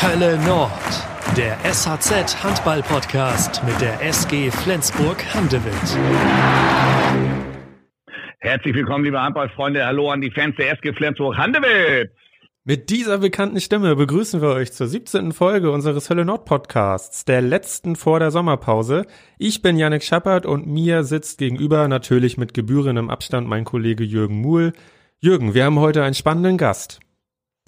Hölle 0.00 0.38
Nord, 0.46 0.70
der 1.36 1.58
SHZ 1.64 2.44
Handball 2.44 2.82
Podcast 2.82 3.60
mit 3.64 3.80
der 3.80 4.00
SG 4.00 4.48
Flensburg 4.48 5.16
Handewitt. 5.34 5.74
Herzlich 8.38 8.76
willkommen, 8.76 9.04
liebe 9.04 9.20
Handballfreunde. 9.20 9.84
Hallo 9.84 10.08
an 10.12 10.20
die 10.20 10.30
Fans 10.30 10.54
der 10.56 10.70
SG 10.70 10.92
Flensburg 10.92 11.36
Handewitt. 11.36 12.12
Mit 12.62 12.90
dieser 12.90 13.18
bekannten 13.18 13.60
Stimme 13.60 13.96
begrüßen 13.96 14.40
wir 14.40 14.50
euch 14.50 14.70
zur 14.70 14.86
17. 14.86 15.32
Folge 15.32 15.72
unseres 15.72 16.08
Hölle 16.08 16.24
Nord 16.24 16.44
Podcasts, 16.44 17.24
der 17.24 17.42
letzten 17.42 17.96
vor 17.96 18.20
der 18.20 18.30
Sommerpause. 18.30 19.04
Ich 19.36 19.62
bin 19.62 19.76
Yannick 19.76 20.04
Schappert 20.04 20.46
und 20.46 20.68
mir 20.68 21.02
sitzt 21.02 21.38
gegenüber 21.38 21.88
natürlich 21.88 22.38
mit 22.38 22.54
gebührendem 22.54 23.10
Abstand 23.10 23.48
mein 23.48 23.64
Kollege 23.64 24.04
Jürgen 24.04 24.42
Muhl. 24.42 24.74
Jürgen, 25.18 25.54
wir 25.54 25.64
haben 25.64 25.80
heute 25.80 26.04
einen 26.04 26.14
spannenden 26.14 26.56
Gast. 26.56 27.00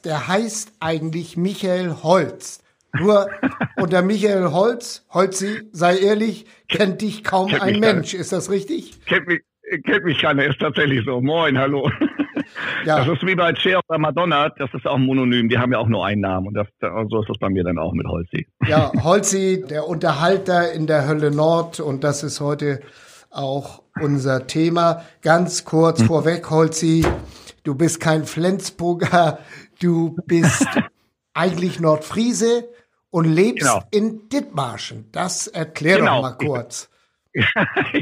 Der 0.05 0.29
heißt 0.29 0.73
eigentlich 0.81 1.37
Michael 1.37 1.97
Holz. 2.03 2.63
Nur 2.99 3.29
unter 3.77 4.03
Michael 4.03 4.51
Holz, 4.53 5.07
Holzi, 5.11 5.63
sei 5.73 5.99
ehrlich, 5.99 6.47
kennt 6.69 7.03
dich 7.03 7.23
kaum 7.23 7.49
kennt 7.49 7.63
ein 7.63 7.81
Mensch. 7.81 8.15
Ist 8.15 8.33
das 8.33 8.51
richtig? 8.51 9.05
Kennt 9.07 9.29
mich, 9.29 9.43
kennt 9.85 10.05
mich 10.05 10.19
keiner, 10.19 10.45
ist 10.45 10.61
tatsächlich 10.61 11.05
so. 11.05 11.21
Moin, 11.21 11.59
hallo. 11.59 11.91
Ja. 12.85 13.05
Das 13.05 13.09
ist 13.09 13.27
wie 13.27 13.35
bei 13.35 13.55
Cher 13.55 13.81
oder 13.89 13.99
Madonna, 13.99 14.49
das 14.49 14.73
ist 14.75 14.87
auch 14.87 14.97
ein 14.97 15.03
Mononym, 15.03 15.49
die 15.49 15.59
haben 15.59 15.73
ja 15.73 15.79
auch 15.79 15.89
nur 15.89 16.05
einen 16.05 16.23
Namen 16.23 16.49
und 16.49 16.55
das, 16.55 16.67
so 17.09 17.21
ist 17.21 17.29
das 17.29 17.39
bei 17.39 17.49
mir 17.49 17.65
dann 17.65 17.79
auch 17.79 17.93
mit 17.93 18.07
Holzi. 18.07 18.47
Ja, 18.67 18.91
Holzi, 19.05 19.65
der 19.69 19.87
Unterhalter 19.87 20.73
in 20.73 20.87
der 20.87 21.07
Hölle 21.07 21.31
Nord 21.31 21.81
und 21.81 22.05
das 22.05 22.23
ist 22.23 22.41
heute 22.41 22.81
auch 23.31 23.83
unser 24.01 24.47
Thema. 24.47 25.05
Ganz 25.23 25.65
kurz 25.65 26.01
hm. 26.01 26.07
vorweg, 26.07 26.51
Holzi, 26.51 27.05
du 27.65 27.75
bist 27.75 28.01
kein 28.01 28.25
Flensburger, 28.25 29.39
du 29.81 30.17
bist 30.27 30.67
eigentlich 31.35 31.81
Nordfriese 31.81 32.69
und 33.11 33.25
lebst 33.25 33.67
genau. 33.67 33.83
in 33.91 34.29
Dithmarschen. 34.29 35.09
Das 35.13 35.49
erklär 35.49 35.99
genau. 35.99 36.17
doch 36.17 36.23
mal 36.23 36.37
kurz. 36.37 36.89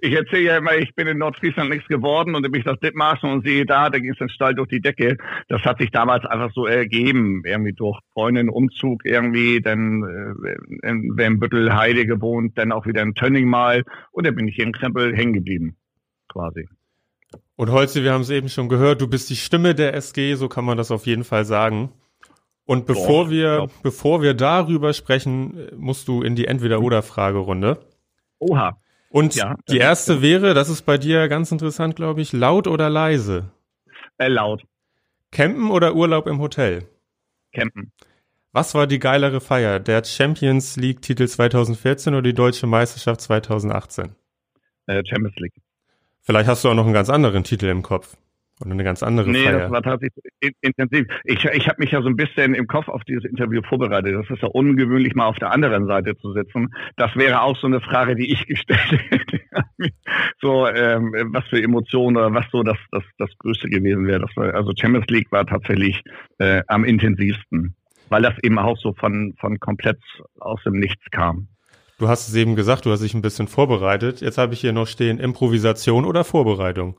ich 0.00 0.12
erzähle 0.12 0.42
ja 0.42 0.56
immer, 0.58 0.76
ich 0.76 0.94
bin 0.94 1.08
in 1.08 1.18
Nordfriesland 1.18 1.68
nichts 1.68 1.88
geworden 1.88 2.36
und 2.36 2.44
dann 2.44 2.52
bin 2.52 2.60
ich 2.60 2.64
das 2.64 2.78
Dithmarschen 2.78 3.28
und 3.28 3.44
sehe 3.44 3.66
da, 3.66 3.90
da 3.90 3.98
ging 3.98 4.12
es 4.12 4.18
den 4.18 4.28
Stall 4.28 4.54
durch 4.54 4.68
die 4.68 4.80
Decke. 4.80 5.16
Das 5.48 5.62
hat 5.62 5.78
sich 5.78 5.90
damals 5.90 6.24
einfach 6.24 6.52
so 6.54 6.66
ergeben, 6.66 7.42
irgendwie 7.44 7.72
durch 7.72 7.98
Freundin, 8.12 8.48
Umzug 8.48 9.04
irgendwie, 9.04 9.60
dann 9.60 10.36
äh, 10.44 10.88
in 10.88 11.16
Wembüttel, 11.16 11.74
Heide 11.74 12.06
gewohnt, 12.06 12.56
dann 12.56 12.70
auch 12.70 12.86
wieder 12.86 13.02
in 13.02 13.14
Tönning 13.14 13.48
mal 13.48 13.82
und 14.12 14.26
dann 14.26 14.36
bin 14.36 14.46
ich 14.46 14.54
hier 14.54 14.66
in 14.66 14.72
Krempel 14.72 15.16
hängen 15.16 15.32
geblieben, 15.32 15.76
quasi. 16.28 16.68
Und 17.56 17.70
Holzi, 17.70 18.02
wir 18.02 18.12
haben 18.12 18.22
es 18.22 18.30
eben 18.30 18.48
schon 18.48 18.68
gehört, 18.68 19.00
du 19.00 19.08
bist 19.08 19.30
die 19.30 19.36
Stimme 19.36 19.74
der 19.74 19.94
SG, 19.94 20.34
so 20.34 20.48
kann 20.48 20.64
man 20.64 20.76
das 20.76 20.90
auf 20.90 21.06
jeden 21.06 21.24
Fall 21.24 21.44
sagen. 21.44 21.92
Und 22.64 22.86
bevor 22.86 23.24
Doch, 23.24 23.30
wir, 23.30 23.68
bevor 23.82 24.22
wir 24.22 24.34
darüber 24.34 24.92
sprechen, 24.92 25.68
musst 25.76 26.08
du 26.08 26.22
in 26.22 26.36
die 26.36 26.46
Entweder-Oder-Fragerunde. 26.46 27.78
Oha. 28.38 28.78
Und 29.10 29.34
ja, 29.34 29.56
die 29.68 29.78
erste 29.78 30.14
ist, 30.14 30.22
wäre, 30.22 30.54
das 30.54 30.68
ist 30.68 30.82
bei 30.82 30.96
dir 30.96 31.28
ganz 31.28 31.52
interessant, 31.52 31.96
glaube 31.96 32.22
ich, 32.22 32.32
laut 32.32 32.66
oder 32.66 32.88
leise? 32.88 33.50
Äh, 34.16 34.28
laut. 34.28 34.64
Campen 35.30 35.70
oder 35.70 35.94
Urlaub 35.94 36.26
im 36.26 36.40
Hotel? 36.40 36.88
Campen. 37.52 37.92
Was 38.52 38.74
war 38.74 38.86
die 38.86 38.98
geilere 38.98 39.40
Feier? 39.40 39.80
Der 39.80 40.04
Champions 40.04 40.76
League 40.76 41.02
Titel 41.02 41.26
2014 41.26 42.14
oder 42.14 42.22
die 42.22 42.34
Deutsche 42.34 42.66
Meisterschaft 42.66 43.20
2018? 43.22 44.14
Äh, 44.86 45.02
Champions 45.04 45.36
League. 45.36 45.54
Vielleicht 46.22 46.48
hast 46.48 46.64
du 46.64 46.68
auch 46.68 46.74
noch 46.74 46.84
einen 46.84 46.94
ganz 46.94 47.10
anderen 47.10 47.44
Titel 47.44 47.66
im 47.66 47.82
Kopf. 47.82 48.16
Und 48.60 48.70
eine 48.70 48.84
ganz 48.84 49.02
andere 49.02 49.28
nee, 49.28 49.44
Feier. 49.44 49.60
das 49.60 49.70
war 49.72 49.82
tatsächlich 49.82 50.22
intensiv. 50.60 51.06
Ich, 51.24 51.44
ich 51.44 51.68
habe 51.68 51.80
mich 51.80 51.90
ja 51.90 52.00
so 52.00 52.08
ein 52.08 52.14
bisschen 52.14 52.54
im 52.54 52.68
Kopf 52.68 52.86
auf 52.88 53.02
dieses 53.02 53.24
Interview 53.24 53.60
vorbereitet. 53.62 54.14
Das 54.14 54.30
ist 54.30 54.40
ja 54.40 54.48
ungewöhnlich, 54.48 55.16
mal 55.16 55.26
auf 55.26 55.38
der 55.38 55.50
anderen 55.50 55.86
Seite 55.88 56.16
zu 56.18 56.32
sitzen. 56.32 56.72
Das 56.96 57.16
wäre 57.16 57.42
auch 57.42 57.56
so 57.56 57.66
eine 57.66 57.80
Frage, 57.80 58.14
die 58.14 58.30
ich 58.30 58.46
gestellt 58.46 59.00
hätte. 59.10 59.40
so, 60.40 60.68
ähm, 60.68 61.12
was 61.32 61.44
für 61.48 61.60
Emotionen 61.60 62.16
oder 62.16 62.32
was 62.32 62.44
so 62.52 62.62
das, 62.62 62.78
das, 62.92 63.02
das 63.18 63.30
Größte 63.38 63.68
gewesen 63.68 64.06
wäre. 64.06 64.26
War, 64.36 64.54
also 64.54 64.72
Champions 64.78 65.06
League 65.08 65.32
war 65.32 65.44
tatsächlich 65.44 66.00
äh, 66.38 66.62
am 66.68 66.84
intensivsten, 66.84 67.74
weil 68.10 68.22
das 68.22 68.34
eben 68.44 68.58
auch 68.60 68.78
so 68.78 68.92
von, 68.92 69.34
von 69.40 69.58
komplett 69.58 69.98
aus 70.38 70.62
dem 70.62 70.74
Nichts 70.74 71.04
kam. 71.10 71.48
Du 72.02 72.08
hast 72.08 72.26
es 72.26 72.34
eben 72.34 72.56
gesagt, 72.56 72.84
du 72.84 72.90
hast 72.90 73.04
dich 73.04 73.14
ein 73.14 73.22
bisschen 73.22 73.46
vorbereitet. 73.46 74.22
Jetzt 74.22 74.36
habe 74.36 74.54
ich 74.54 74.60
hier 74.60 74.72
noch 74.72 74.88
stehen, 74.88 75.20
Improvisation 75.20 76.04
oder 76.04 76.24
Vorbereitung? 76.24 76.98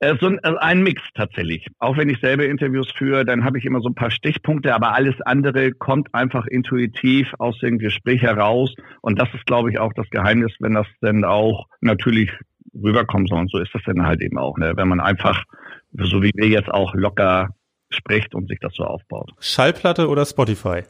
Äh, 0.00 0.16
so 0.20 0.26
ein, 0.26 0.40
also 0.40 0.58
ein 0.58 0.82
Mix 0.82 1.00
tatsächlich. 1.14 1.68
Auch 1.78 1.96
wenn 1.96 2.08
ich 2.08 2.18
selber 2.18 2.44
Interviews 2.44 2.90
führe, 2.90 3.24
dann 3.24 3.44
habe 3.44 3.58
ich 3.58 3.64
immer 3.64 3.80
so 3.80 3.88
ein 3.88 3.94
paar 3.94 4.10
Stichpunkte, 4.10 4.74
aber 4.74 4.96
alles 4.96 5.14
andere 5.20 5.70
kommt 5.70 6.12
einfach 6.12 6.46
intuitiv 6.46 7.32
aus 7.38 7.56
dem 7.60 7.78
Gespräch 7.78 8.22
heraus. 8.22 8.74
Und 9.00 9.20
das 9.20 9.28
ist, 9.32 9.46
glaube 9.46 9.70
ich, 9.70 9.78
auch 9.78 9.92
das 9.92 10.10
Geheimnis, 10.10 10.50
wenn 10.58 10.74
das 10.74 10.88
dann 11.00 11.24
auch 11.24 11.68
natürlich 11.80 12.32
rüberkommt. 12.74 13.30
Und 13.30 13.48
so 13.48 13.58
ist 13.58 13.72
das 13.72 13.82
dann 13.86 14.04
halt 14.04 14.22
eben 14.22 14.38
auch, 14.38 14.58
ne? 14.58 14.72
wenn 14.74 14.88
man 14.88 14.98
einfach, 14.98 15.44
so 15.92 16.20
wie 16.20 16.32
wir 16.34 16.48
jetzt 16.48 16.68
auch 16.68 16.96
locker 16.96 17.50
spricht 17.90 18.34
und 18.34 18.48
sich 18.48 18.58
das 18.58 18.74
so 18.74 18.82
aufbaut. 18.82 19.30
Schallplatte 19.38 20.08
oder 20.08 20.26
Spotify? 20.26 20.82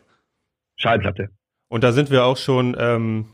Schallplatte. 0.76 1.28
Und 1.72 1.84
da 1.84 1.92
sind 1.92 2.10
wir 2.10 2.26
auch 2.26 2.36
schon 2.36 2.76
ähm, 2.78 3.28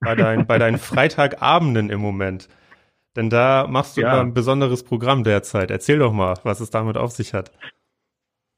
bei, 0.00 0.14
dein, 0.14 0.46
bei 0.46 0.58
deinen 0.58 0.76
Freitagabenden 0.76 1.88
im 1.88 1.98
Moment. 1.98 2.46
Denn 3.16 3.30
da 3.30 3.66
machst 3.66 3.96
du 3.96 4.02
ja. 4.02 4.20
ein 4.20 4.34
besonderes 4.34 4.84
Programm 4.84 5.24
derzeit. 5.24 5.70
Erzähl 5.70 5.98
doch 5.98 6.12
mal, 6.12 6.34
was 6.42 6.60
es 6.60 6.68
damit 6.68 6.98
auf 6.98 7.12
sich 7.12 7.32
hat. 7.32 7.50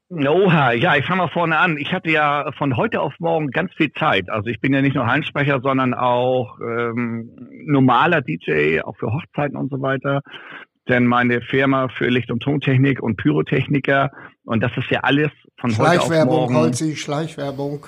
Oha, 0.09 0.73
ja, 0.73 0.97
ich 0.97 1.05
fange 1.05 1.21
mal 1.21 1.29
vorne 1.29 1.57
an. 1.57 1.77
Ich 1.77 1.93
hatte 1.93 2.11
ja 2.11 2.51
von 2.57 2.75
heute 2.75 2.99
auf 2.99 3.13
morgen 3.19 3.47
ganz 3.51 3.71
viel 3.75 3.93
Zeit. 3.93 4.29
Also 4.29 4.49
ich 4.49 4.59
bin 4.59 4.73
ja 4.73 4.81
nicht 4.81 4.95
nur 4.95 5.07
Heinsprecher, 5.07 5.61
sondern 5.63 5.93
auch 5.93 6.59
ähm, 6.59 7.31
normaler 7.65 8.19
DJ, 8.19 8.81
auch 8.81 8.97
für 8.97 9.07
Hochzeiten 9.07 9.55
und 9.55 9.71
so 9.71 9.81
weiter. 9.81 10.19
Denn 10.89 11.07
meine 11.07 11.39
Firma 11.39 11.87
für 11.87 12.09
Licht- 12.09 12.29
und 12.29 12.43
Tontechnik 12.43 13.01
und 13.01 13.15
Pyrotechniker 13.15 14.11
und 14.43 14.61
das 14.61 14.75
ist 14.75 14.91
ja 14.91 14.99
alles 14.99 15.31
von 15.61 15.77
heute 15.77 16.01
auf 16.01 16.25
morgen. 16.25 16.57
Holzi, 16.57 16.97
Schleichwerbung. 16.97 17.85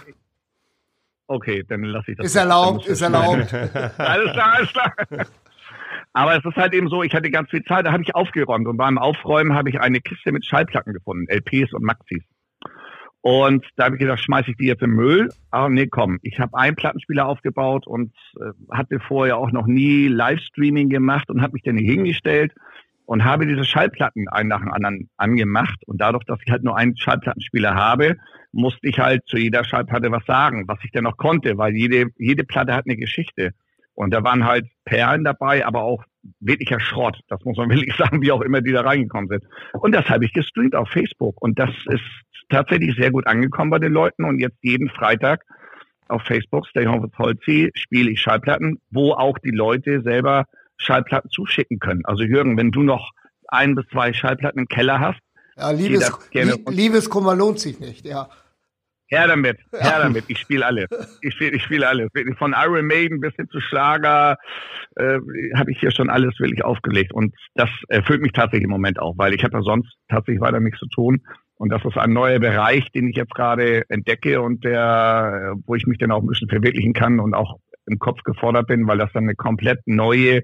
Okay, 1.27 1.63
dann 1.67 1.83
lasse 1.83 2.11
ich 2.11 2.17
das. 2.17 2.27
Ist 2.27 2.35
erlaubt, 2.35 2.85
ist 2.85 3.01
erlaubt. 3.01 3.53
alles 3.97 4.31
klar, 4.33 4.53
alles 4.53 4.71
klar. 4.71 4.93
Aber 6.13 6.37
es 6.37 6.45
ist 6.45 6.55
halt 6.55 6.73
eben 6.73 6.87
so, 6.87 7.03
ich 7.03 7.13
hatte 7.13 7.29
ganz 7.29 7.49
viel 7.49 7.63
Zeit, 7.63 7.85
da 7.85 7.91
habe 7.91 8.03
ich 8.03 8.15
aufgeräumt 8.15 8.67
und 8.67 8.77
beim 8.77 8.97
Aufräumen 8.97 9.53
habe 9.53 9.69
ich 9.69 9.81
eine 9.81 9.99
Kiste 9.99 10.31
mit 10.31 10.45
Schallplatten 10.45 10.93
gefunden, 10.93 11.27
LPs 11.27 11.73
und 11.73 11.83
Maxis. 11.83 12.23
Und 13.21 13.65
da 13.75 13.85
habe 13.85 13.95
ich 13.95 13.99
gedacht, 13.99 14.19
schmeiße 14.19 14.51
ich 14.51 14.57
die 14.57 14.67
jetzt 14.67 14.83
im 14.83 14.91
Müll? 14.91 15.29
Aber 15.49 15.69
nee, 15.69 15.87
komm, 15.87 16.19
ich 16.21 16.39
habe 16.39 16.55
einen 16.55 16.75
Plattenspieler 16.75 17.25
aufgebaut 17.25 17.87
und 17.87 18.13
äh, 18.39 18.51
hatte 18.71 18.99
vorher 18.99 19.37
auch 19.37 19.51
noch 19.51 19.65
nie 19.65 20.07
Livestreaming 20.07 20.89
gemacht 20.89 21.29
und 21.31 21.41
habe 21.41 21.53
mich 21.53 21.63
dann 21.63 21.75
hier 21.75 21.91
hingestellt 21.91 22.53
und 23.05 23.23
habe 23.23 23.45
diese 23.45 23.63
Schallplatten 23.63 24.27
einen 24.29 24.49
nach 24.49 24.61
dem 24.61 24.71
anderen 24.71 25.09
angemacht. 25.17 25.79
Und 25.85 26.01
dadurch, 26.01 26.23
dass 26.25 26.39
ich 26.45 26.51
halt 26.51 26.63
nur 26.63 26.77
einen 26.77 26.97
Schallplattenspieler 26.97 27.75
habe, 27.75 28.17
musste 28.51 28.87
ich 28.87 28.99
halt 28.99 29.23
zu 29.27 29.37
jeder 29.37 29.63
Schallplatte 29.63 30.11
was 30.11 30.25
sagen, 30.25 30.67
was 30.67 30.79
ich 30.83 30.91
dann 30.91 31.03
noch 31.03 31.17
konnte, 31.17 31.57
weil 31.57 31.75
jede, 31.75 32.07
jede 32.17 32.43
Platte 32.43 32.73
hat 32.73 32.85
eine 32.85 32.97
Geschichte. 32.97 33.51
Und 33.93 34.13
da 34.13 34.23
waren 34.23 34.45
halt 34.45 34.65
Perlen 34.85 35.23
dabei, 35.23 35.65
aber 35.65 35.83
auch 35.83 36.03
wirklicher 36.39 36.79
Schrott. 36.79 37.19
Das 37.27 37.43
muss 37.45 37.57
man 37.57 37.69
wirklich 37.71 37.95
sagen, 37.95 38.21
wie 38.21 38.31
auch 38.31 38.41
immer 38.41 38.61
die 38.61 38.71
da 38.71 38.81
reingekommen 38.81 39.29
sind. 39.29 39.43
Und 39.73 39.93
das 39.93 40.09
habe 40.09 40.25
ich 40.25 40.33
gestreamt 40.33 40.75
auf 40.75 40.89
Facebook. 40.89 41.41
Und 41.41 41.59
das 41.59 41.69
ist 41.85 42.03
tatsächlich 42.49 42.95
sehr 42.95 43.11
gut 43.11 43.27
angekommen 43.27 43.71
bei 43.71 43.79
den 43.79 43.93
Leuten. 43.93 44.25
Und 44.25 44.39
jetzt 44.39 44.57
jeden 44.61 44.89
Freitag 44.89 45.43
auf 46.07 46.21
Facebook, 46.23 46.67
Stay 46.67 46.85
Home 46.85 47.03
with 47.03 47.17
Holzi, 47.17 47.71
spiele 47.75 48.11
ich 48.11 48.21
Schallplatten, 48.21 48.79
wo 48.91 49.13
auch 49.13 49.37
die 49.39 49.51
Leute 49.51 50.01
selber 50.01 50.45
Schallplatten 50.77 51.29
zuschicken 51.29 51.79
können. 51.79 52.05
Also 52.05 52.23
Jürgen, 52.23 52.57
wenn 52.57 52.71
du 52.71 52.83
noch 52.83 53.11
ein 53.47 53.75
bis 53.75 53.85
zwei 53.91 54.13
Schallplatten 54.13 54.59
im 54.59 54.67
Keller 54.67 54.99
hast, 54.99 55.19
ja, 55.57 55.71
Liebes, 55.71 56.11
Liebeskummer 56.69 57.33
lohnt 57.35 57.59
sich 57.59 57.79
nicht, 57.79 58.05
ja. 58.05 58.29
Her 59.07 59.27
damit, 59.27 59.59
her 59.71 59.99
damit. 59.99 60.25
Ich 60.27 60.39
spiele 60.39 60.65
alles. 60.65 60.87
Ich 61.21 61.35
spiele 61.35 61.51
ich 61.51 61.63
spiel 61.63 61.83
alles. 61.83 62.09
Von 62.39 62.55
Iron 62.57 62.87
Maiden 62.87 63.19
bis 63.19 63.35
hin 63.35 63.47
zu 63.49 63.61
Schlager 63.61 64.35
äh, 64.95 65.19
habe 65.55 65.71
ich 65.71 65.79
hier 65.79 65.91
schon 65.91 66.09
alles 66.09 66.37
wirklich 66.39 66.65
aufgelegt. 66.65 67.13
Und 67.13 67.35
das 67.53 67.69
erfüllt 67.87 68.21
mich 68.21 68.31
tatsächlich 68.31 68.63
im 68.63 68.71
Moment 68.71 68.99
auch, 68.99 69.13
weil 69.17 69.35
ich 69.35 69.43
habe 69.43 69.57
ja 69.57 69.61
sonst 69.61 69.93
tatsächlich 70.09 70.41
weiter 70.41 70.59
nichts 70.59 70.79
zu 70.79 70.87
tun. 70.87 71.21
Und 71.57 71.69
das 71.69 71.85
ist 71.85 71.97
ein 71.97 72.13
neuer 72.13 72.39
Bereich, 72.39 72.91
den 72.91 73.07
ich 73.07 73.15
jetzt 73.15 73.33
gerade 73.33 73.83
entdecke 73.89 74.41
und 74.41 74.65
der, 74.65 75.53
wo 75.65 75.75
ich 75.75 75.85
mich 75.85 75.99
dann 75.99 76.11
auch 76.11 76.21
ein 76.21 76.27
bisschen 76.27 76.49
verwirklichen 76.49 76.93
kann 76.93 77.19
und 77.19 77.35
auch 77.35 77.59
im 77.87 77.99
Kopf 77.99 78.21
gefordert 78.23 78.67
bin, 78.67 78.87
weil 78.87 78.97
das 78.97 79.11
dann 79.13 79.23
eine 79.23 79.35
komplett 79.35 79.79
neue 79.85 80.43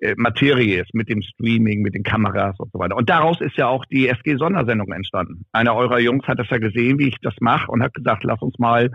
äh, 0.00 0.14
Materie 0.16 0.80
ist 0.80 0.94
mit 0.94 1.10
dem 1.10 1.22
Streaming, 1.22 1.82
mit 1.82 1.94
den 1.94 2.02
Kameras 2.02 2.58
und 2.58 2.72
so 2.72 2.78
weiter. 2.78 2.96
Und 2.96 3.10
daraus 3.10 3.38
ist 3.40 3.56
ja 3.56 3.68
auch 3.68 3.84
die 3.84 4.08
SG-Sondersendung 4.08 4.90
entstanden. 4.92 5.44
Einer 5.52 5.74
eurer 5.74 5.98
Jungs 5.98 6.26
hat 6.26 6.38
das 6.38 6.48
ja 6.48 6.56
gesehen, 6.58 6.98
wie 6.98 7.08
ich 7.08 7.16
das 7.20 7.34
mache 7.40 7.70
und 7.70 7.82
hat 7.82 7.92
gesagt, 7.94 8.24
lass 8.24 8.40
uns 8.40 8.58
mal 8.58 8.90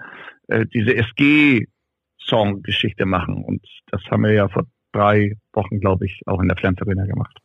äh, 0.48 0.66
diese 0.74 0.96
SG-Song-Geschichte 0.96 3.06
machen. 3.06 3.44
Und 3.44 3.64
das 3.92 4.02
haben 4.10 4.24
wir 4.24 4.34
ja 4.34 4.48
vor 4.48 4.64
drei 4.94 5.38
Wochen, 5.54 5.80
glaube 5.80 6.08
ich, 6.08 6.22
auch 6.26 6.42
in 6.42 6.48
der 6.48 6.58
Flens 6.58 6.82
Arena 6.82 7.06
gemacht. 7.06 7.38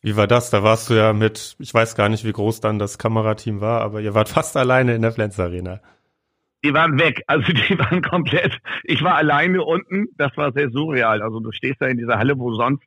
Wie 0.00 0.16
war 0.16 0.26
das? 0.26 0.48
Da 0.50 0.62
warst 0.62 0.88
du 0.88 0.94
ja 0.94 1.12
mit, 1.12 1.56
ich 1.58 1.72
weiß 1.72 1.94
gar 1.94 2.08
nicht, 2.08 2.24
wie 2.24 2.32
groß 2.32 2.60
dann 2.60 2.78
das 2.78 2.96
Kamerateam 2.98 3.60
war, 3.60 3.82
aber 3.82 4.00
ihr 4.00 4.14
wart 4.14 4.28
fast 4.30 4.56
alleine 4.56 4.94
in 4.94 5.02
der 5.02 5.12
Flens 5.12 5.38
Arena. 5.38 5.80
Die 6.64 6.72
waren 6.74 6.98
weg, 6.98 7.22
also 7.26 7.52
die 7.52 7.78
waren 7.78 8.02
komplett. 8.02 8.58
Ich 8.84 9.02
war 9.02 9.16
alleine 9.16 9.64
unten, 9.64 10.06
das 10.16 10.36
war 10.36 10.52
sehr 10.52 10.70
surreal. 10.70 11.22
Also 11.22 11.40
du 11.40 11.52
stehst 11.52 11.80
da 11.80 11.86
in 11.86 11.98
dieser 11.98 12.18
Halle, 12.18 12.38
wo 12.38 12.52
sonst 12.52 12.84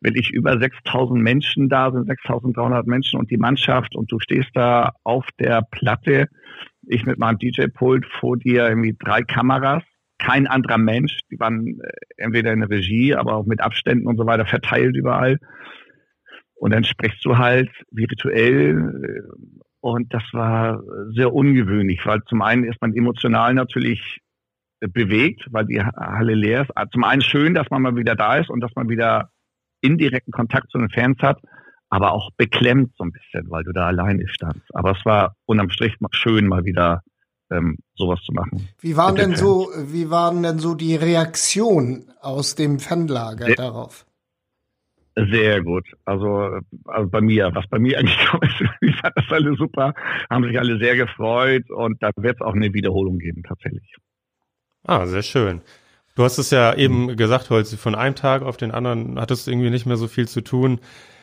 wirklich 0.00 0.30
über 0.30 0.58
6000 0.58 1.20
Menschen 1.20 1.68
da 1.68 1.90
sind, 1.90 2.06
6300 2.06 2.86
Menschen 2.86 3.18
und 3.18 3.30
die 3.30 3.38
Mannschaft 3.38 3.96
und 3.96 4.12
du 4.12 4.20
stehst 4.20 4.50
da 4.54 4.92
auf 5.04 5.26
der 5.40 5.62
Platte, 5.70 6.28
ich 6.86 7.04
mit 7.04 7.18
meinem 7.18 7.38
DJ-Pult 7.38 8.06
vor 8.20 8.36
dir 8.36 8.68
irgendwie 8.68 8.94
drei 8.98 9.22
Kameras, 9.22 9.82
kein 10.18 10.46
anderer 10.46 10.78
Mensch, 10.78 11.20
die 11.30 11.40
waren 11.40 11.80
äh, 11.80 11.90
entweder 12.16 12.52
in 12.52 12.60
der 12.60 12.70
Regie, 12.70 13.14
aber 13.14 13.34
auch 13.34 13.46
mit 13.46 13.60
Abständen 13.60 14.06
und 14.06 14.16
so 14.16 14.26
weiter 14.26 14.46
verteilt 14.46 14.96
überall 14.96 15.38
und 16.56 16.72
dann 16.72 16.84
sprichst 16.84 17.24
du 17.24 17.38
halt 17.38 17.70
virtuell 17.90 19.22
und 19.86 20.12
das 20.12 20.24
war 20.32 20.82
sehr 21.14 21.32
ungewöhnlich, 21.32 22.00
weil 22.04 22.20
zum 22.24 22.42
einen 22.42 22.64
ist 22.64 22.80
man 22.80 22.92
emotional 22.92 23.54
natürlich 23.54 24.20
bewegt, 24.80 25.46
weil 25.50 25.66
die 25.66 25.80
Halle 25.80 26.34
leer 26.34 26.62
ist. 26.62 26.72
Ah, 26.74 26.86
zum 26.92 27.04
einen 27.04 27.22
schön, 27.22 27.54
dass 27.54 27.70
man 27.70 27.82
mal 27.82 27.94
wieder 27.94 28.16
da 28.16 28.36
ist 28.36 28.50
und 28.50 28.60
dass 28.60 28.72
man 28.74 28.88
wieder 28.88 29.30
indirekten 29.80 30.32
Kontakt 30.32 30.70
zu 30.70 30.78
den 30.78 30.90
Fans 30.90 31.18
hat, 31.22 31.38
aber 31.88 32.12
auch 32.12 32.30
beklemmt 32.36 32.94
so 32.96 33.04
ein 33.04 33.12
bisschen, 33.12 33.48
weil 33.48 33.62
du 33.62 33.72
da 33.72 33.86
alleine 33.86 34.26
standst. 34.26 34.74
Aber 34.74 34.90
es 34.98 35.04
war 35.04 35.36
unterm 35.46 35.70
Strich 35.70 35.94
schön, 36.10 36.48
mal 36.48 36.64
wieder 36.64 37.02
ähm, 37.52 37.78
sowas 37.94 38.20
zu 38.26 38.32
machen. 38.32 38.68
Wie 38.80 38.96
waren 38.96 39.14
denn 39.14 39.36
so, 39.36 39.70
wie 39.86 40.10
waren 40.10 40.42
denn 40.42 40.58
so 40.58 40.74
die 40.74 40.96
Reaktionen 40.96 42.10
aus 42.20 42.56
dem 42.56 42.80
Fanlager 42.80 43.46
sehr, 43.46 43.54
darauf? 43.54 44.04
Sehr 45.18 45.62
gut. 45.62 45.86
Also, 46.04 46.60
also 46.84 47.08
bei 47.08 47.22
mir, 47.22 47.50
was 47.54 47.66
bei 47.68 47.78
mir 47.78 47.98
eigentlich 47.98 48.18
ist, 48.42 48.70
ich 48.82 48.96
fand 48.96 49.16
das 49.16 49.24
alle 49.30 49.56
super, 49.56 49.94
haben 50.28 50.44
sich 50.44 50.58
alle 50.58 50.78
sehr 50.78 50.96
gefreut 50.96 51.70
und 51.70 52.02
da 52.02 52.10
wird 52.16 52.36
es 52.36 52.46
auch 52.46 52.54
eine 52.54 52.72
Wiederholung 52.74 53.18
geben, 53.18 53.42
tatsächlich. 53.42 53.96
Ah, 54.84 55.06
sehr 55.06 55.22
schön. 55.22 55.62
Du 56.16 56.22
hast 56.22 56.38
es 56.38 56.50
ja 56.50 56.74
eben 56.74 57.06
mhm. 57.06 57.16
gesagt, 57.16 57.50
Holzi, 57.50 57.76
von 57.76 57.94
einem 57.94 58.14
Tag 58.14 58.42
auf 58.42 58.56
den 58.56 58.70
anderen 58.70 59.18
hattest 59.18 59.46
du 59.46 59.50
irgendwie 59.50 59.70
nicht 59.70 59.86
mehr 59.86 59.96
so 59.96 60.06
viel 60.06 60.28
zu 60.28 60.42
tun. 60.42 60.80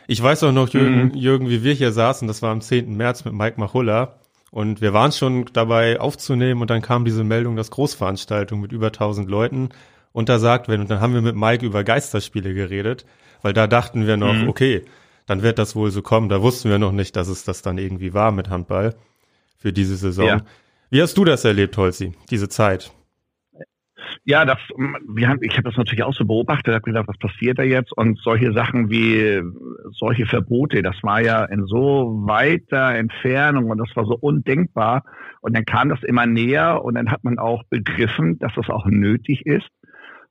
Ich 0.07 0.21
weiß 0.21 0.43
auch 0.43 0.51
noch, 0.51 0.69
Jürgen, 0.69 1.05
mhm. 1.05 1.13
Jürgen, 1.13 1.49
wie 1.49 1.63
wir 1.63 1.73
hier 1.73 1.91
saßen, 1.91 2.27
das 2.27 2.41
war 2.41 2.51
am 2.51 2.61
10. 2.61 2.97
März 2.97 3.25
mit 3.25 3.33
Mike 3.33 3.59
Machulla. 3.59 4.19
Und 4.51 4.81
wir 4.81 4.93
waren 4.93 5.11
schon 5.11 5.45
dabei 5.53 5.99
aufzunehmen 5.99 6.61
und 6.61 6.69
dann 6.69 6.83
kam 6.83 7.05
diese 7.05 7.23
Meldung, 7.23 7.55
dass 7.55 7.71
Großveranstaltung 7.71 8.61
mit 8.61 8.71
über 8.71 8.87
1000 8.87 9.27
Leuten 9.27 9.69
untersagt 10.11 10.67
werden. 10.67 10.81
Und 10.81 10.91
dann 10.91 10.99
haben 10.99 11.15
wir 11.15 11.21
mit 11.21 11.35
Mike 11.35 11.65
über 11.65 11.83
Geisterspiele 11.83 12.53
geredet 12.53 13.05
weil 13.43 13.53
da 13.53 13.67
dachten 13.67 14.07
wir 14.07 14.17
noch, 14.17 14.33
mhm. 14.33 14.49
okay, 14.49 14.83
dann 15.27 15.43
wird 15.43 15.59
das 15.59 15.75
wohl 15.75 15.91
so 15.91 16.01
kommen. 16.01 16.29
Da 16.29 16.41
wussten 16.41 16.69
wir 16.69 16.79
noch 16.79 16.91
nicht, 16.91 17.15
dass 17.15 17.27
es 17.27 17.43
das 17.43 17.61
dann 17.61 17.77
irgendwie 17.77 18.13
war 18.13 18.31
mit 18.31 18.49
Handball 18.49 18.95
für 19.57 19.71
diese 19.71 19.95
Saison. 19.95 20.25
Ja. 20.25 20.41
Wie 20.89 21.01
hast 21.01 21.17
du 21.17 21.23
das 21.23 21.45
erlebt, 21.45 21.77
Holzi, 21.77 22.13
diese 22.29 22.49
Zeit? 22.49 22.91
Ja, 24.25 24.45
das, 24.45 24.57
wir 24.77 25.27
haben, 25.27 25.39
ich 25.41 25.53
habe 25.53 25.63
das 25.63 25.75
natürlich 25.75 26.03
auch 26.03 26.13
so 26.13 26.25
beobachtet, 26.25 26.73
habe 26.73 26.83
gedacht, 26.83 27.07
was 27.07 27.17
passiert 27.17 27.59
da 27.59 27.63
jetzt? 27.63 27.91
Und 27.91 28.19
solche 28.19 28.53
Sachen 28.53 28.89
wie 28.89 29.41
solche 29.91 30.25
Verbote, 30.25 30.81
das 30.81 30.95
war 31.01 31.21
ja 31.21 31.43
in 31.45 31.65
so 31.65 32.21
weiter 32.25 32.95
Entfernung 32.95 33.69
und 33.69 33.79
das 33.79 33.93
war 33.95 34.05
so 34.05 34.15
undenkbar. 34.15 35.03
Und 35.41 35.55
dann 35.55 35.65
kam 35.65 35.89
das 35.89 36.03
immer 36.03 36.25
näher 36.25 36.83
und 36.85 36.95
dann 36.95 37.11
hat 37.11 37.23
man 37.23 37.37
auch 37.37 37.63
begriffen, 37.69 38.39
dass 38.39 38.53
das 38.55 38.69
auch 38.69 38.85
nötig 38.85 39.45
ist. 39.45 39.67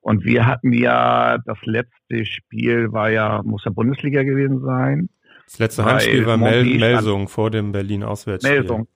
Und 0.02 0.24
wir 0.24 0.46
hatten 0.46 0.72
ja, 0.72 1.38
das 1.38 1.58
letzte 1.62 2.26
Spiel 2.26 2.92
war 2.92 3.10
ja, 3.10 3.40
muss 3.44 3.64
ja 3.64 3.70
Bundesliga 3.70 4.24
gewesen 4.24 4.60
sein. 4.60 5.08
Das 5.46 5.58
letzte 5.60 5.84
Heimspiel 5.84 6.26
war 6.26 6.36
Mel 6.36 6.64
Melsung 6.64 7.28
vor 7.28 7.50
dem 7.50 7.72
Berlin-Auswärtsspiel. 7.72 8.58
Melsung. 8.58 8.88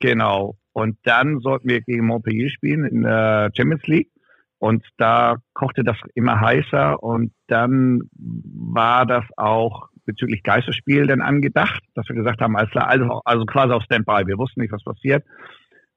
Genau. 0.00 0.56
Und 0.72 0.98
dann 1.04 1.38
sollten 1.38 1.68
wir 1.68 1.80
gegen 1.80 2.06
Montpellier 2.06 2.50
spielen 2.50 2.84
in 2.84 3.02
der 3.02 3.50
Champions 3.56 3.86
League. 3.86 4.10
Und 4.58 4.84
da 4.96 5.36
kochte 5.52 5.84
das 5.84 5.96
immer 6.14 6.40
heißer. 6.40 7.00
Und 7.00 7.32
dann 7.46 8.02
war 8.12 9.06
das 9.06 9.24
auch 9.36 9.88
bezüglich 10.06 10.42
Geisterspiel 10.42 11.06
dann 11.06 11.20
angedacht, 11.20 11.82
dass 11.94 12.08
wir 12.08 12.16
gesagt 12.16 12.40
haben, 12.40 12.56
also, 12.56 13.20
also 13.24 13.46
quasi 13.46 13.72
auf 13.72 13.84
Standby. 13.84 14.26
Wir 14.26 14.38
wussten 14.38 14.60
nicht, 14.60 14.72
was 14.72 14.82
passiert. 14.82 15.24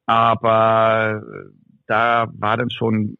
Aber 0.05 1.23
da 1.87 2.27
war 2.33 2.57
dann 2.57 2.69
schon 2.69 3.17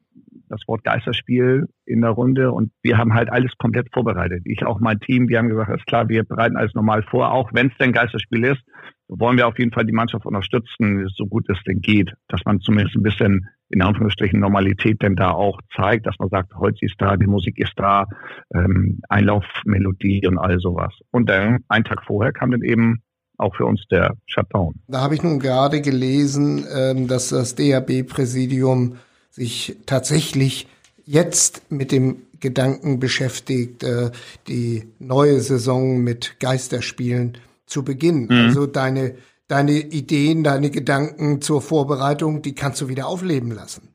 das 0.49 0.61
Wort 0.67 0.83
Geisterspiel 0.83 1.67
in 1.85 2.01
der 2.01 2.11
Runde 2.11 2.51
und 2.51 2.71
wir 2.81 2.97
haben 2.97 3.13
halt 3.13 3.29
alles 3.31 3.51
komplett 3.57 3.87
vorbereitet. 3.93 4.43
Ich 4.45 4.65
auch 4.65 4.79
mein 4.79 4.99
Team, 4.99 5.29
wir 5.29 5.39
haben 5.39 5.49
gesagt, 5.49 5.71
ist 5.75 5.87
klar, 5.87 6.09
wir 6.09 6.23
bereiten 6.23 6.57
alles 6.57 6.73
normal 6.73 7.03
vor, 7.03 7.31
auch 7.31 7.49
wenn 7.53 7.67
es 7.67 7.77
denn 7.77 7.91
Geisterspiel 7.91 8.45
ist, 8.45 8.61
wollen 9.09 9.37
wir 9.37 9.47
auf 9.47 9.57
jeden 9.57 9.71
Fall 9.71 9.85
die 9.85 9.93
Mannschaft 9.93 10.25
unterstützen, 10.25 11.07
so 11.15 11.25
gut 11.27 11.49
es 11.49 11.57
denn 11.65 11.79
geht, 11.79 12.11
dass 12.27 12.41
man 12.45 12.59
zumindest 12.59 12.95
ein 12.95 13.03
bisschen 13.03 13.47
in 13.69 13.81
Anführungsstrichen 13.81 14.39
Normalität 14.39 15.01
denn 15.01 15.15
da 15.15 15.31
auch 15.31 15.59
zeigt, 15.75 16.05
dass 16.05 16.15
man 16.19 16.29
sagt, 16.29 16.53
Holz 16.55 16.77
ist 16.81 16.95
da, 16.99 17.17
die 17.17 17.27
Musik 17.27 17.57
ist 17.57 17.73
da, 17.75 18.05
ähm, 18.53 18.99
Einlaufmelodie 19.09 20.25
und 20.27 20.37
all 20.37 20.59
sowas. 20.59 20.93
Und 21.11 21.29
dann 21.29 21.59
einen 21.67 21.83
Tag 21.83 22.03
vorher 22.05 22.31
kam 22.31 22.51
dann 22.51 22.61
eben 22.61 23.01
auch 23.37 23.55
für 23.55 23.65
uns 23.65 23.83
der 23.91 24.15
Shutdown. 24.25 24.75
Da 24.87 25.01
habe 25.01 25.15
ich 25.15 25.23
nun 25.23 25.39
gerade 25.39 25.81
gelesen, 25.81 26.65
ähm, 26.73 27.07
dass 27.07 27.29
das 27.29 27.55
DAB-Präsidium 27.55 28.95
sich 29.37 29.77
tatsächlich 29.85 30.67
jetzt 31.05 31.71
mit 31.71 31.91
dem 31.91 32.17
Gedanken 32.39 32.99
beschäftigt, 32.99 33.83
äh, 33.83 34.11
die 34.47 34.83
neue 34.99 35.39
Saison 35.39 36.03
mit 36.03 36.39
Geisterspielen 36.39 37.37
zu 37.65 37.83
beginnen. 37.83 38.25
Mhm. 38.25 38.47
Also 38.47 38.65
deine, 38.65 39.15
deine 39.47 39.73
Ideen, 39.73 40.43
deine 40.43 40.69
Gedanken 40.69 41.41
zur 41.41 41.61
Vorbereitung, 41.61 42.41
die 42.41 42.55
kannst 42.55 42.81
du 42.81 42.89
wieder 42.89 43.07
aufleben 43.07 43.51
lassen. 43.51 43.89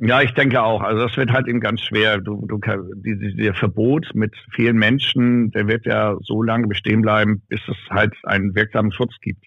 Ja, 0.00 0.22
ich 0.22 0.32
denke 0.34 0.62
auch. 0.62 0.80
Also 0.80 1.06
das 1.06 1.16
wird 1.16 1.32
halt 1.32 1.48
eben 1.48 1.60
ganz 1.60 1.80
schwer. 1.80 2.18
Du, 2.18 2.46
du, 2.46 2.60
die, 2.94 3.34
der 3.36 3.54
Verbot 3.54 4.06
mit 4.14 4.32
vielen 4.54 4.76
Menschen, 4.76 5.50
der 5.50 5.66
wird 5.66 5.86
ja 5.86 6.16
so 6.22 6.42
lange 6.42 6.68
bestehen 6.68 7.02
bleiben, 7.02 7.42
bis 7.48 7.60
es 7.66 7.76
halt 7.90 8.14
einen 8.22 8.54
wirksamen 8.54 8.92
Schutz 8.92 9.14
gibt. 9.20 9.44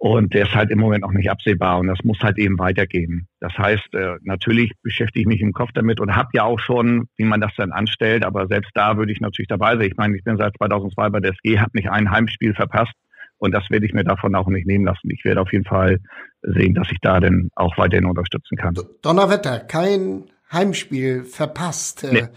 Und 0.00 0.32
der 0.32 0.46
ist 0.46 0.54
halt 0.54 0.70
im 0.70 0.78
Moment 0.78 1.02
noch 1.02 1.12
nicht 1.12 1.28
absehbar 1.28 1.80
und 1.80 1.88
das 1.88 1.98
muss 2.04 2.20
halt 2.20 2.38
eben 2.38 2.56
weitergehen. 2.56 3.26
Das 3.40 3.52
heißt, 3.58 3.94
äh, 3.94 4.14
natürlich 4.22 4.72
beschäftige 4.82 5.22
ich 5.22 5.26
mich 5.26 5.40
im 5.40 5.52
Kopf 5.52 5.70
damit 5.74 5.98
und 5.98 6.14
habe 6.14 6.28
ja 6.34 6.44
auch 6.44 6.60
schon, 6.60 7.08
wie 7.16 7.24
man 7.24 7.40
das 7.40 7.50
dann 7.56 7.72
anstellt, 7.72 8.24
aber 8.24 8.46
selbst 8.46 8.70
da 8.74 8.96
würde 8.96 9.10
ich 9.10 9.20
natürlich 9.20 9.48
dabei 9.48 9.76
sein. 9.76 9.88
Ich 9.88 9.96
meine, 9.96 10.16
ich 10.16 10.22
bin 10.22 10.36
seit 10.36 10.56
2002 10.56 11.10
bei 11.10 11.18
der 11.18 11.32
SG, 11.32 11.58
habe 11.58 11.72
nicht 11.74 11.90
ein 11.90 12.12
Heimspiel 12.12 12.54
verpasst 12.54 12.92
und 13.38 13.52
das 13.52 13.68
werde 13.70 13.86
ich 13.86 13.92
mir 13.92 14.04
davon 14.04 14.36
auch 14.36 14.46
nicht 14.46 14.68
nehmen 14.68 14.84
lassen. 14.84 15.10
Ich 15.10 15.24
werde 15.24 15.40
auf 15.40 15.52
jeden 15.52 15.64
Fall 15.64 15.98
sehen, 16.42 16.74
dass 16.74 16.90
ich 16.92 16.98
da 17.00 17.18
dann 17.18 17.48
auch 17.56 17.76
weiterhin 17.76 18.06
unterstützen 18.06 18.56
kann. 18.56 18.74
Donnerwetter, 19.02 19.58
kein 19.60 20.24
Heimspiel 20.52 21.24
verpasst. 21.24 22.06
Nee. 22.10 22.28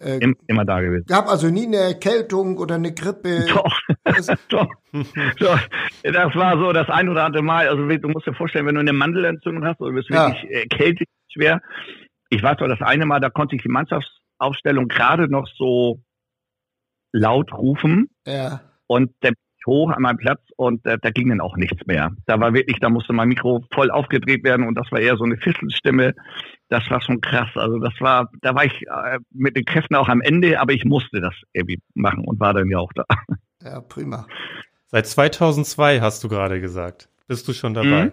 Äh, 0.00 0.20
immer 0.46 0.64
da 0.64 0.80
gewesen. 0.80 1.06
Gab 1.08 1.28
also 1.28 1.48
nie 1.48 1.66
eine 1.66 1.78
Erkältung 1.78 2.56
oder 2.58 2.76
eine 2.76 2.94
Grippe. 2.94 3.46
Doch, 3.48 3.78
doch. 4.48 4.68
doch. 5.40 5.60
Das 6.04 6.34
war 6.36 6.56
so 6.56 6.72
das 6.72 6.88
ein 6.88 7.08
oder 7.08 7.24
andere 7.24 7.42
Mal. 7.42 7.68
Also 7.68 7.84
du 7.84 8.08
musst 8.08 8.26
dir 8.26 8.34
vorstellen, 8.34 8.66
wenn 8.66 8.76
du 8.76 8.80
eine 8.80 8.92
Mandelentzündung 8.92 9.64
hast 9.64 9.80
oder 9.80 9.92
bist 9.92 10.08
ja. 10.10 10.28
wirklich 10.28 10.50
erkältet 10.52 11.08
schwer. 11.32 11.60
Ich 12.30 12.42
weiß 12.42 12.58
doch, 12.58 12.68
das 12.68 12.80
eine 12.80 13.06
Mal, 13.06 13.20
da 13.20 13.30
konnte 13.30 13.56
ich 13.56 13.62
die 13.62 13.68
Mannschaftsaufstellung 13.68 14.86
gerade 14.86 15.28
noch 15.28 15.48
so 15.56 16.00
laut 17.12 17.52
rufen. 17.52 18.08
Ja. 18.24 18.60
Und 18.86 19.12
der 19.22 19.32
hoch 19.68 19.90
an 19.90 20.02
meinem 20.02 20.16
Platz 20.16 20.40
und 20.56 20.84
äh, 20.86 20.98
da 21.00 21.10
ging 21.10 21.28
dann 21.28 21.40
auch 21.40 21.56
nichts 21.56 21.86
mehr. 21.86 22.10
Da 22.26 22.40
war 22.40 22.54
wirklich, 22.54 22.80
da 22.80 22.90
musste 22.90 23.12
mein 23.12 23.28
Mikro 23.28 23.64
voll 23.72 23.90
aufgedreht 23.90 24.42
werden 24.42 24.66
und 24.66 24.74
das 24.74 24.90
war 24.90 24.98
eher 24.98 25.16
so 25.16 25.24
eine 25.24 25.36
Fisselstimme. 25.36 26.14
Das 26.68 26.90
war 26.90 27.00
schon 27.00 27.20
krass. 27.20 27.50
Also 27.54 27.78
das 27.78 27.94
war, 28.00 28.30
da 28.40 28.54
war 28.54 28.64
ich 28.64 28.82
äh, 28.82 29.18
mit 29.30 29.56
den 29.56 29.64
Kräften 29.64 29.94
auch 29.94 30.08
am 30.08 30.20
Ende, 30.20 30.60
aber 30.60 30.72
ich 30.72 30.84
musste 30.84 31.20
das 31.20 31.34
irgendwie 31.52 31.80
machen 31.94 32.24
und 32.24 32.40
war 32.40 32.54
dann 32.54 32.68
ja 32.68 32.78
auch 32.78 32.92
da. 32.94 33.04
Ja, 33.62 33.80
prima. 33.80 34.26
Seit 34.86 35.06
2002 35.06 36.00
hast 36.00 36.22
du 36.24 36.28
gerade 36.28 36.60
gesagt. 36.60 37.08
Bist 37.26 37.46
du 37.48 37.52
schon 37.52 37.74
dabei? 37.74 38.06
Mhm. 38.06 38.12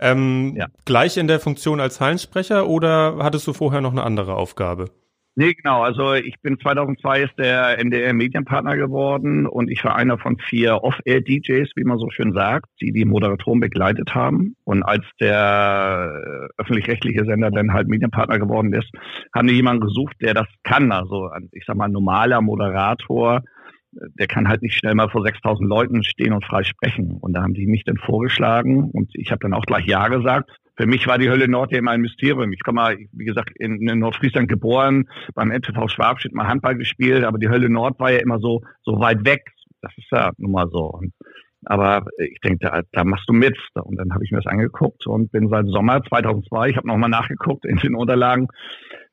Ähm, 0.00 0.54
ja. 0.56 0.66
Gleich 0.84 1.16
in 1.16 1.28
der 1.28 1.40
Funktion 1.40 1.80
als 1.80 2.00
Hallensprecher 2.00 2.66
oder 2.68 3.18
hattest 3.18 3.46
du 3.46 3.52
vorher 3.52 3.80
noch 3.80 3.92
eine 3.92 4.02
andere 4.02 4.34
Aufgabe? 4.34 4.90
Nee, 5.36 5.54
genau. 5.54 5.82
Also 5.82 6.14
ich 6.14 6.40
bin 6.42 6.58
2002 6.58 7.22
ist 7.22 7.38
der 7.38 7.78
NDR 7.78 8.12
Medienpartner 8.12 8.76
geworden 8.76 9.46
und 9.46 9.70
ich 9.70 9.84
war 9.84 9.94
einer 9.94 10.18
von 10.18 10.38
vier 10.38 10.82
Off-Air-DJs, 10.82 11.70
wie 11.76 11.84
man 11.84 11.98
so 11.98 12.10
schön 12.10 12.32
sagt, 12.32 12.66
die 12.80 12.92
die 12.92 13.04
Moderatoren 13.04 13.60
begleitet 13.60 14.14
haben. 14.14 14.56
Und 14.64 14.82
als 14.82 15.04
der 15.20 16.48
öffentlich-rechtliche 16.58 17.24
Sender 17.24 17.50
dann 17.50 17.72
halt 17.72 17.88
Medienpartner 17.88 18.38
geworden 18.40 18.72
ist, 18.72 18.90
haben 19.32 19.46
die 19.46 19.54
jemanden 19.54 19.86
gesucht, 19.86 20.16
der 20.20 20.34
das 20.34 20.48
kann. 20.64 20.90
Also 20.90 21.30
ich 21.52 21.64
sag 21.64 21.76
mal, 21.76 21.88
normaler 21.88 22.40
Moderator, 22.42 23.42
der 23.92 24.26
kann 24.26 24.48
halt 24.48 24.62
nicht 24.62 24.74
schnell 24.74 24.94
mal 24.94 25.10
vor 25.10 25.22
6000 25.22 25.68
Leuten 25.68 26.02
stehen 26.02 26.32
und 26.32 26.44
frei 26.44 26.64
sprechen. 26.64 27.18
Und 27.20 27.34
da 27.34 27.42
haben 27.42 27.54
die 27.54 27.66
mich 27.66 27.84
dann 27.84 27.96
vorgeschlagen 27.96 28.90
und 28.90 29.10
ich 29.14 29.30
habe 29.30 29.40
dann 29.40 29.54
auch 29.54 29.64
gleich 29.64 29.86
Ja 29.86 30.08
gesagt 30.08 30.50
für 30.76 30.86
mich 30.86 31.06
war 31.06 31.18
die 31.18 31.30
Hölle 31.30 31.48
Nord 31.48 31.72
immer 31.72 31.92
ein 31.92 32.00
Mysterium. 32.00 32.52
Ich 32.52 32.62
komme 32.62 32.80
mal, 32.80 32.96
wie 33.12 33.24
gesagt, 33.24 33.50
in, 33.58 33.86
in 33.88 33.98
Nordfriesland 33.98 34.48
geboren, 34.48 35.08
beim 35.34 35.48
MTV 35.48 35.88
Schwabstedt 35.88 36.34
mal 36.34 36.48
Handball 36.48 36.76
gespielt, 36.76 37.24
aber 37.24 37.38
die 37.38 37.48
Hölle 37.48 37.68
Nord 37.68 37.98
war 38.00 38.10
ja 38.10 38.18
immer 38.18 38.38
so, 38.38 38.62
so 38.82 38.98
weit 39.00 39.24
weg. 39.24 39.42
Das 39.82 39.92
ist 39.96 40.10
ja 40.10 40.30
nun 40.38 40.52
mal 40.52 40.68
so. 40.70 40.84
Und, 40.84 41.12
aber 41.64 42.06
ich 42.18 42.40
denke, 42.42 42.58
da, 42.66 42.82
da 42.92 43.04
machst 43.04 43.28
du 43.28 43.32
mit. 43.32 43.58
Und 43.74 43.96
dann 43.96 44.12
habe 44.12 44.24
ich 44.24 44.30
mir 44.30 44.38
das 44.38 44.46
angeguckt 44.46 45.06
und 45.06 45.30
bin 45.32 45.48
seit 45.48 45.66
Sommer 45.66 46.02
2002, 46.02 46.70
ich 46.70 46.76
habe 46.76 46.86
nochmal 46.86 47.10
nachgeguckt 47.10 47.64
in 47.64 47.76
den 47.76 47.94
Unterlagen, 47.94 48.48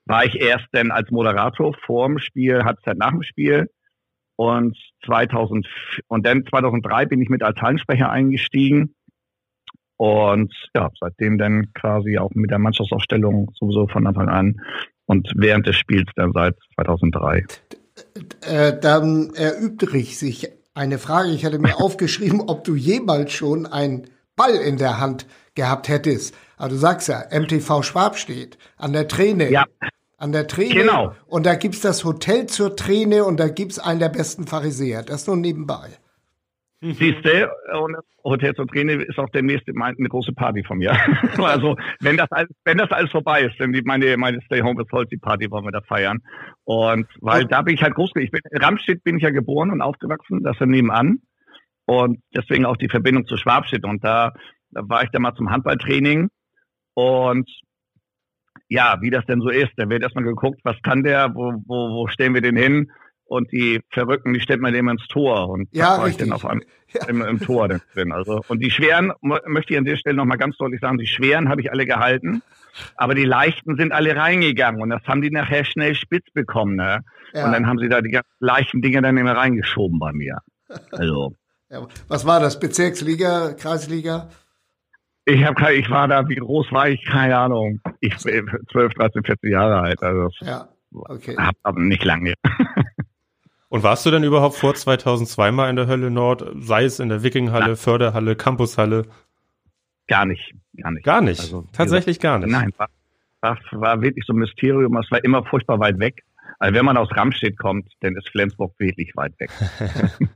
war 0.06 0.26
ich 0.26 0.40
erst 0.40 0.68
denn 0.74 0.92
als 0.92 1.12
Moderator 1.12 1.74
vorm 1.86 2.20
Spiel, 2.20 2.64
Halbzeit 2.64 2.98
nach 2.98 3.12
dem 3.12 3.24
Spiel. 3.24 3.70
Und 4.38 4.78
2000, 5.06 5.68
und 6.08 6.26
dann 6.26 6.46
2003 6.46 7.08
bin 7.08 7.22
ich 7.22 7.30
mit 7.30 7.42
als 7.42 7.60
Hallensprecher 7.60 8.12
eingestiegen. 8.12 8.94
Und 9.98 10.54
ja, 10.76 10.90
seitdem 11.00 11.38
dann 11.38 11.74
quasi 11.74 12.18
auch 12.18 12.32
mit 12.34 12.52
der 12.52 12.60
Mannschaftsaufstellung 12.60 13.52
sowieso 13.56 13.88
von 13.88 14.06
Anfang 14.06 14.30
an 14.30 14.62
und 15.08 15.32
während 15.36 15.66
des 15.66 15.76
Spiels 15.76 16.10
dann 16.16 16.32
seit 16.34 16.56
2003. 16.76 17.46
Äh, 18.42 18.80
dann 18.80 19.34
erübrigt 19.34 20.18
sich 20.18 20.50
eine 20.76 21.00
Frage. 21.00 21.30
Ich 21.30 21.46
hatte 21.46 21.60
mir 21.60 21.78
aufgeschrieben, 21.82 22.42
ob 22.42 22.64
du 22.64 22.76
jemals 22.76 23.34
schon 23.34 23.66
einen 23.66 24.08
Ball 24.36 24.54
in 24.54 24.78
der 24.78 25.00
Hand 25.00 25.26
gehabt 25.56 25.90
hättest. 25.90 26.36
Aber 26.58 26.70
du 26.70 26.76
sagst 26.76 27.08
ja, 27.08 27.24
MTV 27.32 27.84
Schwab 27.84 28.18
steht 28.18 28.58
an 28.78 28.94
der 28.94 29.08
Träne. 29.08 29.50
Ja. 29.52 29.66
An 30.18 30.32
der 30.32 30.48
Träne. 30.48 30.74
Genau. 30.74 31.14
Und 31.26 31.46
da 31.46 31.56
gibt's 31.56 31.82
das 31.82 32.04
Hotel 32.04 32.48
zur 32.48 32.76
Träne 32.76 33.24
und 33.24 33.40
da 33.40 33.50
gibt's 33.50 33.78
einen 33.78 34.00
der 34.00 34.10
besten 34.10 34.48
Pharisäer. 34.48 35.04
Das 35.04 35.28
nur 35.28 35.38
nebenbei. 35.38 35.90
Siehst 36.80 37.26
du, 37.26 37.50
und 37.80 37.96
Hotel 38.24 38.54
zur 38.54 38.68
Träne 38.68 38.94
ist 39.04 39.18
auch 39.18 39.30
demnächst 39.30 39.68
eine 39.68 40.10
große 40.10 40.34
Party 40.34 40.64
von 40.64 40.78
mir. 40.78 40.92
also, 41.38 41.76
wenn 42.02 42.18
das 42.18 42.32
alles, 42.32 42.52
wenn 42.66 42.78
das 42.78 42.92
alles 42.92 43.10
vorbei 43.10 43.42
ist, 43.42 43.60
dann 43.60 43.74
die, 43.74 43.82
meine, 43.82 44.16
meine 44.18 44.42
Stay 44.42 44.62
Home 44.62 44.80
with 44.80 44.92
Holzi 44.92 45.18
Party 45.18 45.50
wollen 45.50 45.66
wir 45.66 45.72
da 45.72 45.82
feiern. 45.82 46.20
Und 46.66 47.08
weil 47.20 47.46
da 47.46 47.64
bin 47.64 47.74
ich 47.74 47.82
halt 47.82 47.96
groß, 47.96 48.12
ich 48.18 48.30
bin, 48.30 48.42
in 48.52 48.62
Ramstedt 48.62 49.04
bin 49.04 49.18
ich 49.18 49.24
ja 49.24 49.32
geboren 49.32 49.72
und 49.72 49.82
aufgewachsen, 49.82 50.44
das 50.44 50.60
ist 50.60 50.68
nebenan. 50.68 51.20
Und 51.86 52.20
deswegen 52.36 52.66
auch 52.66 52.78
die 52.78 52.90
Verbindung 52.90 53.26
zu 53.26 53.38
Schwabstedt. 53.38 53.84
Und 53.84 54.04
da, 54.04 54.34
da 54.70 54.82
war 54.88 55.04
ich 55.04 55.10
dann 55.10 55.24
mal 55.24 55.34
zum 55.34 55.50
Handballtraining 55.50 56.30
und 56.94 57.50
ja, 58.70 58.98
wie 59.02 59.10
das 59.10 59.26
denn 59.26 59.42
so 59.42 59.50
ist. 59.50 59.72
Da 59.78 59.90
wird 59.90 60.04
erstmal 60.04 60.26
geguckt, 60.26 60.60
was 60.64 60.76
kann 60.84 61.04
der, 61.04 61.34
wo, 61.34 61.54
wo, 61.66 61.90
wo 61.96 62.08
stellen 62.08 62.34
wir 62.34 62.42
den 62.42 62.58
hin? 62.58 62.92
Und 63.28 63.52
die 63.52 63.82
Verrückten, 63.90 64.34
die 64.34 64.40
stellt 64.40 64.62
man 64.62 64.74
dem 64.74 64.88
ins 64.88 65.06
Tor. 65.08 65.50
Und 65.50 65.68
ja, 65.72 65.98
war 65.98 66.08
ich 66.08 66.18
dann 66.18 66.32
auf 66.32 66.46
einem, 66.46 66.62
Ja. 66.94 67.06
im, 67.10 67.22
im 67.22 67.40
Tor 67.42 67.68
drin. 67.68 68.14
Also, 68.14 68.42
und 68.48 68.60
die 68.60 68.72
schweren, 68.72 69.12
möchte 69.22 69.74
ich 69.74 69.78
an 69.78 69.84
der 69.84 69.98
Stelle 69.98 70.16
nochmal 70.16 70.38
ganz 70.38 70.56
deutlich 70.56 70.80
sagen, 70.80 70.98
die 70.98 71.06
schweren 71.06 71.50
habe 71.50 71.60
ich 71.60 71.70
alle 71.70 71.86
gehalten. 71.86 72.42
Aber 72.96 73.14
die 73.14 73.26
leichten 73.26 73.76
sind 73.76 73.92
alle 73.92 74.16
reingegangen. 74.16 74.82
Und 74.82 74.92
das 74.92 75.04
haben 75.06 75.22
die 75.22 75.30
nachher 75.30 75.66
schnell 75.66 75.96
spitz 75.96 76.32
bekommen. 76.34 76.78
Ne? 76.78 77.02
Ja. 77.34 77.46
Und 77.46 77.52
dann 77.52 77.68
haben 77.68 77.78
sie 77.80 77.90
da 77.90 78.02
die 78.02 78.12
ganz 78.12 78.26
leichten 78.40 78.82
Dinge 78.82 79.02
dann 79.02 79.18
immer 79.18 79.36
reingeschoben 79.36 80.00
bei 80.00 80.14
mir. 80.14 80.40
Also. 80.92 81.34
Ja, 81.70 81.86
was 82.08 82.26
war 82.26 82.40
das? 82.40 82.62
Bezirksliga, 82.62 83.52
Kreisliga? 83.52 84.30
Ich 85.26 85.44
habe 85.44 85.56
keine, 85.56 85.74
ich 85.74 85.90
war 85.90 86.08
da, 86.08 86.30
wie 86.30 86.36
groß 86.36 86.72
war 86.72 86.88
ich? 86.88 87.04
Keine 87.04 87.38
Ahnung. 87.38 87.82
Ich 88.00 88.16
bin 88.24 88.50
12, 88.72 88.94
13, 88.94 89.24
14 89.26 89.52
Jahre 89.52 89.82
alt. 89.82 90.02
Also 90.02 90.30
Ja, 90.40 90.70
okay. 90.94 91.36
hab 91.38 91.56
aber 91.64 91.82
nicht 91.82 92.06
lange. 92.06 92.36
Und 93.70 93.84
warst 93.84 94.06
du 94.06 94.12
denn 94.12 94.24
überhaupt 94.24 94.56
vor 94.56 94.74
2002 94.76 95.52
mal 95.52 95.70
in 95.70 95.76
der 95.76 95.88
Hölle 95.88 96.10
Nord, 96.10 96.46
sei 96.60 96.86
es 96.86 97.00
in 97.00 97.10
der 97.10 97.24
Wikinghalle, 97.24 97.76
Förderhalle, 97.76 98.36
Campushalle? 98.36 99.04
Gar 100.08 100.26
nicht, 100.26 100.54
gar 100.78 100.92
nicht. 100.92 101.04
Gar 101.04 101.22
nicht. 101.22 101.40
Also, 101.42 101.66
Tatsächlich 101.74 102.20
gar 102.20 102.40
nicht. 102.40 102.50
Nein, 102.50 102.72
war, 102.78 102.88
war, 103.42 103.58
war 103.72 104.02
wirklich 104.02 104.26
so 104.26 104.34
ein 104.34 104.38
Mysterium. 104.38 104.96
Es 104.98 105.12
war 105.12 105.22
immer 105.24 105.44
furchtbar 105.44 105.80
weit 105.80 106.00
weg. 106.00 106.24
Also 106.60 106.74
wenn 106.74 106.86
man 106.86 106.98
aus 106.98 107.10
Ramstedt 107.12 107.58
kommt, 107.58 107.92
dann 108.00 108.16
ist 108.16 108.30
Flensburg 108.30 108.74
wirklich 108.80 109.16
weit 109.16 109.34
weg. 109.40 109.52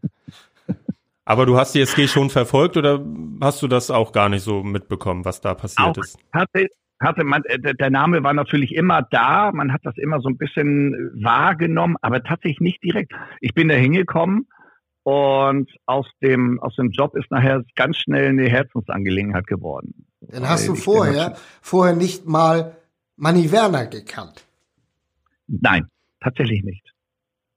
Aber 1.26 1.46
du 1.46 1.58
hast 1.58 1.74
die 1.74 1.82
SG 1.82 2.08
schon 2.08 2.30
verfolgt 2.30 2.76
oder 2.78 3.04
hast 3.40 3.62
du 3.62 3.68
das 3.68 3.90
auch 3.90 4.12
gar 4.12 4.28
nicht 4.28 4.44
so 4.44 4.64
mitbekommen, 4.64 5.24
was 5.24 5.40
da 5.40 5.54
passiert 5.54 5.88
Auch 5.88 5.98
ist? 5.98 6.18
hatte, 6.34 6.68
hatte 7.02 7.24
man, 7.24 7.44
äh, 7.46 7.76
der 7.76 7.90
Name 7.90 8.24
war 8.24 8.34
natürlich 8.34 8.76
immer 8.76 9.02
da. 9.02 9.52
Man 9.52 9.74
hat 9.74 9.82
das 9.84 9.98
immer 9.98 10.22
so 10.22 10.30
ein 10.30 10.38
bisschen 10.38 10.94
äh, 10.94 11.24
wahrgenommen, 11.24 11.98
aber 12.02 12.24
tatsächlich 12.24 12.60
nicht 12.60 12.84
direkt. 12.84 13.12
Ich 13.40 13.54
bin 13.54 13.68
da 13.68 13.76
hingekommen 13.76 14.48
und 15.04 15.70
aus 15.86 16.08
dem, 16.22 16.60
aus 16.62 16.76
dem 16.76 16.92
Job 16.92 17.16
ist 17.16 17.32
nachher 17.32 17.64
ganz 17.76 17.98
schnell 17.98 18.30
eine 18.30 18.48
Herzensangelegenheit 18.48 19.48
geworden. 19.48 20.06
Dann 20.22 20.48
hast 20.48 20.68
du 20.68 20.76
vorher, 20.76 21.36
vorher 21.62 21.96
nicht 21.96 22.28
mal 22.28 22.78
Manny 23.18 23.52
Werner 23.52 23.88
gekannt. 23.88 24.46
Nein, 25.48 25.88
tatsächlich 26.22 26.64
nicht. 26.64 26.92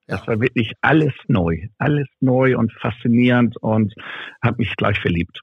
Das 0.07 0.27
war 0.27 0.41
wirklich 0.41 0.73
alles 0.83 1.15
neu, 1.29 1.69
alles 1.79 2.09
neu 2.21 2.59
und 2.59 2.73
faszinierend 2.73 3.57
und 3.59 3.95
habe 4.43 4.59
mich 4.59 4.75
gleich 4.77 4.99
verliebt. 5.01 5.41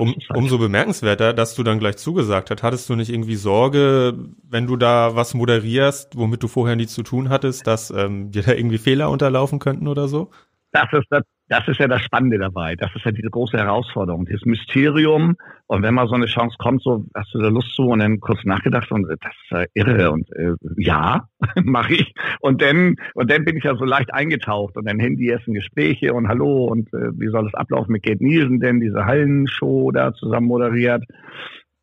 Um, 0.00 0.14
umso 0.34 0.58
bemerkenswerter, 0.58 1.32
dass 1.32 1.54
du 1.54 1.62
dann 1.62 1.78
gleich 1.78 1.96
zugesagt 1.96 2.50
hast. 2.50 2.62
Hattest 2.62 2.88
du 2.88 2.94
nicht 2.94 3.10
irgendwie 3.10 3.36
Sorge, 3.36 4.14
wenn 4.42 4.66
du 4.66 4.76
da 4.76 5.14
was 5.14 5.34
moderierst, 5.34 6.16
womit 6.16 6.42
du 6.42 6.48
vorher 6.48 6.76
nichts 6.76 6.94
zu 6.94 7.02
tun 7.02 7.28
hattest, 7.28 7.66
dass 7.66 7.90
ähm, 7.90 8.30
dir 8.30 8.42
da 8.42 8.52
irgendwie 8.52 8.78
Fehler 8.78 9.10
unterlaufen 9.10 9.58
könnten 9.58 9.88
oder 9.88 10.08
so? 10.08 10.30
das 10.72 10.88
ist 10.92 11.06
das, 11.10 11.22
das 11.48 11.66
ist 11.66 11.80
ja 11.80 11.88
das 11.88 12.02
Spannende 12.02 12.38
dabei. 12.38 12.76
Das 12.76 12.94
ist 12.94 13.04
ja 13.04 13.10
diese 13.10 13.30
große 13.30 13.56
Herausforderung, 13.56 14.26
dieses 14.26 14.44
Mysterium. 14.44 15.36
Und 15.66 15.82
wenn 15.82 15.94
mal 15.94 16.06
so 16.06 16.14
eine 16.14 16.26
Chance 16.26 16.56
kommt, 16.58 16.82
so 16.82 17.06
hast 17.14 17.32
du 17.34 17.38
da 17.38 17.48
Lust 17.48 17.74
zu 17.74 17.82
und 17.84 18.00
dann 18.00 18.20
kurz 18.20 18.44
nachgedacht 18.44 18.90
und 18.90 19.08
äh, 19.08 19.16
das 19.20 19.32
ist 19.32 19.50
ja 19.50 19.64
irre 19.74 20.10
und 20.10 20.30
äh, 20.32 20.54
ja, 20.76 21.28
mache 21.62 21.94
ich. 21.94 22.12
Und 22.40 22.60
dann 22.62 22.96
und 23.14 23.30
dann 23.30 23.44
bin 23.44 23.56
ich 23.56 23.64
ja 23.64 23.76
so 23.76 23.84
leicht 23.84 24.12
eingetaucht 24.12 24.76
und 24.76 24.86
dann 24.86 25.00
hin 25.00 25.16
die 25.16 25.28
ersten 25.28 25.54
Gespräche 25.54 26.12
und 26.12 26.28
hallo 26.28 26.66
und 26.66 26.92
äh, 26.92 27.12
wie 27.18 27.28
soll 27.28 27.44
das 27.44 27.54
ablaufen 27.54 27.92
mit 27.92 28.04
Kate 28.04 28.22
Nielsen 28.22 28.60
denn 28.60 28.80
diese 28.80 29.04
Hallenshow 29.04 29.90
da 29.90 30.12
zusammen 30.12 30.46
moderiert. 30.46 31.04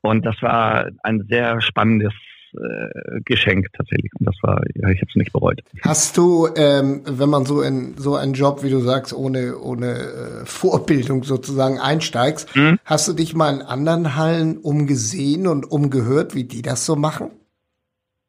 Und 0.02 0.26
das 0.26 0.40
war 0.44 0.90
ein 1.04 1.26
sehr 1.28 1.62
spannendes 1.62 2.14
äh, 2.58 3.22
Geschenk 3.26 3.68
tatsächlich. 3.74 4.12
Und 4.20 4.28
das 4.28 4.36
war, 4.42 4.62
ja, 4.76 4.90
ich 4.90 5.02
habe 5.02 5.10
es 5.10 5.16
nicht 5.16 5.34
bereut. 5.34 5.62
Hast 5.82 6.18
du, 6.18 6.48
ähm, 6.56 7.02
wenn 7.06 7.30
man 7.30 7.46
so 7.46 7.62
in 7.62 7.98
so 7.98 8.16
einen 8.16 8.34
Job, 8.34 8.64
wie 8.64 8.70
du 8.70 8.80
sagst, 8.80 9.14
ohne, 9.14 9.58
ohne 9.58 9.92
äh, 9.94 10.46
Vorbildung 10.46 11.24
sozusagen 11.24 11.80
einsteigst, 11.80 12.56
Mhm. 12.56 12.80
hast 12.86 13.08
du 13.08 13.14
dich 13.14 13.36
mal 13.36 13.54
in 13.54 13.62
anderen 13.62 14.16
Hallen 14.16 14.58
umgesehen 14.58 15.48
und 15.48 15.66
umgehört, 15.70 16.36
wie 16.36 16.44
die 16.46 16.62
das 16.62 16.86
so 16.86 16.96
machen? 16.96 17.32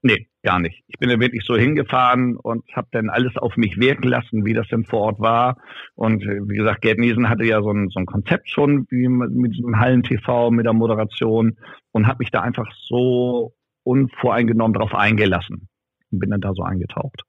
Nee, 0.02 0.28
gar 0.42 0.60
nicht. 0.60 0.84
Ich 0.86 0.98
bin 0.98 1.08
da 1.08 1.18
wirklich 1.18 1.42
so 1.44 1.56
hingefahren 1.56 2.36
und 2.36 2.64
habe 2.76 2.86
dann 2.92 3.10
alles 3.10 3.36
auf 3.36 3.56
mich 3.56 3.76
wirken 3.78 4.06
lassen, 4.06 4.44
wie 4.44 4.52
das 4.52 4.68
denn 4.68 4.84
vor 4.84 5.00
Ort 5.00 5.20
war. 5.20 5.56
Und 5.96 6.22
äh, 6.22 6.40
wie 6.48 6.56
gesagt, 6.56 6.82
Gerd 6.82 6.98
Niesen 6.98 7.28
hatte 7.28 7.44
ja 7.44 7.60
so 7.60 7.72
ein, 7.72 7.88
so 7.88 7.98
ein 7.98 8.06
Konzept 8.06 8.48
schon 8.50 8.86
wie 8.90 9.08
mit 9.08 9.54
diesem 9.56 9.80
Hallen-TV, 9.80 10.50
mit 10.52 10.64
der 10.66 10.74
Moderation 10.74 11.56
und 11.90 12.06
habe 12.06 12.18
mich 12.20 12.30
da 12.30 12.40
einfach 12.40 12.70
so 12.86 13.52
unvoreingenommen 13.86 14.74
drauf 14.74 14.94
eingelassen 14.94 15.68
und 16.10 16.18
bin 16.18 16.30
dann 16.30 16.40
da 16.40 16.52
so 16.54 16.62
eingetaucht. 16.62 17.22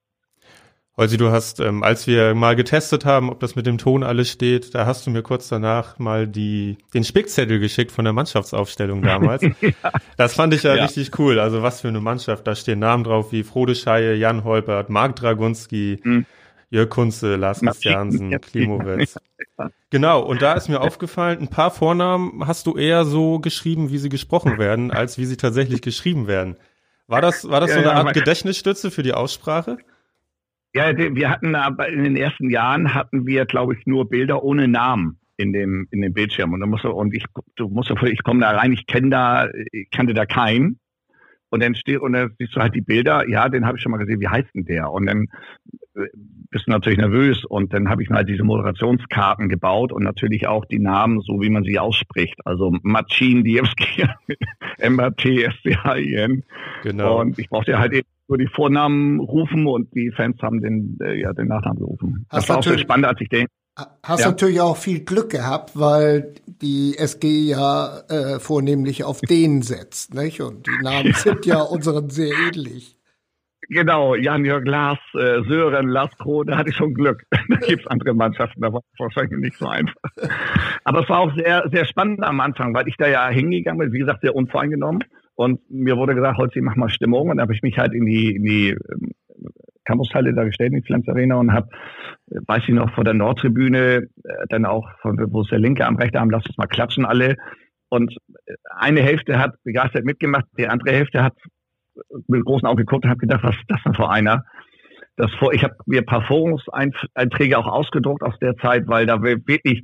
Holzi, 0.97 1.17
du 1.17 1.29
hast, 1.29 1.59
ähm, 1.59 1.83
als 1.83 2.07
wir 2.07 2.33
mal 2.33 2.55
getestet 2.55 3.05
haben, 3.05 3.29
ob 3.29 3.39
das 3.39 3.55
mit 3.55 3.67
dem 3.67 3.77
Ton 3.77 4.01
alles 4.01 4.31
steht, 4.31 4.73
da 4.73 4.87
hast 4.87 5.05
du 5.05 5.11
mir 5.11 5.21
kurz 5.21 5.47
danach 5.47 5.99
mal 5.99 6.27
die, 6.27 6.77
den 6.95 7.03
Spickzettel 7.03 7.59
geschickt 7.59 7.91
von 7.91 8.03
der 8.03 8.13
Mannschaftsaufstellung 8.13 9.03
damals. 9.03 9.43
Das 10.17 10.33
fand 10.33 10.55
ich 10.55 10.63
ja, 10.63 10.75
Ja. 10.75 10.83
richtig 10.85 11.17
cool. 11.19 11.39
Also 11.39 11.61
was 11.61 11.81
für 11.81 11.89
eine 11.89 11.99
Mannschaft. 12.01 12.47
Da 12.47 12.55
stehen 12.55 12.79
Namen 12.79 13.03
drauf 13.03 13.31
wie 13.31 13.43
Frode 13.43 13.75
Scheier, 13.75 14.15
Jan 14.15 14.43
Holpert, 14.43 14.89
Marc 14.89 15.15
Dragunski, 15.17 15.99
Mhm. 16.03 16.25
Jörg 16.69 16.89
Kunze, 16.89 17.36
Lars. 17.36 17.62
Christiansen. 17.62 18.39
Klimowitz. 18.41 19.17
Genau, 19.89 20.21
und 20.21 20.41
da 20.41 20.53
ist 20.53 20.67
mir 20.67 20.81
aufgefallen, 20.81 21.39
ein 21.39 21.47
paar 21.47 21.71
Vornamen 21.71 22.45
hast 22.45 22.67
du 22.67 22.75
eher 22.75 23.05
so 23.05 23.39
geschrieben, 23.39 23.89
wie 23.89 23.97
sie 23.97 24.09
gesprochen 24.09 24.57
werden, 24.57 24.91
als 24.91 25.17
wie 25.17 25.24
sie 25.24 25.38
tatsächlich 25.38 25.81
geschrieben 25.81 26.27
werden. 26.27 26.57
War 27.07 27.21
das, 27.21 27.50
war 27.50 27.62
das 27.62 27.71
so 27.71 27.79
eine 27.79 27.93
Art 27.93 28.13
Gedächtnisstütze 28.13 28.91
für 28.91 29.03
die 29.03 29.13
Aussprache? 29.13 29.77
Ja, 30.75 30.95
wir 30.97 31.29
hatten 31.29 31.55
aber 31.55 31.88
in 31.88 32.03
den 32.03 32.17
ersten 32.17 32.50
Jahren 32.50 32.93
hatten 32.93 33.25
wir, 33.25 33.45
glaube 33.45 33.75
ich, 33.75 33.86
nur 33.86 34.09
Bilder 34.09 34.43
ohne 34.43 34.67
Namen 34.67 35.19
in 35.38 35.53
dem 35.53 35.88
in 35.91 36.01
dem 36.01 36.13
Bildschirm 36.13 36.51
und 36.51 36.59
dann 36.59 36.69
musst 36.69 36.83
du, 36.83 36.91
und 36.91 37.13
ich 37.15 37.25
du 37.55 37.69
musst 37.69 37.91
ich 38.03 38.24
komme 38.24 38.41
da 38.41 38.51
rein, 38.51 38.74
ich 38.74 38.88
kenne 38.88 39.09
da 39.09 39.50
ich 39.71 39.89
kannte 39.91 40.13
da 40.13 40.25
keinen 40.25 40.79
und 41.50 41.63
dann 41.63 41.75
steht 41.75 42.00
und 42.00 42.13
dann 42.13 42.36
siehst 42.38 42.55
du 42.55 42.59
halt 42.59 42.75
die 42.75 42.81
Bilder, 42.81 43.27
ja, 43.29 43.47
den 43.47 43.65
habe 43.65 43.77
ich 43.77 43.83
schon 43.83 43.91
mal 43.91 44.00
gesehen, 44.00 44.19
wie 44.19 44.27
heißt 44.27 44.50
denn 44.53 44.65
der? 44.65 44.91
Und 44.91 45.05
dann 45.05 45.27
bist 46.49 46.67
du 46.67 46.71
natürlich 46.71 46.97
nervös 46.99 47.43
und 47.45 47.73
dann 47.73 47.89
habe 47.89 48.03
ich 48.03 48.09
mal 48.09 48.23
diese 48.23 48.43
Moderationskarten 48.43 49.49
gebaut 49.49 49.91
und 49.91 50.03
natürlich 50.03 50.47
auch 50.47 50.65
die 50.65 50.79
Namen, 50.79 51.21
so 51.21 51.41
wie 51.41 51.49
man 51.49 51.63
sie 51.63 51.79
ausspricht. 51.79 52.35
Also 52.45 52.73
Machin 52.83 53.43
Diewski, 53.43 54.05
M-A-T-S-C-H-I-N. 54.77 56.43
Genau. 56.83 57.19
Und 57.21 57.39
ich 57.39 57.49
brauchte 57.49 57.77
halt 57.79 57.93
eben 57.93 58.07
nur 58.27 58.37
die 58.37 58.47
Vornamen 58.47 59.19
rufen 59.19 59.65
und 59.67 59.93
die 59.95 60.11
Fans 60.11 60.41
haben 60.41 60.61
den, 60.61 60.97
äh, 61.01 61.19
ja, 61.19 61.33
den 61.33 61.47
Nachnamen 61.47 61.79
gerufen. 61.79 62.25
Hast 62.29 62.43
das 62.43 62.49
war 62.49 62.57
auch 62.57 62.63
so 62.63 62.69
natürlich- 62.69 62.83
spannend, 62.83 63.05
als 63.05 63.21
ich 63.21 63.29
den, 63.29 63.47
Hast 64.01 64.21
ja. 64.21 64.29
natürlich 64.29 64.59
auch 64.59 64.75
viel 64.75 65.01
Glück 65.01 65.29
gehabt, 65.29 65.77
weil 65.77 66.33
die 66.47 66.97
SG 66.97 67.27
ja 67.49 67.99
äh, 68.09 68.39
vornehmlich 68.39 69.03
auf 69.03 69.21
den 69.21 69.61
setzt, 69.61 70.15
nicht? 70.15 70.41
Und 70.41 70.65
die 70.65 70.83
Namen 70.83 71.13
sind 71.15 71.45
ja 71.45 71.61
unseren 71.61 72.09
sehr 72.09 72.31
ähnlich. 72.47 72.96
Genau, 73.69 74.15
Jan-Jörg 74.15 74.65
Lars, 74.65 75.00
äh, 75.13 75.41
Sören, 75.47 75.89
Lars 75.89 76.17
Kroh, 76.17 76.43
da 76.43 76.57
hatte 76.57 76.69
ich 76.69 76.75
schon 76.75 76.93
Glück. 76.93 77.24
da 77.31 77.57
gibt 77.57 77.81
es 77.81 77.88
andere 77.88 78.13
Mannschaften, 78.13 78.62
da 78.62 78.71
war 78.71 78.81
es 78.93 79.00
wahrscheinlich 79.00 79.39
nicht 79.39 79.57
so 79.57 79.67
einfach. 79.67 80.01
Aber 80.86 81.01
es 81.01 81.09
war 81.09 81.19
auch 81.19 81.36
sehr, 81.36 81.65
sehr 81.71 81.86
spannend 81.86 82.24
am 82.24 82.39
Anfang, 82.39 82.74
weil 82.74 82.88
ich 82.88 82.95
da 82.97 83.07
ja 83.07 83.27
hingegangen 83.27 83.79
bin, 83.79 83.93
wie 83.93 84.00
gesagt, 84.00 84.21
sehr 84.21 84.36
unvoreingenommen. 84.36 85.03
Und 85.36 85.59
mir 85.69 85.97
wurde 85.97 86.15
gesagt, 86.15 86.38
Holzi, 86.38 86.62
mach 86.62 86.75
mal 86.75 86.89
Stimmung. 86.89 87.29
Und 87.29 87.38
da 87.38 87.43
habe 87.43 87.53
ich 87.53 87.62
mich 87.62 87.77
halt 87.77 87.93
in 87.93 88.05
die, 88.05 88.36
in 88.36 88.43
die 88.43 88.69
ähm, 88.69 89.12
Campushalle 89.86 90.33
da 90.33 90.45
gestellt, 90.45 90.71
in 90.71 90.81
die 90.81 90.86
Flens 90.86 91.07
Arena 91.07 91.36
und 91.36 91.51
habe, 91.51 91.67
äh, 92.31 92.39
weiß 92.47 92.63
ich 92.67 92.74
noch, 92.74 92.93
vor 92.95 93.03
der 93.03 93.13
Nordtribüne, 93.13 94.07
äh, 94.24 94.33
dann 94.50 94.65
auch, 94.65 94.89
von, 95.01 95.17
wo 95.31 95.41
es 95.41 95.50
der 95.50 95.59
linke 95.59 95.86
Arm, 95.86 95.97
rechte 95.97 96.19
Arm, 96.19 96.29
lass 96.29 96.45
uns 96.45 96.57
mal 96.57 96.67
klatschen 96.67 97.05
alle. 97.05 97.36
Und 97.89 98.15
äh, 98.45 98.53
eine 98.77 99.01
Hälfte 99.01 99.38
hat 99.38 99.62
begeistert 99.63 100.05
mitgemacht, 100.05 100.45
die 100.57 100.67
andere 100.67 100.95
Hälfte 100.95 101.21
hat 101.21 101.36
mit 102.27 102.45
großen 102.45 102.67
Augen 102.67 102.77
geguckt 102.77 103.05
und 103.05 103.09
habe 103.09 103.19
gedacht, 103.19 103.43
was 103.43 103.55
ist 103.55 103.69
das 103.69 103.81
denn 103.83 103.93
für 103.93 104.09
einer? 104.09 104.45
Das 105.15 105.31
vor, 105.35 105.53
ich 105.53 105.63
habe 105.63 105.75
mir 105.85 106.01
ein 106.01 106.05
paar 106.05 106.23
Forumseinträge 106.23 107.57
auch 107.57 107.67
ausgedruckt 107.67 108.23
aus 108.23 108.37
der 108.39 108.55
Zeit, 108.57 108.87
weil 108.87 109.05
da 109.05 109.21
wirklich 109.23 109.83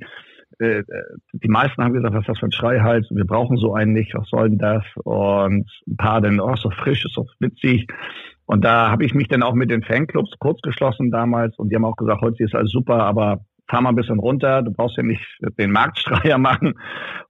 äh, 0.60 0.82
die 1.32 1.48
meisten 1.48 1.82
haben 1.82 1.94
gesagt, 1.94 2.14
was 2.14 2.20
ist 2.20 2.28
das 2.28 2.38
für 2.38 2.46
ein 2.46 2.52
Schreihals? 2.52 3.08
Wir 3.10 3.24
brauchen 3.24 3.56
so 3.56 3.74
einen 3.74 3.92
nicht. 3.92 4.14
Was 4.14 4.28
soll 4.28 4.50
denn 4.50 4.58
das? 4.58 4.84
Und 5.02 5.68
ein 5.86 5.96
paar 5.96 6.20
dann, 6.20 6.40
oh, 6.40 6.54
so 6.56 6.70
frisch, 6.70 7.04
ist 7.04 7.14
so 7.14 7.26
witzig. 7.40 7.88
Und 8.46 8.64
da 8.64 8.90
habe 8.90 9.04
ich 9.04 9.14
mich 9.14 9.28
dann 9.28 9.42
auch 9.42 9.54
mit 9.54 9.70
den 9.70 9.82
Fanclubs 9.82 10.32
kurz 10.38 10.60
geschlossen 10.60 11.10
damals 11.10 11.58
und 11.58 11.70
die 11.70 11.76
haben 11.76 11.84
auch 11.84 11.96
gesagt, 11.96 12.20
heute 12.20 12.44
ist 12.44 12.54
alles 12.54 12.70
super, 12.70 13.02
aber 13.02 13.40
fahr 13.68 13.80
mal 13.80 13.90
ein 13.90 13.96
bisschen 13.96 14.18
runter, 14.18 14.62
du 14.62 14.72
brauchst 14.72 14.96
ja 14.96 15.02
nicht 15.02 15.24
den 15.58 15.72
Marktstreier 15.72 16.38
machen. 16.38 16.74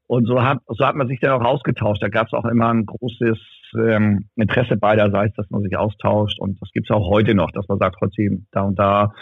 Und 0.07 0.27
so 0.27 0.43
hat, 0.43 0.59
so 0.69 0.85
hat 0.85 0.97
man 0.97 1.09
sich 1.09 1.21
dann 1.21 1.33
auch 1.33 1.45
ausgetauscht. 1.45 2.03
Da 2.03 2.09
gab 2.09 2.27
es 2.27 2.33
auch 2.35 2.45
immer 2.45 2.69
ein 2.69 2.85
großes 2.85 3.39
ähm, 3.77 4.29
Interesse 4.37 4.77
beiderseits, 4.77 5.35
dass 5.37 5.49
man 5.51 5.63
sich 5.63 5.77
austauscht. 5.77 6.39
Und 6.39 6.61
das 6.61 6.71
gibt 6.73 6.91
es 6.91 6.95
auch 6.95 7.09
heute 7.09 7.35
noch, 7.35 7.51
dass 7.53 7.67
man 7.69 7.79
sagt, 7.79 7.97
heute 8.01 8.39
da 8.53 8.63
und 8.63 8.79
da, 8.79 9.13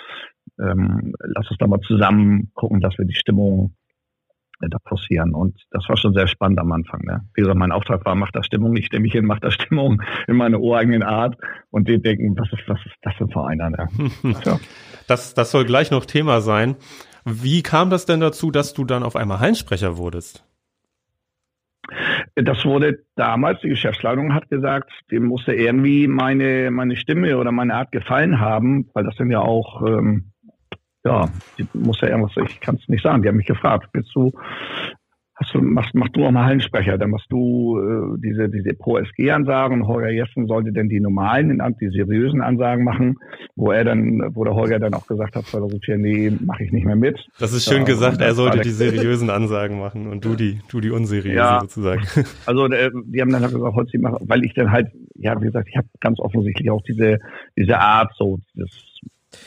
ähm, 0.61 1.15
lass 1.21 1.49
uns 1.51 1.59
da 1.59 1.67
mal 1.67 1.81
zusammen 1.81 2.51
gucken, 2.55 2.81
dass 2.81 2.99
wir 2.99 3.07
die 3.07 3.15
Stimmung 3.15 3.75
da 4.69 4.79
passieren. 4.79 5.35
Und 5.35 5.57
das 5.71 5.89
war 5.89 5.97
schon 5.97 6.15
sehr 6.15 6.27
spannend 6.27 6.61
am 6.61 6.73
Anfang. 6.73 7.01
Ne? 7.05 7.21
Wie 7.35 7.43
gesagt, 7.43 7.59
mein 7.59 7.73
Auftrag 7.73 8.05
war, 8.05 8.15
macht 8.15 8.37
da 8.37 8.43
Stimmung, 8.43 8.77
ich 8.77 8.87
stelle 8.87 9.03
mich 9.03 9.13
hin, 9.13 9.25
macht 9.25 9.45
da 9.45 9.51
Stimmung 9.51 10.03
in 10.29 10.37
meine 10.37 10.59
ureigenen 10.59 11.03
Art 11.03 11.37
und 11.71 11.89
die 11.89 12.01
denken, 12.01 12.37
was 12.37 12.53
ist, 12.53 12.69
was 12.69 12.79
ist 12.85 12.97
das 13.03 13.15
für 13.15 13.25
ein 13.25 13.31
Verein? 13.31 13.59
Ne? 13.59 13.89
ja. 14.45 14.59
das, 15.07 15.35
das 15.35 15.51
soll 15.51 15.65
gleich 15.65 15.91
noch 15.91 16.07
Thema 16.07 16.41
sein. 16.41 16.77
Wie 17.25 17.63
kam 17.63 17.91
das 17.91 18.07
denn 18.07 18.21
dazu, 18.21 18.51
dass 18.51 18.75
du 18.75 18.85
dann 18.85 19.03
auf 19.03 19.17
einmal 19.17 19.41
Hallensprecher 19.41 19.97
wurdest? 19.97 20.45
Das 22.35 22.65
wurde 22.65 23.05
damals, 23.17 23.61
die 23.61 23.69
Geschäftsleitung 23.69 24.35
hat 24.35 24.49
gesagt, 24.49 24.91
dem 25.11 25.25
musste 25.25 25.53
irgendwie 25.53 26.09
meine, 26.09 26.71
meine 26.71 26.97
Stimme 26.97 27.37
oder 27.37 27.53
meine 27.53 27.75
Art 27.75 27.93
gefallen 27.93 28.41
haben, 28.41 28.89
weil 28.95 29.05
das 29.05 29.17
sind 29.17 29.31
ja 29.31 29.41
auch 29.41 29.83
ähm, 29.87 30.32
ja, 31.05 31.29
die 31.59 31.67
muss 31.75 32.01
ja 32.01 32.09
irgendwas, 32.09 32.33
ich 32.49 32.61
kann 32.61 32.77
es 32.77 32.89
nicht 32.89 33.03
sagen. 33.03 33.23
Die 33.23 33.29
haben 33.29 33.37
mich 33.37 33.47
gefragt, 33.47 33.89
willst 33.93 34.15
du, 34.15 34.33
hast 35.35 35.55
du, 35.55 35.61
machst, 35.61 35.95
mach 35.95 36.09
du 36.11 36.25
auch 36.25 36.31
mal 36.31 36.45
Hallensprecher, 36.45 36.97
dann 36.97 37.11
machst 37.11 37.27
du 37.31 37.79
äh, 37.79 38.21
diese, 38.21 38.49
diese 38.49 38.75
Pro-SG-Ansagen 38.75 39.81
und 39.81 39.89
Holger 39.89 40.11
Jessen 40.11 40.47
sollte 40.47 40.73
dann 40.73 40.89
die 40.89 41.01
normalen, 41.01 41.61
die 41.81 41.89
seriösen 41.89 42.41
Ansagen 42.41 42.85
machen, 42.85 43.17
wo 43.57 43.73
er 43.73 43.85
dann, 43.85 44.23
wo 44.35 44.45
der 44.45 44.55
Holger 44.55 44.79
dann 44.79 44.95
auch 44.95 45.07
gesagt 45.07 45.35
hat, 45.35 45.45
2004, 45.47 45.99
nee, 45.99 46.33
mache 46.45 46.63
ich 46.65 46.73
nicht 46.73 46.87
mehr 46.87 46.97
mit. 46.97 47.19
Das 47.41 47.53
ist 47.53 47.65
schön 47.65 47.79
ja, 47.79 47.85
gesagt, 47.85 48.21
er 48.21 48.35
sollte 48.35 48.61
die 48.61 48.71
seriösen 48.71 49.31
Ansagen 49.31 49.81
machen 49.81 50.07
und 50.07 50.25
du 50.25 50.37
die, 50.37 50.61
du 50.71 50.81
die 50.81 50.91
unseriösen 50.91 51.37
ja, 51.37 51.61
sozusagen. 51.61 52.03
Also 52.47 52.67
äh, 52.67 52.91
die 53.07 53.21
haben 53.21 53.31
dann 53.31 53.43
halt 53.43 53.53
gesagt, 53.53 53.75
heute 53.75 53.99
weil 54.01 54.45
ich 54.45 54.55
dann 54.55 54.71
halt, 54.71 54.89
ja, 55.15 55.41
wie 55.41 55.47
gesagt, 55.47 55.69
ich 55.69 55.77
habe 55.77 55.87
ganz 56.01 56.19
offensichtlich 56.21 56.71
auch 56.71 56.83
diese, 56.83 57.19
diese 57.57 57.79
Art, 57.79 58.13
so 58.17 58.39
dieses 58.55 58.92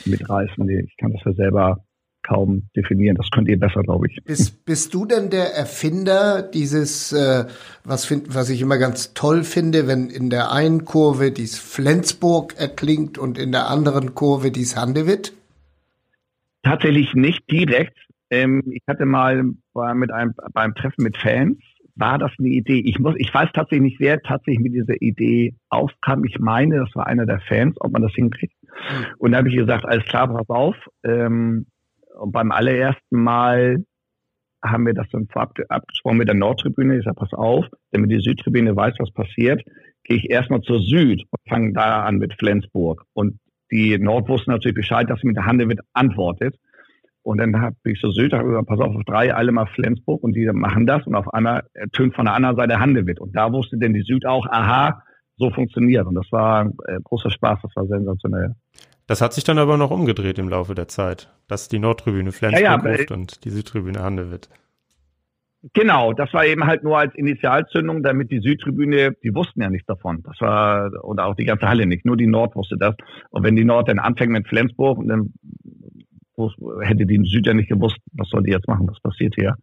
mitreißen. 0.04 0.68
Ich 0.68 0.96
kann 0.96 1.12
das 1.12 1.22
ja 1.24 1.32
selber 1.32 1.84
kaum 2.26 2.68
definieren. 2.76 3.16
Das 3.16 3.30
könnt 3.30 3.48
ihr 3.48 3.58
besser, 3.58 3.82
glaube 3.82 4.08
ich. 4.08 4.22
Bist, 4.24 4.64
bist 4.64 4.92
du 4.94 5.06
denn 5.06 5.30
der 5.30 5.54
Erfinder 5.54 6.42
dieses, 6.42 7.12
äh, 7.12 7.44
was, 7.84 8.04
find, 8.04 8.34
was 8.34 8.50
ich 8.50 8.60
immer 8.60 8.78
ganz 8.78 9.14
toll 9.14 9.44
finde, 9.44 9.86
wenn 9.86 10.10
in 10.10 10.30
der 10.30 10.50
einen 10.50 10.84
Kurve 10.84 11.30
dies 11.30 11.58
Flensburg 11.58 12.54
erklingt 12.58 13.18
und 13.18 13.38
in 13.38 13.52
der 13.52 13.68
anderen 13.68 14.14
Kurve 14.14 14.50
dies 14.50 14.76
Handewitt? 14.76 15.32
Tatsächlich 16.62 17.14
nicht 17.14 17.48
direkt. 17.50 17.96
Ähm, 18.30 18.62
ich 18.72 18.82
hatte 18.88 19.06
mal 19.06 19.44
bei, 19.72 19.94
mit 19.94 20.10
einem, 20.10 20.34
beim 20.52 20.74
Treffen 20.74 21.04
mit 21.04 21.16
Fans, 21.16 21.58
war 21.96 22.18
das 22.18 22.30
eine 22.38 22.48
Idee. 22.48 22.82
Ich 22.84 22.98
muss, 22.98 23.14
ich 23.16 23.32
weiß 23.32 23.50
tatsächlich 23.52 23.92
nicht, 23.92 24.00
wer 24.00 24.20
tatsächlich 24.20 24.62
mit 24.62 24.74
dieser 24.74 25.00
Idee 25.00 25.54
aufkam. 25.70 26.24
Ich 26.24 26.38
meine, 26.38 26.78
das 26.78 26.94
war 26.94 27.06
einer 27.06 27.26
der 27.26 27.40
Fans, 27.40 27.76
ob 27.80 27.92
man 27.92 28.02
das 28.02 28.12
hinkriegt. 28.14 28.54
Und 29.18 29.32
da 29.32 29.38
habe 29.38 29.48
ich 29.48 29.56
gesagt, 29.56 29.86
alles 29.86 30.04
klar, 30.04 30.28
pass 30.28 30.48
auf. 30.48 30.76
Ähm, 31.04 31.66
und 32.18 32.32
beim 32.32 32.52
allerersten 32.52 33.22
Mal 33.22 33.84
haben 34.62 34.86
wir 34.86 34.94
das 34.94 35.08
dann 35.10 35.28
vorab 35.28 35.54
abgesprochen 35.68 36.18
mit 36.18 36.28
der 36.28 36.34
Nordtribüne. 36.34 36.98
Ich 36.98 37.04
sage, 37.04 37.16
pass 37.16 37.32
auf, 37.32 37.66
damit 37.92 38.10
die 38.10 38.20
Südtribüne 38.20 38.76
weiß, 38.76 38.94
was 38.98 39.12
passiert, 39.12 39.62
gehe 40.04 40.16
ich 40.16 40.30
erstmal 40.30 40.60
zur 40.60 40.80
Süd 40.80 41.22
und 41.30 41.48
fange 41.48 41.72
da 41.72 42.04
an 42.04 42.18
mit 42.18 42.34
Flensburg. 42.34 43.04
Und 43.12 43.38
die 43.70 43.98
Nord 43.98 44.28
wussten 44.28 44.50
natürlich 44.50 44.76
Bescheid, 44.76 45.08
dass 45.10 45.20
sie 45.20 45.26
mit 45.26 45.36
der 45.36 45.46
Hande 45.46 45.68
wird 45.68 45.80
antwortet. 45.92 46.56
Und 47.26 47.38
dann 47.38 47.60
habe 47.60 47.74
ich 47.82 48.00
Süd, 48.00 48.32
habe 48.32 48.48
gesagt, 48.48 48.68
pass 48.68 48.78
auf, 48.78 48.94
auf 48.94 49.02
drei, 49.04 49.34
alle 49.34 49.50
mal 49.50 49.66
Flensburg 49.66 50.22
und 50.22 50.34
die 50.36 50.46
machen 50.52 50.86
das. 50.86 51.04
Und 51.08 51.16
auf 51.16 51.34
einmal 51.34 51.64
tönt 51.92 52.14
von 52.14 52.26
der 52.26 52.34
anderen 52.34 52.54
Seite 52.54 52.78
Handewitt. 52.78 53.18
Und 53.18 53.34
da 53.34 53.52
wusste 53.52 53.78
denn 53.78 53.94
die 53.94 54.02
Süd 54.02 54.24
auch, 54.26 54.46
aha, 54.46 55.02
so 55.36 55.50
funktioniert. 55.50 56.06
Und 56.06 56.14
das 56.14 56.30
war 56.30 56.66
äh, 56.86 57.00
großer 57.02 57.30
Spaß, 57.30 57.58
das 57.62 57.74
war 57.74 57.86
sensationell. 57.86 58.54
Das 59.08 59.20
hat 59.20 59.32
sich 59.32 59.42
dann 59.42 59.58
aber 59.58 59.76
noch 59.76 59.90
umgedreht 59.90 60.38
im 60.38 60.48
Laufe 60.48 60.76
der 60.76 60.86
Zeit, 60.86 61.28
dass 61.48 61.68
die 61.68 61.80
Nordtribüne 61.80 62.30
Flensburg 62.30 62.62
ja, 62.62 62.80
ja, 62.80 62.92
ruft 62.92 63.10
und 63.10 63.44
die 63.44 63.50
Südtribüne 63.50 64.04
Handewitt. 64.04 64.48
Genau, 65.72 66.12
das 66.12 66.32
war 66.32 66.46
eben 66.46 66.64
halt 66.64 66.84
nur 66.84 66.96
als 66.96 67.12
Initialzündung, 67.16 68.04
damit 68.04 68.30
die 68.30 68.38
Südtribüne, 68.38 69.16
die 69.24 69.34
wussten 69.34 69.62
ja 69.62 69.68
nichts 69.68 69.86
davon. 69.86 70.22
Das 70.22 70.40
war, 70.40 70.92
oder 71.02 71.26
auch 71.26 71.34
die 71.34 71.44
ganze 71.44 71.68
Halle 71.68 71.86
nicht, 71.86 72.04
nur 72.04 72.16
die 72.16 72.28
Nord 72.28 72.54
wusste 72.54 72.76
das. 72.78 72.94
Und 73.30 73.42
wenn 73.42 73.56
die 73.56 73.64
Nord 73.64 73.88
dann 73.88 73.98
anfängt 73.98 74.30
mit 74.30 74.46
Flensburg, 74.46 75.00
dann 75.06 75.32
hätte 76.82 77.06
die 77.06 77.20
Süd 77.24 77.46
ja 77.46 77.54
nicht 77.54 77.68
gewusst, 77.68 77.96
was 78.12 78.28
soll 78.28 78.42
die 78.42 78.52
jetzt 78.52 78.68
machen, 78.68 78.88
was 78.88 79.00
passiert 79.00 79.34
hier. 79.34 79.56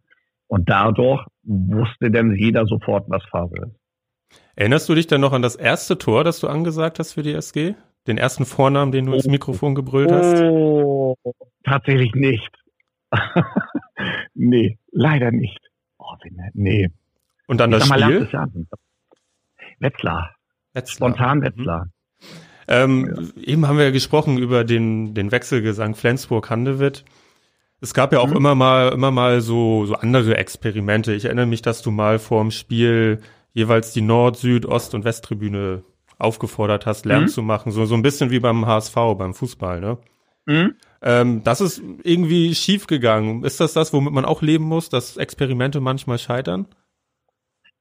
Und 0.46 0.68
dadurch 0.68 1.24
wusste 1.42 2.10
dann 2.10 2.34
jeder 2.34 2.66
sofort, 2.66 3.04
was 3.08 3.24
Phase 3.30 3.54
ist. 3.56 4.38
Erinnerst 4.56 4.88
du 4.88 4.94
dich 4.94 5.06
dann 5.06 5.20
noch 5.20 5.32
an 5.32 5.42
das 5.42 5.56
erste 5.56 5.98
Tor, 5.98 6.24
das 6.24 6.40
du 6.40 6.48
angesagt 6.48 6.98
hast 6.98 7.12
für 7.12 7.22
die 7.22 7.32
SG? 7.32 7.74
Den 8.06 8.18
ersten 8.18 8.44
Vornamen, 8.44 8.92
den 8.92 9.06
du 9.06 9.12
oh. 9.12 9.14
ins 9.14 9.26
Mikrofon 9.26 9.74
gebrüllt 9.74 10.12
hast? 10.12 10.42
Oh, 10.42 11.16
tatsächlich 11.64 12.14
nicht. 12.14 12.50
nee, 14.34 14.78
leider 14.90 15.30
nicht. 15.30 15.60
Oh, 15.98 16.14
nee. 16.52 16.90
Und 17.46 17.60
dann 17.60 17.70
das 17.70 17.86
Spiel? 17.86 18.28
Wetzlar. 19.78 20.34
Wetzlar. 20.72 20.86
Spontan 20.86 21.38
mhm. 21.38 21.42
Wetzlar. 21.42 21.88
Ähm, 22.68 23.32
ja. 23.36 23.42
Eben 23.42 23.68
haben 23.68 23.78
wir 23.78 23.84
ja 23.84 23.90
gesprochen 23.90 24.38
über 24.38 24.64
den, 24.64 25.14
den 25.14 25.32
Wechselgesang 25.32 25.94
Flensburg-Handewitt. 25.94 27.04
Es 27.80 27.92
gab 27.92 28.12
ja 28.12 28.20
auch 28.20 28.28
mhm. 28.28 28.36
immer 28.36 28.54
mal, 28.54 28.92
immer 28.92 29.10
mal 29.10 29.40
so, 29.40 29.86
so 29.86 29.94
andere 29.94 30.36
Experimente. 30.36 31.12
Ich 31.12 31.26
erinnere 31.26 31.46
mich, 31.46 31.62
dass 31.62 31.82
du 31.82 31.90
mal 31.90 32.18
vorm 32.18 32.50
Spiel 32.50 33.20
jeweils 33.52 33.92
die 33.92 34.00
Nord-, 34.00 34.36
Süd-, 34.36 34.66
Ost- 34.66 34.94
und 34.94 35.04
Westtribüne 35.04 35.82
aufgefordert 36.18 36.86
hast, 36.86 37.06
Lärm 37.06 37.24
mhm. 37.24 37.28
zu 37.28 37.42
machen. 37.42 37.72
So, 37.72 37.84
so 37.84 37.94
ein 37.94 38.02
bisschen 38.02 38.30
wie 38.30 38.40
beim 38.40 38.66
HSV, 38.66 38.94
beim 39.16 39.34
Fußball, 39.34 39.80
ne? 39.80 39.98
Mhm. 40.46 40.74
Ähm, 41.02 41.42
das 41.44 41.60
ist 41.60 41.82
irgendwie 42.02 42.54
schief 42.54 42.86
gegangen. 42.86 43.44
Ist 43.44 43.60
das 43.60 43.72
das, 43.72 43.92
womit 43.92 44.12
man 44.12 44.24
auch 44.24 44.42
leben 44.42 44.64
muss, 44.64 44.88
dass 44.88 45.16
Experimente 45.16 45.80
manchmal 45.80 46.18
scheitern? 46.18 46.66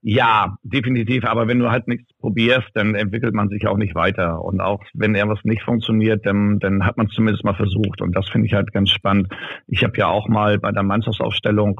Ja, 0.06 0.58
definitiv. 0.64 1.24
Aber 1.24 1.48
wenn 1.48 1.60
du 1.60 1.72
halt 1.72 1.88
nichts 1.88 2.12
probierst, 2.20 2.70
dann 2.74 2.94
entwickelt 2.94 3.34
man 3.34 3.48
sich 3.48 3.68
auch 3.68 3.78
nicht 3.78 3.96
weiter. 3.96 4.44
Und 4.44 4.60
auch 4.60 4.84
wenn 4.94 5.16
irgendwas 5.16 5.44
nicht 5.46 5.64
funktioniert, 5.64 6.26
dann, 6.26 6.60
dann 6.60 6.86
hat 6.86 6.98
man 6.98 7.08
es 7.08 7.14
zumindest 7.14 7.46
mal 7.46 7.56
versucht. 7.56 8.02
Und 8.02 8.14
das 8.14 8.28
finde 8.28 8.48
ich 8.48 8.54
halt 8.54 8.74
ganz 8.74 8.90
spannend. 8.90 9.34
Ich 9.68 9.84
habe 9.84 9.98
ja 9.98 10.08
auch 10.08 10.28
mal 10.28 10.60
bei 10.60 10.72
der 10.72 10.84
Mannschaftsaufstellung 10.84 11.80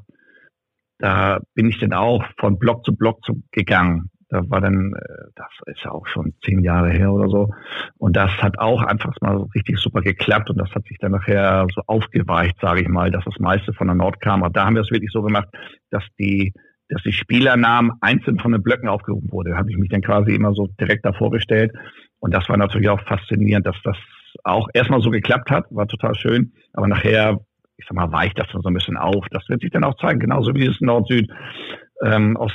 da 1.04 1.42
bin 1.54 1.68
ich 1.68 1.80
dann 1.80 1.92
auch 1.92 2.24
von 2.40 2.58
Block 2.58 2.86
zu 2.86 2.96
Block 2.96 3.24
zu, 3.26 3.44
gegangen. 3.52 4.10
Da 4.30 4.42
war 4.50 4.62
dann, 4.62 4.94
äh, 4.94 5.32
das 5.36 5.50
ist 5.66 5.84
ja 5.84 5.92
auch 5.92 6.08
schon 6.08 6.34
zehn 6.46 6.64
Jahre 6.64 6.92
her 6.92 7.12
oder 7.12 7.28
so. 7.28 7.50
Und 7.98 8.16
das 8.16 8.32
hat 8.42 8.58
auch 8.58 8.82
einfach 8.82 9.14
mal 9.20 9.36
richtig 9.54 9.80
super 9.80 10.02
geklappt 10.02 10.50
und 10.50 10.58
das 10.58 10.72
hat 10.74 10.86
sich 10.86 10.98
dann 11.00 11.12
nachher 11.12 11.68
so 11.76 11.82
aufgeweicht, 11.88 12.56
sage 12.62 12.82
ich 12.82 12.88
mal, 12.88 13.12
dass 13.12 13.26
das 13.26 13.38
meiste 13.40 13.74
von 13.74 13.88
der 13.88 13.98
Nord 13.98 14.22
kam. 14.22 14.44
Aber 14.44 14.54
da 14.54 14.66
haben 14.66 14.76
wir 14.76 14.82
es 14.82 14.92
wirklich 14.92 15.12
so 15.12 15.22
gemacht, 15.24 15.50
dass 15.92 16.04
die, 16.18 16.54
dass 16.90 17.02
die 17.04 17.14
Spielernamen 17.14 17.92
einzeln 18.02 18.40
von 18.40 18.52
den 18.52 18.62
Blöcken 18.62 18.90
aufgerufen 18.90 19.32
wurde. 19.32 19.52
Da 19.52 19.58
habe 19.58 19.72
ich 19.72 19.78
mich 19.78 19.90
dann 19.90 20.02
quasi 20.02 20.36
immer 20.36 20.54
so 20.54 20.68
direkt 20.80 21.06
davor 21.06 21.32
gestellt. 21.32 21.72
Und 22.20 22.34
das 22.34 22.48
war 22.50 22.58
natürlich 22.58 22.90
auch 22.90 23.02
faszinierend, 23.02 23.66
dass 23.66 23.78
das 23.84 23.98
auch 24.44 24.68
erstmal 24.74 25.02
so 25.02 25.10
geklappt 25.10 25.50
hat, 25.52 25.66
war 25.70 25.88
total 25.88 26.16
schön. 26.16 26.54
Aber 26.74 26.88
nachher 26.88 27.40
ich 27.78 27.86
sag 27.88 27.96
mal, 27.96 28.12
weicht 28.12 28.38
das 28.40 28.48
dann 28.52 28.62
so 28.62 28.70
ein 28.70 28.74
bisschen 28.74 28.98
auf. 28.98 29.26
Das 29.32 29.48
wird 29.50 29.62
sich 29.62 29.72
dann 29.72 29.84
auch 29.84 29.98
zeigen, 29.98 30.20
genauso 30.20 30.54
wie 30.54 30.68
es 30.68 30.80
Nord-Süd, 30.80 31.30
ähm, 32.04 32.38
äh, 32.40 32.50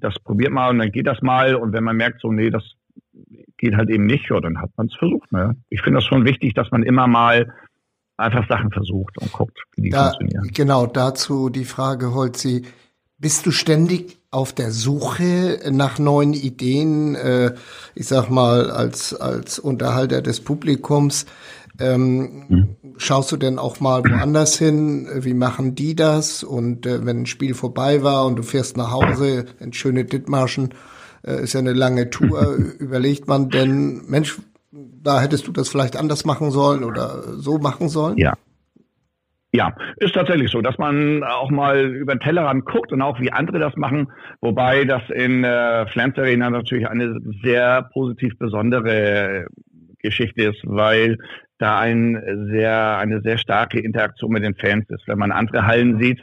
das 0.00 0.18
probiert 0.20 0.52
mal 0.52 0.70
und 0.70 0.78
dann 0.78 0.90
geht 0.90 1.06
das 1.06 1.20
mal 1.22 1.54
und 1.54 1.72
wenn 1.72 1.84
man 1.84 1.96
merkt, 1.96 2.20
so, 2.20 2.32
nee, 2.32 2.50
das 2.50 2.64
geht 3.58 3.76
halt 3.76 3.90
eben 3.90 4.06
nicht, 4.06 4.30
ja, 4.30 4.40
dann 4.40 4.60
hat 4.60 4.70
man 4.76 4.86
es 4.86 4.96
versucht. 4.96 5.30
Ne? 5.32 5.56
Ich 5.68 5.82
finde 5.82 5.98
das 5.98 6.04
schon 6.04 6.24
wichtig, 6.24 6.54
dass 6.54 6.70
man 6.70 6.82
immer 6.82 7.06
mal 7.06 7.52
einfach 8.18 8.46
Sachen 8.48 8.70
versucht 8.70 9.16
und 9.18 9.32
guckt, 9.32 9.58
wie 9.76 9.82
die 9.82 9.90
da, 9.90 10.10
funktionieren. 10.10 10.50
Genau, 10.52 10.86
dazu 10.86 11.48
die 11.48 11.64
Frage, 11.64 12.12
Holzi, 12.12 12.62
bist 13.18 13.46
du 13.46 13.50
ständig 13.50 14.18
auf 14.30 14.52
der 14.52 14.70
Suche 14.70 15.60
nach 15.70 15.98
neuen 15.98 16.34
Ideen, 16.34 17.14
äh, 17.14 17.54
ich 17.94 18.06
sag 18.06 18.28
mal, 18.28 18.70
als, 18.70 19.14
als 19.14 19.58
Unterhalter 19.58 20.22
des 20.22 20.40
Publikums? 20.40 21.26
Ähm, 21.80 22.44
mhm. 22.48 22.76
Schaust 22.96 23.30
du 23.30 23.36
denn 23.36 23.58
auch 23.58 23.80
mal 23.80 24.02
woanders 24.04 24.58
hin? 24.58 25.08
Wie 25.14 25.34
machen 25.34 25.74
die 25.74 25.94
das? 25.94 26.42
Und 26.42 26.86
äh, 26.86 27.06
wenn 27.06 27.22
ein 27.22 27.26
Spiel 27.26 27.54
vorbei 27.54 28.02
war 28.02 28.26
und 28.26 28.36
du 28.36 28.42
fährst 28.42 28.76
nach 28.76 28.90
Hause 28.90 29.46
in 29.60 29.72
schöne 29.72 30.04
Dithmarschen, 30.04 30.74
äh, 31.24 31.42
ist 31.42 31.52
ja 31.52 31.60
eine 31.60 31.72
lange 31.72 32.10
Tour, 32.10 32.54
überlegt 32.78 33.28
man 33.28 33.48
denn, 33.48 34.02
Mensch, 34.08 34.38
da 34.70 35.20
hättest 35.20 35.46
du 35.46 35.52
das 35.52 35.68
vielleicht 35.68 35.96
anders 35.96 36.24
machen 36.24 36.50
sollen 36.50 36.84
oder 36.84 37.22
so 37.38 37.58
machen 37.58 37.88
sollen? 37.88 38.18
Ja. 38.18 38.34
Ja, 39.50 39.74
ist 39.96 40.14
tatsächlich 40.14 40.50
so, 40.50 40.60
dass 40.60 40.76
man 40.76 41.24
auch 41.24 41.48
mal 41.48 41.86
über 41.94 42.14
den 42.14 42.20
Tellerrand 42.20 42.66
guckt 42.66 42.92
und 42.92 43.00
auch 43.00 43.18
wie 43.18 43.32
andere 43.32 43.58
das 43.58 43.74
machen, 43.76 44.12
wobei 44.42 44.84
das 44.84 45.00
in 45.08 45.42
äh, 45.42 45.86
Flens 45.86 46.18
Arena 46.18 46.50
natürlich 46.50 46.86
eine 46.86 47.18
sehr 47.42 47.88
positiv 47.94 48.36
besondere 48.38 49.46
Geschichte 50.00 50.50
ist, 50.50 50.60
weil 50.64 51.16
da 51.56 51.78
ein 51.78 52.48
sehr, 52.50 52.98
eine 52.98 53.22
sehr 53.22 53.38
starke 53.38 53.80
Interaktion 53.80 54.32
mit 54.32 54.44
den 54.44 54.54
Fans 54.54 54.84
ist. 54.90 55.08
Wenn 55.08 55.18
man 55.18 55.32
andere 55.32 55.66
Hallen 55.66 55.98
sieht, 55.98 56.20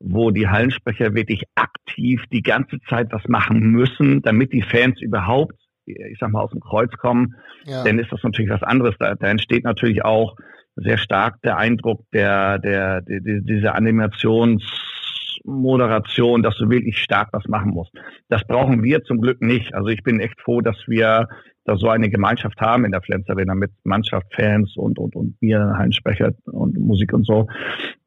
wo 0.00 0.30
die 0.30 0.48
Hallensprecher 0.48 1.14
wirklich 1.14 1.44
aktiv 1.54 2.24
die 2.32 2.42
ganze 2.42 2.78
Zeit 2.88 3.08
was 3.12 3.28
machen 3.28 3.70
müssen, 3.70 4.22
damit 4.22 4.52
die 4.52 4.62
Fans 4.62 5.00
überhaupt, 5.00 5.61
ich 5.86 6.18
sag 6.18 6.30
mal, 6.30 6.42
aus 6.42 6.50
dem 6.50 6.60
Kreuz 6.60 6.92
kommen, 6.92 7.36
ja. 7.64 7.82
dann 7.84 7.98
ist 7.98 8.12
das 8.12 8.22
natürlich 8.22 8.50
was 8.50 8.62
anderes. 8.62 8.94
Da, 8.98 9.14
da 9.14 9.28
entsteht 9.28 9.64
natürlich 9.64 10.04
auch 10.04 10.36
sehr 10.76 10.98
stark 10.98 11.40
der 11.42 11.56
Eindruck 11.58 12.04
der, 12.12 12.58
der, 12.58 13.00
der, 13.02 13.20
der 13.20 13.40
diese 13.40 13.74
Animationsmoderation, 13.74 16.42
dass 16.42 16.56
du 16.56 16.70
wirklich 16.70 16.98
stark 16.98 17.28
was 17.32 17.46
machen 17.46 17.72
musst. 17.72 17.92
Das 18.28 18.44
brauchen 18.46 18.82
wir 18.82 19.04
zum 19.04 19.20
Glück 19.20 19.42
nicht. 19.42 19.74
Also 19.74 19.88
ich 19.88 20.02
bin 20.02 20.18
echt 20.20 20.40
froh, 20.40 20.62
dass 20.62 20.76
wir 20.86 21.28
da 21.64 21.76
so 21.76 21.88
eine 21.88 22.10
Gemeinschaft 22.10 22.60
haben 22.60 22.84
in 22.84 22.90
der 22.90 23.02
Flens 23.02 23.28
Arena 23.28 23.54
mit 23.54 23.70
Mannschaft, 23.84 24.34
Fans 24.34 24.76
und, 24.76 24.98
und, 24.98 25.14
und 25.14 25.40
mir, 25.40 25.76
Heinsprecher 25.78 26.32
und 26.44 26.76
Musik 26.78 27.12
und 27.12 27.24
so, 27.24 27.46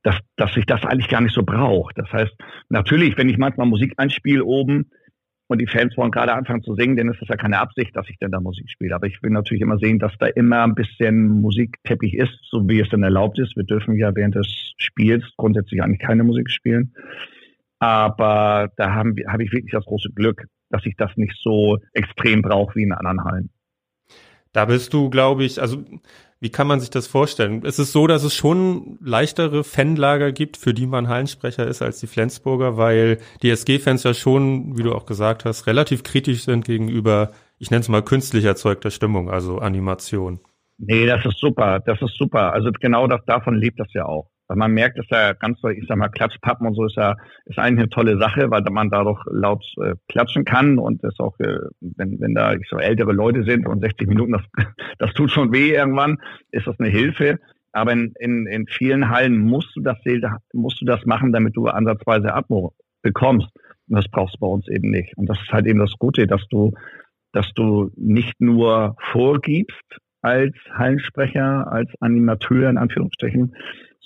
dass, 0.03 0.17
dass 0.35 0.53
sich 0.53 0.65
das 0.65 0.83
eigentlich 0.83 1.07
gar 1.07 1.21
nicht 1.21 1.33
so 1.33 1.43
braucht. 1.43 1.97
Das 1.97 2.11
heißt, 2.11 2.33
natürlich, 2.69 3.17
wenn 3.17 3.29
ich 3.29 3.37
manchmal 3.37 3.67
Musik 3.67 3.93
einspiele 3.97 4.43
oben 4.43 4.91
und 5.47 5.61
die 5.61 5.67
Fans 5.67 5.95
wollen 5.95 6.11
gerade 6.11 6.33
anfangen 6.33 6.63
zu 6.63 6.75
singen, 6.75 6.95
dann 6.95 7.09
ist 7.09 7.21
das 7.21 7.29
ja 7.29 7.35
keine 7.35 7.59
Absicht, 7.59 7.95
dass 7.95 8.09
ich 8.09 8.17
denn 8.17 8.31
da 8.31 8.39
Musik 8.39 8.69
spiele. 8.69 8.95
Aber 8.95 9.07
ich 9.07 9.21
will 9.21 9.29
natürlich 9.29 9.61
immer 9.61 9.77
sehen, 9.77 9.99
dass 9.99 10.13
da 10.19 10.25
immer 10.27 10.63
ein 10.63 10.73
bisschen 10.73 11.27
Musikteppich 11.41 12.15
ist, 12.15 12.37
so 12.49 12.67
wie 12.67 12.79
es 12.79 12.89
denn 12.89 13.03
erlaubt 13.03 13.37
ist. 13.37 13.55
Wir 13.55 13.63
dürfen 13.63 13.95
ja 13.95 14.15
während 14.15 14.35
des 14.35 14.73
Spiels 14.77 15.23
grundsätzlich 15.37 15.83
eigentlich 15.83 16.01
keine 16.01 16.23
Musik 16.23 16.49
spielen. 16.49 16.95
Aber 17.79 18.71
da 18.77 18.93
haben 18.93 19.15
habe 19.27 19.43
ich 19.43 19.51
wirklich 19.51 19.71
das 19.71 19.85
große 19.85 20.09
Glück, 20.15 20.47
dass 20.69 20.85
ich 20.85 20.95
das 20.97 21.11
nicht 21.15 21.35
so 21.39 21.77
extrem 21.93 22.41
brauche 22.41 22.75
wie 22.75 22.83
in 22.83 22.91
anderen 22.91 23.23
Hallen. 23.23 23.49
Da 24.51 24.65
bist 24.65 24.93
du, 24.93 25.09
glaube 25.09 25.43
ich, 25.43 25.61
also 25.61 25.83
wie 26.39 26.49
kann 26.49 26.67
man 26.67 26.79
sich 26.79 26.89
das 26.89 27.07
vorstellen? 27.07 27.61
Es 27.65 27.79
ist 27.79 27.91
so, 27.91 28.07
dass 28.07 28.23
es 28.23 28.35
schon 28.35 28.97
leichtere 29.01 29.63
Fanlager 29.63 30.31
gibt, 30.31 30.57
für 30.57 30.73
die 30.73 30.85
man 30.85 31.07
Hallensprecher 31.07 31.65
ist 31.65 31.81
als 31.81 31.99
die 31.99 32.07
Flensburger, 32.07 32.77
weil 32.77 33.19
die 33.41 33.49
SG-Fans 33.49 34.03
ja 34.03 34.13
schon, 34.13 34.77
wie 34.77 34.83
du 34.83 34.93
auch 34.93 35.05
gesagt 35.05 35.45
hast, 35.45 35.67
relativ 35.67 36.03
kritisch 36.03 36.43
sind 36.43 36.65
gegenüber, 36.65 37.31
ich 37.57 37.71
nenne 37.71 37.81
es 37.81 37.89
mal 37.89 38.03
künstlich 38.03 38.45
erzeugter 38.45 38.91
Stimmung, 38.91 39.29
also 39.29 39.59
Animation. 39.59 40.39
Nee, 40.77 41.05
das 41.05 41.25
ist 41.25 41.39
super, 41.39 41.79
das 41.79 42.01
ist 42.01 42.17
super. 42.17 42.51
Also 42.51 42.69
genau 42.71 43.07
das, 43.07 43.23
davon 43.25 43.55
lebt 43.55 43.79
das 43.79 43.91
ja 43.93 44.05
auch. 44.05 44.29
Weil 44.47 44.57
man 44.57 44.71
merkt, 44.73 44.99
dass 44.99 45.07
ja 45.09 45.33
ganz 45.33 45.59
ich 45.63 45.85
sag 45.87 45.97
mal, 45.97 46.09
Klatschpappen 46.09 46.67
und 46.67 46.75
so 46.75 46.85
ist 46.85 46.95
ja, 46.95 47.15
ist 47.45 47.57
eigentlich 47.57 47.79
eine 47.79 47.89
tolle 47.89 48.17
Sache, 48.19 48.51
weil 48.51 48.61
man 48.69 48.89
dadurch 48.89 49.19
laut 49.31 49.63
äh, 49.81 49.95
klatschen 50.07 50.45
kann 50.45 50.77
und 50.77 51.03
das 51.03 51.19
auch, 51.19 51.37
äh, 51.39 51.57
wenn, 51.79 52.19
wenn 52.19 52.35
da 52.35 52.53
ich 52.53 52.67
so 52.69 52.77
ältere 52.77 53.11
Leute 53.11 53.43
sind 53.43 53.67
und 53.67 53.81
60 53.81 54.07
Minuten, 54.07 54.33
das, 54.33 54.43
das 54.99 55.13
tut 55.13 55.31
schon 55.31 55.51
weh 55.51 55.71
irgendwann, 55.73 56.17
ist 56.51 56.67
das 56.67 56.79
eine 56.79 56.89
Hilfe. 56.89 57.39
Aber 57.71 57.91
in, 57.91 58.13
in, 58.19 58.47
in 58.47 58.67
vielen 58.67 59.09
Hallen 59.09 59.37
musst 59.37 59.75
du 59.75 59.81
das, 59.81 59.97
musst 60.53 60.79
du 60.79 60.85
das 60.85 61.05
machen, 61.05 61.33
damit 61.33 61.57
du 61.57 61.67
ansatzweise 61.67 62.33
Atmo 62.33 62.73
bekommst. 63.01 63.49
Und 63.89 63.97
das 63.97 64.07
brauchst 64.09 64.35
du 64.35 64.39
bei 64.39 64.47
uns 64.47 64.67
eben 64.69 64.91
nicht. 64.91 65.15
Und 65.17 65.27
das 65.27 65.39
ist 65.41 65.51
halt 65.51 65.65
eben 65.65 65.79
das 65.79 65.93
Gute, 65.99 66.25
dass 66.25 66.47
du, 66.49 66.71
dass 67.33 67.51
du 67.53 67.91
nicht 67.95 68.39
nur 68.39 68.95
vorgibst 69.11 69.99
als 70.21 70.55
Hallensprecher, 70.71 71.71
als 71.71 71.91
Animateur 71.99 72.69
in 72.69 72.77
Anführungsstrichen, 72.77 73.55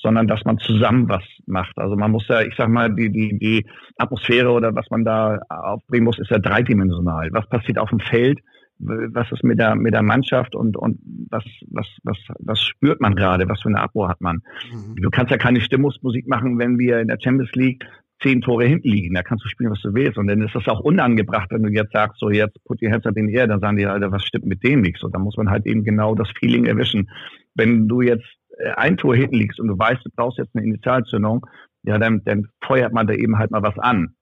sondern 0.02 0.28
dass 0.28 0.44
man 0.46 0.58
zusammen 0.60 1.10
was 1.10 1.24
macht. 1.46 1.78
Also 1.78 1.96
man 1.96 2.12
muss 2.12 2.28
ja, 2.28 2.42
ich 2.42 2.56
sag 2.58 2.70
mal, 2.70 2.94
die, 2.94 3.10
die, 3.10 3.38
die 3.38 3.66
Atmosphäre 3.98 4.52
oder 4.52 4.74
was 4.76 4.90
man 4.90 5.04
da 5.04 5.40
aufbringen 5.50 6.06
muss, 6.06 6.20
ist 6.20 6.32
ja 6.32 6.40
dreidimensional. 6.40 7.30
Was 7.32 7.48
passiert 7.50 7.78
auf 7.78 7.90
dem 7.90 8.00
Feld? 8.00 8.40
Was 8.82 9.30
ist 9.32 9.44
mit 9.44 9.60
der, 9.60 9.76
mit 9.76 9.94
der 9.94 10.04
Mannschaft 10.04 10.56
und, 10.56 10.78
und 10.78 11.00
was, 11.30 11.44
was, 11.70 11.88
was, 12.04 12.18
was 12.40 12.62
spürt 12.62 13.02
man 13.02 13.16
gerade? 13.16 13.50
Was 13.50 13.62
für 13.62 13.68
eine 13.68 13.82
Atmo 13.82 14.08
hat 14.08 14.22
man? 14.22 14.42
Mhm. 14.72 14.96
Du 15.02 15.10
kannst 15.10 15.32
ja 15.32 15.38
keine 15.38 15.60
Stimmungsmusik 15.60 16.28
machen, 16.28 16.58
wenn 16.60 16.80
wir 16.80 17.00
in 17.02 17.10
der 17.10 17.18
Champions 17.22 17.52
League 17.56 17.84
zehn 18.22 18.42
Tore 18.42 18.66
hinten 18.66 18.90
liegen. 18.90 19.16
Da 19.16 19.24
kannst 19.24 19.44
du 19.46 19.50
spielen, 19.50 19.72
was 19.72 19.82
du 19.82 19.94
willst. 19.94 20.18
Und 20.18 20.28
dann 20.28 20.42
ist 20.42 20.56
das 20.56 20.68
auch 20.68 20.80
unangebracht, 20.80 21.52
wenn 21.52 21.64
du 21.64 21.70
jetzt 21.70 21.92
sagst, 21.92 22.20
so 22.20 22.30
jetzt 22.30 22.58
put 22.66 22.82
your 22.82 22.92
hands 22.92 23.06
up 23.06 23.18
in 23.18 23.28
the 23.28 23.34
air, 23.34 23.48
dann 23.48 23.60
sagen 23.60 23.78
die, 23.78 23.86
Alter, 23.86 24.12
was 24.12 24.24
stimmt 24.24 24.46
mit 24.46 24.64
dem 24.64 24.82
nicht? 24.82 24.98
So, 25.00 25.10
da 25.10 25.20
muss 25.20 25.38
man 25.38 25.50
halt 25.50 25.66
eben 25.66 25.84
genau 25.84 26.16
das 26.16 26.30
Feeling 26.40 26.66
erwischen. 26.66 27.10
Wenn 27.56 27.88
du 27.88 28.02
jetzt 28.02 28.28
ein 28.76 28.98
Tor 28.98 29.16
hinten 29.16 29.36
liegst 29.36 29.60
und 29.60 29.68
du 29.68 29.78
weißt, 29.78 30.06
du 30.06 30.10
brauchst 30.16 30.38
jetzt 30.38 30.56
eine 30.56 30.66
Initialzündung, 30.66 31.46
ja, 31.84 31.98
dann, 31.98 32.22
dann 32.26 32.48
feuert 32.62 32.94
man 32.94 33.08
da 33.08 33.14
eben 33.14 33.38
halt 33.38 33.52
mal 33.52 33.64
was 33.64 33.78
an. 33.78 34.16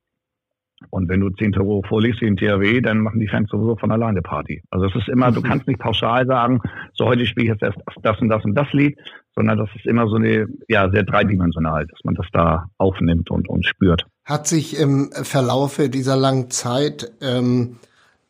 Und 0.91 1.09
wenn 1.09 1.21
du 1.21 1.29
zehn 1.31 1.51
Tore 1.51 1.87
vorliegst 1.87 2.21
wie 2.21 2.27
im 2.27 2.37
THW, 2.37 2.81
dann 2.81 2.99
machen 2.99 3.19
die 3.19 3.27
Fans 3.27 3.49
sowieso 3.49 3.75
von 3.77 3.91
alleine 3.91 4.21
Party. 4.21 4.61
Also 4.69 4.85
es 4.85 4.95
ist 4.95 5.09
immer, 5.09 5.31
du 5.31 5.39
mhm. 5.39 5.45
kannst 5.45 5.67
nicht 5.67 5.79
pauschal 5.79 6.27
sagen, 6.27 6.61
so 6.93 7.05
heute 7.05 7.25
spiele 7.25 7.45
ich 7.45 7.51
jetzt 7.51 7.63
erst 7.63 7.79
das 8.03 8.19
und 8.21 8.29
das 8.29 8.45
und 8.45 8.53
das 8.53 8.71
Lied, 8.73 8.97
sondern 9.35 9.57
das 9.57 9.69
ist 9.75 9.87
immer 9.87 10.07
so 10.07 10.15
eine, 10.15 10.47
ja, 10.67 10.89
sehr 10.91 11.03
dreidimensional, 11.03 11.87
dass 11.87 11.99
man 12.03 12.13
das 12.13 12.27
da 12.31 12.65
aufnimmt 12.77 13.31
und, 13.31 13.49
und 13.49 13.65
spürt. 13.65 14.05
Hat 14.23 14.47
sich 14.47 14.79
im 14.79 15.09
Verlaufe 15.11 15.89
dieser 15.89 16.15
langen 16.15 16.51
Zeit 16.51 17.11
ähm, 17.21 17.77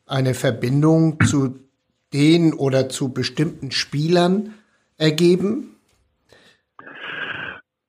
eine 0.06 0.32
Verbindung 0.32 1.20
zu 1.20 1.58
den 2.14 2.54
oder 2.54 2.88
zu 2.88 3.12
bestimmten 3.12 3.70
Spielern 3.70 4.54
ergeben? 4.96 5.76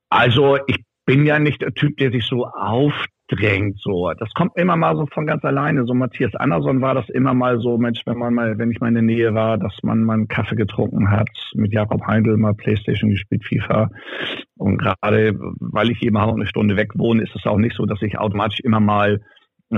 Also 0.09 0.57
ich 0.67 0.83
bin 1.05 1.25
ja 1.25 1.39
nicht 1.39 1.61
der 1.61 1.73
Typ, 1.73 1.97
der 1.97 2.11
sich 2.11 2.25
so 2.25 2.45
aufdrängt. 2.45 3.79
So, 3.79 4.11
das 4.19 4.31
kommt 4.33 4.51
immer 4.55 4.75
mal 4.75 4.95
so 4.95 5.07
von 5.07 5.25
ganz 5.25 5.43
alleine. 5.43 5.85
So 5.85 5.93
Matthias 5.93 6.35
Anderson 6.35 6.81
war 6.81 6.93
das 6.93 7.09
immer 7.09 7.33
mal 7.33 7.59
so, 7.59 7.77
Mensch, 7.77 8.01
wenn 8.05 8.17
man 8.17 8.33
mal, 8.33 8.57
wenn 8.57 8.71
ich 8.71 8.79
mal 8.79 8.89
in 8.89 8.93
der 8.93 9.03
Nähe 9.03 9.33
war, 9.33 9.57
dass 9.57 9.75
man 9.81 10.03
mal 10.03 10.13
einen 10.13 10.27
Kaffee 10.27 10.55
getrunken 10.55 11.09
hat, 11.09 11.29
mit 11.55 11.73
Jakob 11.73 12.05
Heindl 12.05 12.37
mal 12.37 12.53
Playstation 12.53 13.09
gespielt, 13.09 13.43
FIFA. 13.43 13.89
Und 14.57 14.77
gerade 14.77 15.33
weil 15.59 15.89
ich 15.89 16.03
eben 16.03 16.17
auch 16.17 16.35
eine 16.35 16.47
Stunde 16.47 16.75
weg 16.75 16.91
wohne, 16.95 17.23
ist 17.23 17.35
es 17.35 17.45
auch 17.45 17.57
nicht 17.57 17.75
so, 17.75 17.85
dass 17.85 18.01
ich 18.01 18.19
automatisch 18.19 18.59
immer 18.59 18.79
mal 18.79 19.21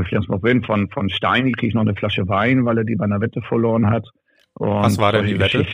Flensburg 0.04 0.41
bin. 0.41 0.63
Von, 0.63 0.89
von 0.89 1.10
Steini 1.10 1.52
kriege 1.52 1.67
ich 1.67 1.74
noch 1.74 1.82
eine 1.82 1.96
Flasche 1.96 2.28
Wein, 2.28 2.65
weil 2.65 2.78
er 2.78 2.84
die 2.84 2.96
bei 2.96 3.06
einer 3.06 3.22
Wette 3.22 3.41
verloren 3.41 3.89
hat. 3.89 4.08
Und 4.56 4.84
Was 4.84 4.98
war 4.98 5.12
denn 5.12 5.28
die 5.28 5.39
Wette? 5.39 5.65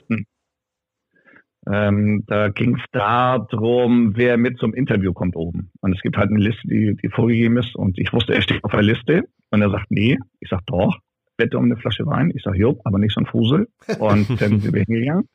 Ähm, 1.72 2.24
da 2.28 2.50
ging 2.50 2.76
es 2.76 2.84
darum, 2.92 4.16
wer 4.16 4.38
mit 4.38 4.58
zum 4.58 4.74
Interview 4.74 5.14
kommt 5.14 5.36
oben. 5.36 5.72
Und 5.82 5.94
es 5.94 6.02
gibt 6.02 6.18
halt 6.18 6.30
eine 6.30 6.40
Liste, 6.40 6.68
die, 6.68 6.96
die 6.96 7.10
vorgegeben 7.10 7.58
ist. 7.58 7.76
Und 7.76 7.98
ich 7.98 8.14
wusste, 8.14 8.34
er 8.34 8.42
steht 8.42 8.64
auf 8.64 8.72
der 8.72 8.84
Liste. 8.84 9.24
Und 9.52 9.62
er 9.62 9.70
sagt, 9.70 9.90
nee. 9.90 10.18
Ich 10.40 10.50
sag, 10.50 10.66
doch. 10.66 10.98
Wette 11.38 11.58
um 11.58 11.66
eine 11.66 11.78
Flasche 11.78 12.06
Wein. 12.06 12.32
Ich 12.36 12.44
sag, 12.44 12.56
jo, 12.56 12.80
aber 12.84 13.00
nicht 13.00 13.14
so 13.14 13.22
ein 13.22 13.28
Fusel. 13.28 13.68
Und 14.00 14.30
dann 14.42 14.60
sind 14.60 14.74
wir 14.74 14.84
hingegangen. 14.84 15.28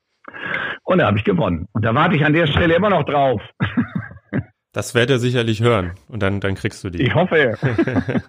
Und 0.85 0.99
da 0.99 1.07
habe 1.07 1.18
ich 1.18 1.25
gewonnen. 1.25 1.68
Und 1.73 1.85
da 1.85 1.95
warte 1.95 2.16
ich 2.16 2.25
an 2.25 2.33
der 2.33 2.47
Stelle 2.47 2.75
immer 2.75 2.90
noch 2.90 3.05
drauf. 3.05 3.42
Das 4.73 4.95
wird 4.95 5.11
er 5.11 5.18
sicherlich 5.18 5.62
hören. 5.62 5.92
Und 6.09 6.23
dann, 6.23 6.40
dann 6.40 6.55
kriegst 6.55 6.83
du 6.83 6.88
die. 6.88 7.03
Ich 7.03 7.14
hoffe. 7.14 7.59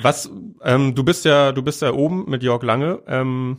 Was, 0.00 0.32
ähm, 0.64 0.94
du 0.94 1.04
bist 1.04 1.26
ja, 1.26 1.52
du 1.52 1.62
bist 1.62 1.82
ja 1.82 1.92
oben 1.92 2.24
mit 2.30 2.42
Jörg 2.42 2.62
Lange. 2.62 3.00
Ähm, 3.06 3.58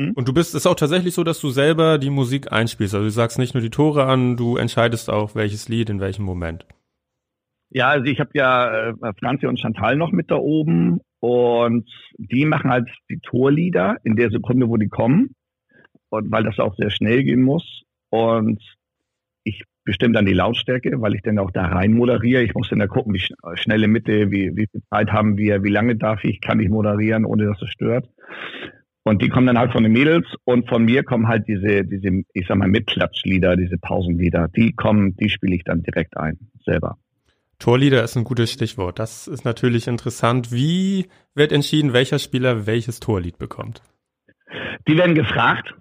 Mhm. 0.00 0.12
Und 0.12 0.28
du 0.28 0.32
bist, 0.32 0.50
es 0.50 0.62
ist 0.62 0.66
auch 0.66 0.74
tatsächlich 0.74 1.14
so, 1.14 1.24
dass 1.24 1.40
du 1.40 1.50
selber 1.50 1.98
die 1.98 2.10
Musik 2.10 2.52
einspielst. 2.52 2.94
Also 2.94 3.04
du 3.04 3.10
sagst 3.10 3.38
nicht 3.38 3.54
nur 3.54 3.62
die 3.62 3.70
Tore 3.70 4.06
an, 4.06 4.36
du 4.36 4.56
entscheidest 4.56 5.10
auch, 5.10 5.34
welches 5.34 5.68
Lied 5.68 5.90
in 5.90 6.00
welchem 6.00 6.24
Moment. 6.24 6.66
Ja, 7.68 7.88
also 7.88 8.06
ich 8.06 8.18
habe 8.18 8.30
ja 8.34 8.88
äh, 8.88 8.94
Franzi 9.20 9.46
und 9.46 9.60
Chantal 9.60 9.96
noch 9.96 10.10
mit 10.10 10.30
da 10.30 10.36
oben 10.36 11.00
und 11.20 11.88
die 12.16 12.46
machen 12.46 12.70
halt 12.70 12.88
die 13.10 13.20
Torlieder 13.20 13.98
in 14.02 14.16
der 14.16 14.30
Sekunde, 14.30 14.68
wo 14.68 14.76
die 14.76 14.88
kommen. 14.88 15.34
Und 16.08 16.32
weil 16.32 16.42
das 16.42 16.58
auch 16.58 16.74
sehr 16.76 16.90
schnell 16.90 17.22
gehen 17.22 17.42
muss. 17.42 17.82
und 18.08 18.60
ich 19.44 19.64
bestimme 19.84 20.12
dann 20.12 20.26
die 20.26 20.34
Lautstärke, 20.34 21.00
weil 21.00 21.14
ich 21.14 21.22
dann 21.22 21.38
auch 21.38 21.50
da 21.50 21.64
rein 21.66 21.94
moderiere. 21.94 22.42
Ich 22.42 22.54
muss 22.54 22.68
dann 22.68 22.80
da 22.80 22.86
gucken, 22.86 23.14
wie 23.14 23.22
schnelle 23.54 23.88
Mitte, 23.88 24.30
wie, 24.30 24.54
wie 24.54 24.66
viel 24.70 24.82
Zeit 24.90 25.10
haben 25.10 25.38
wir, 25.38 25.62
wie 25.62 25.70
lange 25.70 25.96
darf 25.96 26.22
ich, 26.24 26.40
kann 26.40 26.60
ich 26.60 26.68
moderieren, 26.68 27.24
ohne 27.24 27.46
dass 27.46 27.62
es 27.62 27.70
stört. 27.70 28.06
Und 29.02 29.22
die 29.22 29.28
kommen 29.28 29.46
dann 29.46 29.58
halt 29.58 29.72
von 29.72 29.82
den 29.82 29.92
Mädels 29.92 30.26
und 30.44 30.68
von 30.68 30.84
mir 30.84 31.02
kommen 31.02 31.26
halt 31.26 31.48
diese, 31.48 31.84
diese, 31.84 32.22
ich 32.34 32.46
sag 32.46 32.58
mal, 32.58 32.68
Mitklatschlieder, 32.68 33.56
diese 33.56 33.78
Pausenlieder. 33.78 34.48
Die 34.48 34.72
kommen, 34.72 35.16
die 35.16 35.30
spiele 35.30 35.56
ich 35.56 35.64
dann 35.64 35.82
direkt 35.82 36.16
ein, 36.16 36.38
selber. 36.64 36.98
Torlieder 37.58 38.02
ist 38.02 38.16
ein 38.16 38.24
gutes 38.24 38.52
Stichwort. 38.52 38.98
Das 38.98 39.28
ist 39.28 39.44
natürlich 39.44 39.86
interessant. 39.86 40.52
Wie 40.52 41.06
wird 41.34 41.52
entschieden, 41.52 41.92
welcher 41.92 42.18
Spieler 42.18 42.66
welches 42.66 43.00
Torlied 43.00 43.38
bekommt? 43.38 43.82
Die 44.88 44.96
werden 44.96 45.14
gefragt, 45.14 45.74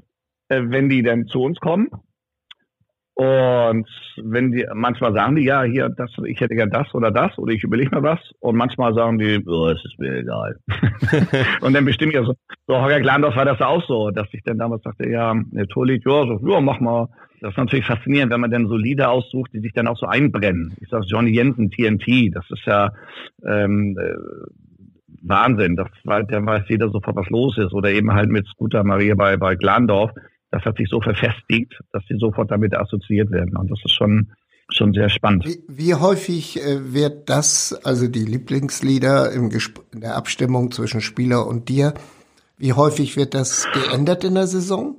äh, 0.49 0.61
wenn 0.65 0.89
die 0.89 1.03
dann 1.03 1.27
zu 1.27 1.41
uns 1.41 1.59
kommen. 1.59 1.87
Und 3.19 3.85
wenn 4.23 4.53
die, 4.53 4.65
manchmal 4.73 5.13
sagen 5.13 5.35
die, 5.35 5.43
ja, 5.43 5.63
hier, 5.63 5.89
das, 5.89 6.09
ich 6.23 6.39
hätte 6.39 6.55
gern 6.55 6.69
das 6.69 6.87
oder 6.95 7.11
das 7.11 7.37
oder 7.37 7.51
ich 7.51 7.65
überlege 7.65 7.93
mir 7.93 8.01
was. 8.01 8.19
Und 8.39 8.55
manchmal 8.55 8.93
sagen 8.93 9.19
die, 9.19 9.43
oh, 9.45 9.67
es 9.67 9.83
ist 9.83 9.99
mir 9.99 10.19
egal. 10.19 10.55
und 11.61 11.73
dann 11.73 11.83
bestimmt 11.83 12.13
ja 12.13 12.23
so, 12.23 12.33
so 12.65 12.81
Holger 12.81 13.01
Glandorf 13.01 13.35
war 13.35 13.43
das 13.43 13.59
auch 13.59 13.85
so, 13.85 14.11
dass 14.11 14.27
ich 14.31 14.41
dann 14.45 14.57
damals 14.57 14.83
sagte, 14.83 15.09
ja, 15.09 15.35
der 15.51 15.67
Torlied, 15.67 16.05
ja, 16.05 16.27
so, 16.27 16.39
ja, 16.47 16.61
mach 16.61 16.79
mal. 16.79 17.09
Das 17.41 17.51
ist 17.51 17.57
natürlich 17.57 17.85
faszinierend, 17.85 18.31
wenn 18.31 18.39
man 18.39 18.51
dann 18.51 18.67
so 18.67 18.77
Lieder 18.77 19.11
aussucht, 19.11 19.51
die 19.53 19.59
sich 19.59 19.73
dann 19.73 19.87
auch 19.87 19.97
so 19.97 20.05
einbrennen. 20.05 20.77
Ich 20.79 20.87
sag 20.87 21.03
Johnny 21.05 21.31
Jensen, 21.31 21.71
TNT, 21.71 22.33
das 22.33 22.45
ist 22.49 22.65
ja 22.65 22.89
ähm, 23.45 23.97
äh, 23.99 24.13
Wahnsinn. 25.23 25.75
Das 25.75 25.89
war, 26.05 26.23
dann 26.23 26.45
weiß 26.45 26.63
jeder 26.69 26.87
sofort, 26.87 27.17
was 27.17 27.29
los 27.29 27.57
ist. 27.57 27.73
Oder 27.73 27.91
eben 27.91 28.13
halt 28.13 28.29
mit 28.29 28.47
Scooter 28.47 28.85
Maria 28.85 29.15
bei, 29.15 29.35
bei 29.35 29.55
Glandorf 29.55 30.11
das 30.51 30.63
hat 30.63 30.77
sich 30.77 30.89
so 30.89 31.01
verfestigt, 31.01 31.73
dass 31.91 32.03
sie 32.07 32.17
sofort 32.17 32.51
damit 32.51 32.75
assoziiert 32.75 33.31
werden. 33.31 33.55
Und 33.55 33.69
das 33.69 33.79
ist 33.83 33.93
schon, 33.93 34.31
schon 34.69 34.93
sehr 34.93 35.09
spannend. 35.09 35.45
Wie, 35.45 35.63
wie 35.67 35.95
häufig 35.95 36.61
äh, 36.63 36.93
wird 36.93 37.29
das, 37.29 37.73
also 37.83 38.07
die 38.07 38.25
Lieblingslieder 38.25 39.31
im 39.31 39.49
in 39.93 40.01
der 40.01 40.15
Abstimmung 40.15 40.71
zwischen 40.71 41.01
Spieler 41.01 41.45
und 41.47 41.69
dir, 41.69 41.93
wie 42.57 42.73
häufig 42.73 43.15
wird 43.15 43.33
das 43.33 43.67
geändert 43.73 44.23
in 44.23 44.35
der 44.35 44.47
Saison? 44.47 44.95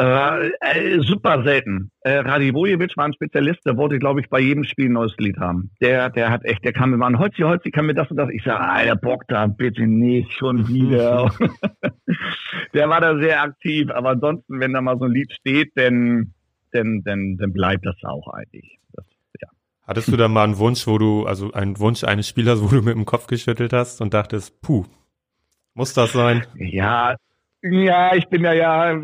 Äh, 0.00 0.52
äh, 0.60 1.00
super 1.02 1.42
selten. 1.42 1.90
Äh, 2.00 2.20
Radivojevic 2.20 2.96
war 2.96 3.04
ein 3.04 3.12
Spezialist, 3.12 3.60
der 3.66 3.76
wollte, 3.76 3.98
glaube 3.98 4.20
ich, 4.20 4.30
bei 4.30 4.40
jedem 4.40 4.64
Spiel 4.64 4.86
ein 4.86 4.94
neues 4.94 5.14
Lied 5.18 5.36
haben. 5.36 5.72
Der, 5.82 6.08
der 6.08 6.30
hat 6.30 6.42
echt, 6.46 6.64
der 6.64 6.72
kam 6.72 6.92
mir 6.92 7.04
an, 7.04 7.18
Holzi, 7.18 7.42
Holzi, 7.42 7.70
kann 7.70 7.84
mir 7.84 7.92
das 7.92 8.10
und 8.10 8.16
das. 8.16 8.30
Ich 8.30 8.42
sage, 8.42 8.60
Alter, 8.60 8.96
Bock 8.96 9.24
da, 9.28 9.46
bitte 9.46 9.86
nicht, 9.86 10.32
schon 10.32 10.66
wieder. 10.68 11.30
der 12.72 12.88
war 12.88 13.02
da 13.02 13.18
sehr 13.18 13.42
aktiv, 13.42 13.90
aber 13.90 14.10
ansonsten, 14.10 14.58
wenn 14.58 14.72
da 14.72 14.80
mal 14.80 14.98
so 14.98 15.04
ein 15.04 15.12
Lied 15.12 15.32
steht, 15.34 15.72
dann, 15.74 16.32
dann, 16.72 17.02
dann, 17.04 17.36
dann 17.36 17.52
bleibt 17.52 17.84
das 17.84 17.96
auch 18.02 18.32
eigentlich. 18.32 18.78
Das, 18.94 19.04
ja. 19.42 19.48
Hattest 19.86 20.08
du 20.08 20.16
da 20.16 20.28
mal 20.28 20.44
einen 20.44 20.56
Wunsch, 20.56 20.86
wo 20.86 20.96
du, 20.96 21.26
also 21.26 21.52
einen 21.52 21.78
Wunsch 21.78 22.04
eines 22.04 22.26
Spielers, 22.26 22.62
wo 22.62 22.68
du 22.68 22.80
mit 22.80 22.94
dem 22.94 23.04
Kopf 23.04 23.26
geschüttelt 23.26 23.74
hast 23.74 24.00
und 24.00 24.14
dachtest, 24.14 24.62
puh, 24.62 24.86
muss 25.74 25.92
das 25.92 26.12
sein? 26.12 26.46
Ja, 26.54 27.16
ja, 27.62 28.14
ich 28.14 28.26
bin 28.28 28.42
ja 28.42 28.52
ja 28.52 29.00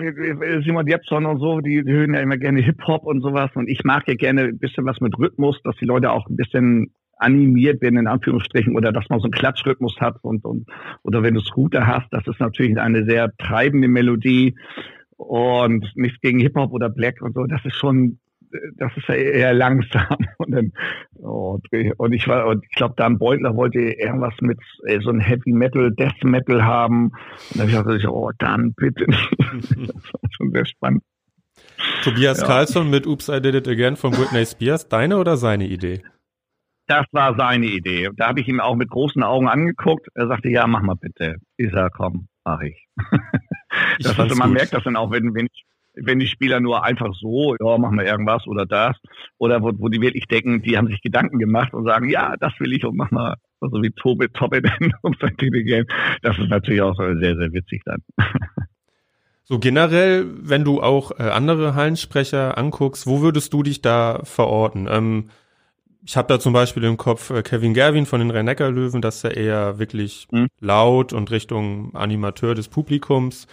Simon 0.64 0.87
Jepson 0.87 1.27
und 1.27 1.40
so, 1.40 1.61
die, 1.61 1.83
hören 1.85 2.14
ja 2.14 2.21
immer 2.21 2.38
gerne 2.38 2.61
Hip-Hop 2.61 3.05
und 3.05 3.21
sowas. 3.21 3.51
Und 3.55 3.69
ich 3.69 3.85
mag 3.85 4.09
ja 4.09 4.14
gerne 4.14 4.42
ein 4.42 4.59
bisschen 4.59 4.87
was 4.87 5.01
mit 5.01 5.19
Rhythmus, 5.19 5.61
dass 5.62 5.77
die 5.77 5.85
Leute 5.85 6.11
auch 6.11 6.27
ein 6.29 6.37
bisschen 6.37 6.92
animiert 7.19 7.81
werden, 7.81 7.99
in 7.99 8.07
Anführungsstrichen, 8.07 8.77
oder 8.77 8.92
dass 8.92 9.09
man 9.09 9.21
so 9.21 9.25
einen 9.25 9.33
Klatschrhythmus 9.33 9.97
hat 10.01 10.16
und, 10.23 10.45
und 10.45 10.66
oder 11.03 11.23
wenn 11.23 11.35
du 11.35 11.40
Scooter 11.40 11.87
hast, 11.87 12.07
das 12.11 12.27
ist 12.27 12.40
natürlich 12.40 12.79
eine 12.79 13.05
sehr 13.05 13.31
treibende 13.38 13.88
Melodie. 13.88 14.55
Und 15.19 15.90
nichts 15.95 16.21
gegen 16.21 16.40
Hip-Hop 16.40 16.73
oder 16.73 16.90
Black 16.90 17.23
und 17.23 17.35
so, 17.35 17.45
das 17.45 17.64
ist 17.64 17.77
schon 17.77 18.19
das 18.76 18.92
ist 18.96 19.09
ja 19.09 19.14
eher 19.14 19.54
langsam. 19.54 20.16
Und, 20.38 20.50
dann, 20.52 20.72
oh, 21.22 21.59
und 21.96 22.12
ich 22.12 22.28
war, 22.28 22.46
und 22.46 22.64
ich 22.64 22.76
glaube, 22.76 22.94
Dan 22.96 23.18
Beutler 23.18 23.56
wollte 23.56 23.78
irgendwas 23.80 24.35
mit 24.40 24.59
äh, 24.85 25.00
so 25.00 25.11
ein 25.11 25.20
Heavy 25.20 25.52
Metal, 25.52 25.90
Death 25.92 26.22
Metal 26.22 26.62
haben. 26.62 27.06
Und 27.52 27.61
dann 27.61 27.72
habe 27.72 27.96
ich 27.96 28.02
gesagt, 28.02 28.14
oh, 28.14 28.30
dann 28.38 28.74
bitte. 28.74 29.06
das 29.09 30.12
war 30.12 30.30
schon 30.30 30.52
sehr 30.52 30.66
spannend. 30.66 31.02
Tobias 32.02 32.40
ja. 32.40 32.46
Carlson 32.46 32.90
mit 32.90 33.06
Oops, 33.06 33.28
I 33.28 33.40
Did 33.40 33.54
It 33.54 33.68
Again 33.68 33.96
von 33.96 34.12
Britney 34.12 34.44
Spears, 34.44 34.88
deine 34.88 35.18
oder 35.18 35.37
seine 35.37 35.66
Idee? 35.66 36.02
Das 36.87 37.06
war 37.12 37.35
seine 37.37 37.66
Idee. 37.66 38.11
Da 38.16 38.28
habe 38.28 38.40
ich 38.40 38.48
ihm 38.48 38.61
auch 38.61 38.76
mit 38.76 38.90
großen 38.90 39.22
Augen 39.22 39.48
angeguckt. 39.48 40.06
Er 40.14 40.28
sagte, 40.28 40.48
ja, 40.48 40.66
mach 40.66 40.82
mal 40.82 40.94
bitte. 40.94 41.37
Ich 41.56 41.72
sag, 41.72 41.92
komm, 41.94 42.28
mach 42.44 42.61
ich. 42.61 42.87
das 43.98 44.18
also 44.18 44.37
man 44.37 44.50
gut. 44.50 44.59
merkt 44.59 44.72
das 44.72 44.85
dann 44.85 44.96
auch, 44.96 45.11
wenn, 45.11 45.35
wenn 45.35 45.46
ich 45.46 45.64
wenn 45.96 46.18
die 46.18 46.26
Spieler 46.26 46.61
nur 46.61 46.85
einfach 46.85 47.14
so, 47.14 47.56
ja, 47.59 47.78
machen 47.78 47.98
wir 47.98 48.04
irgendwas 48.04 48.46
oder 48.46 48.66
das, 48.66 48.96
oder 49.38 49.62
wo, 49.62 49.72
wo 49.78 49.88
die 49.88 50.00
wirklich 50.00 50.26
denken, 50.26 50.62
die 50.62 50.76
haben 50.76 50.88
sich 50.88 51.02
Gedanken 51.02 51.38
gemacht 51.38 51.74
und 51.74 51.87
sagen, 51.87 52.09
ja, 52.09 52.37
das 52.38 52.52
will 52.61 52.72
ich 52.72 52.85
und 52.85 52.96
mach 52.96 53.11
mal, 53.11 53.37
so 53.61 53.82
wie 53.82 53.90
Tobi 53.90 54.28
Toppet 54.28 54.66
und 55.02 55.18
sein 55.20 55.35
Game. 55.37 55.87
Das 56.22 56.38
ist 56.38 56.48
natürlich 56.48 56.82
auch 56.82 56.96
sehr, 56.96 57.37
sehr 57.37 57.52
witzig 57.52 57.82
dann. 57.85 58.02
So 59.48 59.61
generell, 59.61 60.26
wenn 60.40 60.64
du 60.64 60.82
auch 60.82 61.12
äh, 61.20 61.22
andere 61.22 61.76
Hallensprecher 61.76 62.59
anguckst, 62.59 63.06
wo 63.06 63.20
würdest 63.20 63.52
du 63.52 63.62
dich 63.62 63.80
da 63.80 64.20
verorten? 64.24 64.88
Ähm, 64.90 65.30
ich 66.04 66.16
habe 66.16 66.26
da 66.26 66.40
zum 66.40 66.52
Beispiel 66.52 66.82
im 66.82 66.96
Kopf 66.96 67.30
äh, 67.30 67.42
Kevin 67.42 67.72
Gerwin 67.72 68.06
von 68.06 68.18
den 68.18 68.32
Rhein-Neckar-Löwen, 68.32 69.00
dass 69.00 69.22
er 69.22 69.37
eher 69.37 69.78
wirklich 69.78 70.26
mhm. 70.32 70.48
laut 70.59 71.12
und 71.12 71.30
Richtung 71.30 71.94
Animateur 71.94 72.56
des 72.56 72.66
Publikums. 72.66 73.46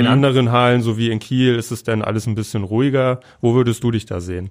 In 0.00 0.06
mhm. 0.06 0.12
anderen 0.12 0.50
Hallen, 0.50 0.80
so 0.80 0.96
wie 0.96 1.10
in 1.10 1.18
Kiel, 1.18 1.56
ist 1.56 1.70
es 1.70 1.82
dann 1.82 2.00
alles 2.00 2.26
ein 2.26 2.34
bisschen 2.34 2.64
ruhiger. 2.64 3.20
Wo 3.42 3.54
würdest 3.54 3.84
du 3.84 3.90
dich 3.90 4.06
da 4.06 4.18
sehen? 4.20 4.48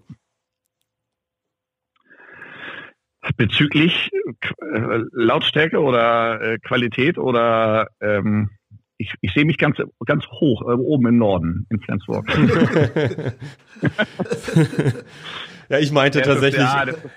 Bezüglich 3.35 4.12
äh, 4.13 4.99
Lautstärke 5.12 5.79
oder 5.79 6.39
äh, 6.39 6.59
Qualität 6.59 7.17
oder 7.17 7.88
ähm, 7.99 8.51
ich, 8.97 9.12
ich 9.21 9.33
sehe 9.33 9.45
mich 9.45 9.57
ganz, 9.57 9.77
ganz 10.05 10.27
hoch, 10.27 10.62
äh, 10.62 10.73
oben 10.73 11.07
im 11.07 11.17
Norden, 11.17 11.65
in 11.71 11.79
Flensburg. 11.79 12.27
ja, 15.69 15.79
ich 15.79 15.91
meinte 15.91 16.21
tatsächlich 16.21 16.67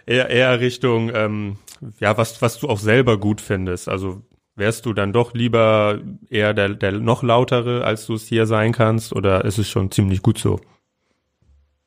eher, 0.06 0.30
eher 0.30 0.58
Richtung, 0.58 1.10
ähm, 1.14 1.58
ja, 2.00 2.16
was, 2.16 2.40
was 2.40 2.58
du 2.60 2.70
auch 2.70 2.78
selber 2.78 3.18
gut 3.18 3.42
findest. 3.42 3.90
Also 3.90 4.22
Wärst 4.54 4.84
du 4.84 4.92
dann 4.92 5.12
doch 5.12 5.32
lieber 5.32 6.00
eher 6.28 6.52
der, 6.52 6.70
der 6.70 6.92
noch 6.92 7.22
lautere, 7.22 7.84
als 7.84 8.06
du 8.06 8.14
es 8.14 8.26
hier 8.26 8.46
sein 8.46 8.72
kannst, 8.72 9.14
oder 9.14 9.44
ist 9.44 9.58
es 9.58 9.70
schon 9.70 9.90
ziemlich 9.90 10.20
gut 10.22 10.38
so? 10.38 10.60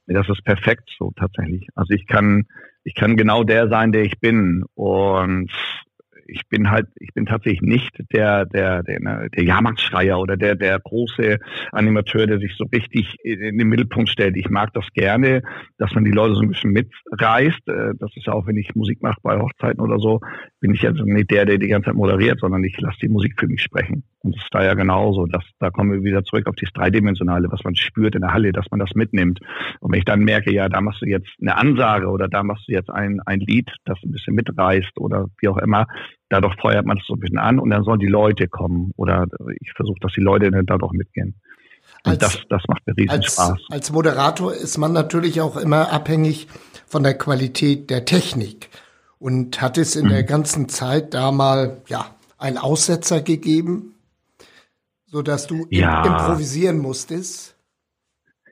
Das 0.08 0.28
ist 0.30 0.44
perfekt 0.44 0.90
so 0.98 1.12
tatsächlich. 1.16 1.68
Also 1.76 1.94
ich 1.94 2.06
kann, 2.08 2.46
ich 2.84 2.96
kann 2.96 3.18
genau 3.18 3.44
der 3.44 3.70
sein, 3.70 3.92
der 3.92 4.04
ich 4.04 4.20
bin. 4.20 4.64
Und 4.76 5.52
ich 6.28 6.48
bin 6.50 6.70
halt, 6.70 6.88
ich 7.00 7.14
bin 7.14 7.26
tatsächlich 7.26 7.62
nicht 7.62 7.92
der, 8.14 8.46
der, 8.46 8.84
der, 8.84 9.00
ne, 9.00 9.30
der 9.36 9.44
Jahrmarktschreier 9.44 10.20
oder 10.20 10.38
der, 10.38 10.56
der 10.56 10.80
große 10.80 11.40
Animateur, 11.72 12.28
der 12.28 12.40
sich 12.40 12.56
so 12.58 12.66
richtig 12.66 13.16
in 13.24 13.58
den 13.58 13.68
Mittelpunkt 13.68 14.10
stellt. 14.10 14.36
Ich 14.38 14.50
mag 14.50 14.74
das 14.74 14.86
gerne, 14.94 15.42
dass 15.78 15.94
man 15.94 16.04
die 16.04 16.12
Leute 16.12 16.36
so 16.36 16.42
ein 16.42 16.50
bisschen 16.50 16.72
mitreißt. 16.72 17.68
Äh, 17.68 17.94
das 18.00 18.12
ist 18.16 18.28
ja 18.28 18.34
auch, 18.34 18.48
wenn 18.48 18.58
ich 18.58 18.76
Musik 18.76 19.02
mache 19.02 19.20
bei 19.22 19.38
Hochzeiten 19.40 19.82
oder 19.82 20.00
so, 20.00 20.20
bin 20.60 20.74
ich 20.74 20.86
also 20.86 21.04
nicht 21.04 21.32
der, 21.32 21.46
der 21.46 21.58
die 21.58 21.68
ganze 21.68 21.88
Zeit 21.88 21.96
moderiert, 21.96 22.40
sondern 22.40 22.64
ich 22.64 22.80
lasse 22.80 22.98
die 23.02 23.10
Musik 23.10 23.36
für 23.40 23.48
mich 23.48 23.62
sprechen. 23.62 24.04
Und 24.20 24.36
das 24.36 24.44
ist 24.44 24.54
da 24.54 24.64
ja 24.64 24.74
genauso. 24.74 25.28
Dass, 25.28 25.44
da 25.60 25.70
kommen 25.70 25.92
wir 25.92 26.04
wieder 26.04 26.24
zurück 26.24 26.48
auf 26.48 26.56
das 26.56 26.72
Dreidimensionale, 26.74 27.52
was 27.52 27.64
man 27.64 27.76
spürt 27.76 28.16
in 28.16 28.22
der 28.22 28.34
Halle, 28.34 28.52
dass 28.52 28.66
man 28.72 28.80
das 28.80 28.96
mitnimmt. 28.96 29.40
Und 29.80 29.92
wenn 29.92 30.00
ich 30.00 30.06
dann 30.06 30.22
merke, 30.22 30.52
ja, 30.52 30.68
da 30.68 30.82
machst 30.82 31.02
du 31.02 31.06
jetzt 31.06 31.30
eine 31.40 31.56
Ansage 31.56 32.08
oder 32.08 32.28
da 32.28 32.44
machst 32.44 32.68
du 32.68 32.74
jetzt 32.74 32.90
ein, 32.90 33.20
ein 33.26 33.40
Lied, 33.40 33.72
das 33.86 34.00
ein 34.04 34.12
bisschen 34.12 34.34
mitreißt 34.34 34.98
oder 34.98 35.28
wie 35.40 35.48
auch 35.48 35.58
immer, 35.58 35.86
dadurch 36.36 36.56
feuert 36.60 36.86
man 36.86 36.98
es 36.98 37.06
so 37.08 37.16
ein 37.16 37.20
bisschen 37.20 37.40
an 37.40 37.60
und 37.60 37.70
dann 37.70 37.84
sollen 37.84 38.00
die 38.00 38.08
Leute 38.08 38.48
kommen. 38.48 38.92
Oder 38.96 39.26
ich 39.62 39.72
versuche, 39.76 40.00
dass 40.02 40.14
die 40.14 40.22
Leute 40.22 40.52
dann 40.52 40.66
dadurch 40.66 40.94
mitgehen. 40.94 41.36
Und 42.04 42.12
als, 42.12 42.20
das, 42.20 42.42
das 42.50 42.64
macht 42.68 42.86
mir 42.86 42.96
riesen 42.98 43.10
als, 43.10 43.34
Spaß. 43.34 43.60
Als 43.70 43.92
Moderator 43.92 44.54
ist 44.54 44.78
man 44.78 44.94
natürlich 44.94 45.42
auch 45.42 45.58
immer 45.58 45.92
abhängig 45.92 46.48
von 46.88 47.04
der 47.04 47.18
Qualität 47.18 47.90
der 47.90 48.06
Technik. 48.06 48.70
Und 49.18 49.62
hat 49.62 49.78
es 49.78 49.96
in 49.96 50.06
mhm. 50.06 50.10
der 50.10 50.24
ganzen 50.24 50.70
Zeit 50.70 51.14
da 51.14 51.32
mal, 51.32 51.78
ja, 51.88 52.06
einen 52.38 52.58
Aussetzer 52.58 53.22
gegeben? 53.22 53.96
so 55.16 55.22
dass 55.22 55.48
du 55.48 55.66
ja. 55.70 56.04
improvisieren 56.04 56.78
musstest? 56.78 57.58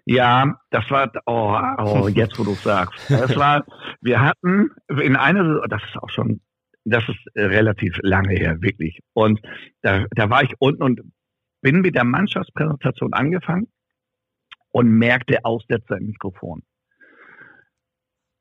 Ja, 0.06 0.60
das 0.70 0.90
war, 0.90 1.12
oh, 1.26 1.58
oh 1.78 2.08
jetzt 2.08 2.40
wo 2.40 2.46
du 2.46 2.54
sagst. 2.54 2.98
Das 3.10 3.36
war, 3.36 3.66
wir 4.00 4.22
hatten 4.22 4.70
in 4.88 5.18
einer, 5.18 5.68
das 5.68 5.82
ist 5.84 6.02
auch 6.02 6.10
schon, 6.10 6.40
das 6.86 7.04
ist 7.08 7.20
relativ 7.36 7.98
lange 8.02 8.36
her, 8.36 8.62
wirklich. 8.62 9.00
Und 9.14 9.42
da, 9.82 10.06
da 10.12 10.30
war 10.30 10.44
ich 10.44 10.54
unten 10.60 10.84
und 10.84 11.02
bin 11.62 11.82
mit 11.82 11.96
der 11.96 12.04
Mannschaftspräsentation 12.04 13.14
angefangen 13.14 13.68
und 14.72 14.90
merkte 14.90 15.46
Aussetzer 15.46 15.98
im 15.98 16.08
Mikrofon. 16.08 16.64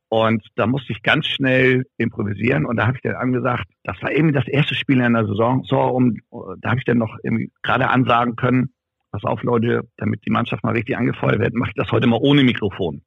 Und 0.08 0.46
da 0.56 0.66
musste 0.66 0.92
ich 0.92 1.02
ganz 1.02 1.26
schnell 1.26 1.86
improvisieren 1.96 2.66
und 2.66 2.76
da 2.76 2.86
habe 2.86 2.96
ich 2.96 3.02
dann 3.02 3.14
angesagt, 3.14 3.64
das 3.82 3.96
war 4.02 4.12
eben 4.12 4.34
das 4.34 4.46
erste 4.46 4.74
Spiel 4.74 5.00
in 5.00 5.14
der 5.14 5.26
Saison, 5.26 5.64
so 5.64 5.78
um, 5.78 6.16
da 6.58 6.70
habe 6.70 6.80
ich 6.80 6.84
dann 6.84 6.98
noch 6.98 7.16
gerade 7.62 7.88
ansagen 7.88 8.36
können, 8.36 8.74
pass 9.10 9.24
auf 9.24 9.42
Leute, 9.42 9.88
damit 9.96 10.26
die 10.26 10.30
Mannschaft 10.30 10.64
mal 10.64 10.74
richtig 10.74 10.98
angefeuert 10.98 11.38
wird, 11.38 11.54
mache 11.54 11.70
ich 11.70 11.76
das 11.76 11.90
heute 11.92 12.08
mal 12.08 12.18
ohne 12.20 12.42
Mikrofon. 12.42 13.02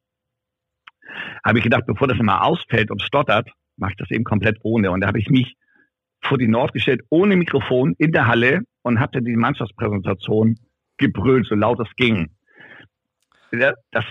Habe 1.43 1.59
ich 1.59 1.63
gedacht, 1.63 1.85
bevor 1.85 2.07
das 2.07 2.17
immer 2.17 2.43
ausfällt 2.43 2.89
und 2.89 3.03
stottert, 3.03 3.51
mache 3.77 3.91
ich 3.91 3.97
das 3.97 4.11
eben 4.11 4.23
komplett 4.23 4.57
ohne. 4.63 4.91
Und 4.91 5.01
da 5.01 5.07
habe 5.07 5.19
ich 5.19 5.29
mich 5.29 5.55
vor 6.21 6.37
die 6.37 6.47
Nord 6.47 6.73
gestellt, 6.73 7.01
ohne 7.09 7.35
Mikrofon, 7.35 7.95
in 7.97 8.11
der 8.11 8.27
Halle 8.27 8.61
und 8.81 8.99
hatte 8.99 9.21
die 9.21 9.35
Mannschaftspräsentation 9.35 10.57
gebrüllt, 10.97 11.47
so 11.47 11.55
laut 11.55 11.79
es 11.79 11.93
ging. 11.95 12.31
Das 13.91 14.05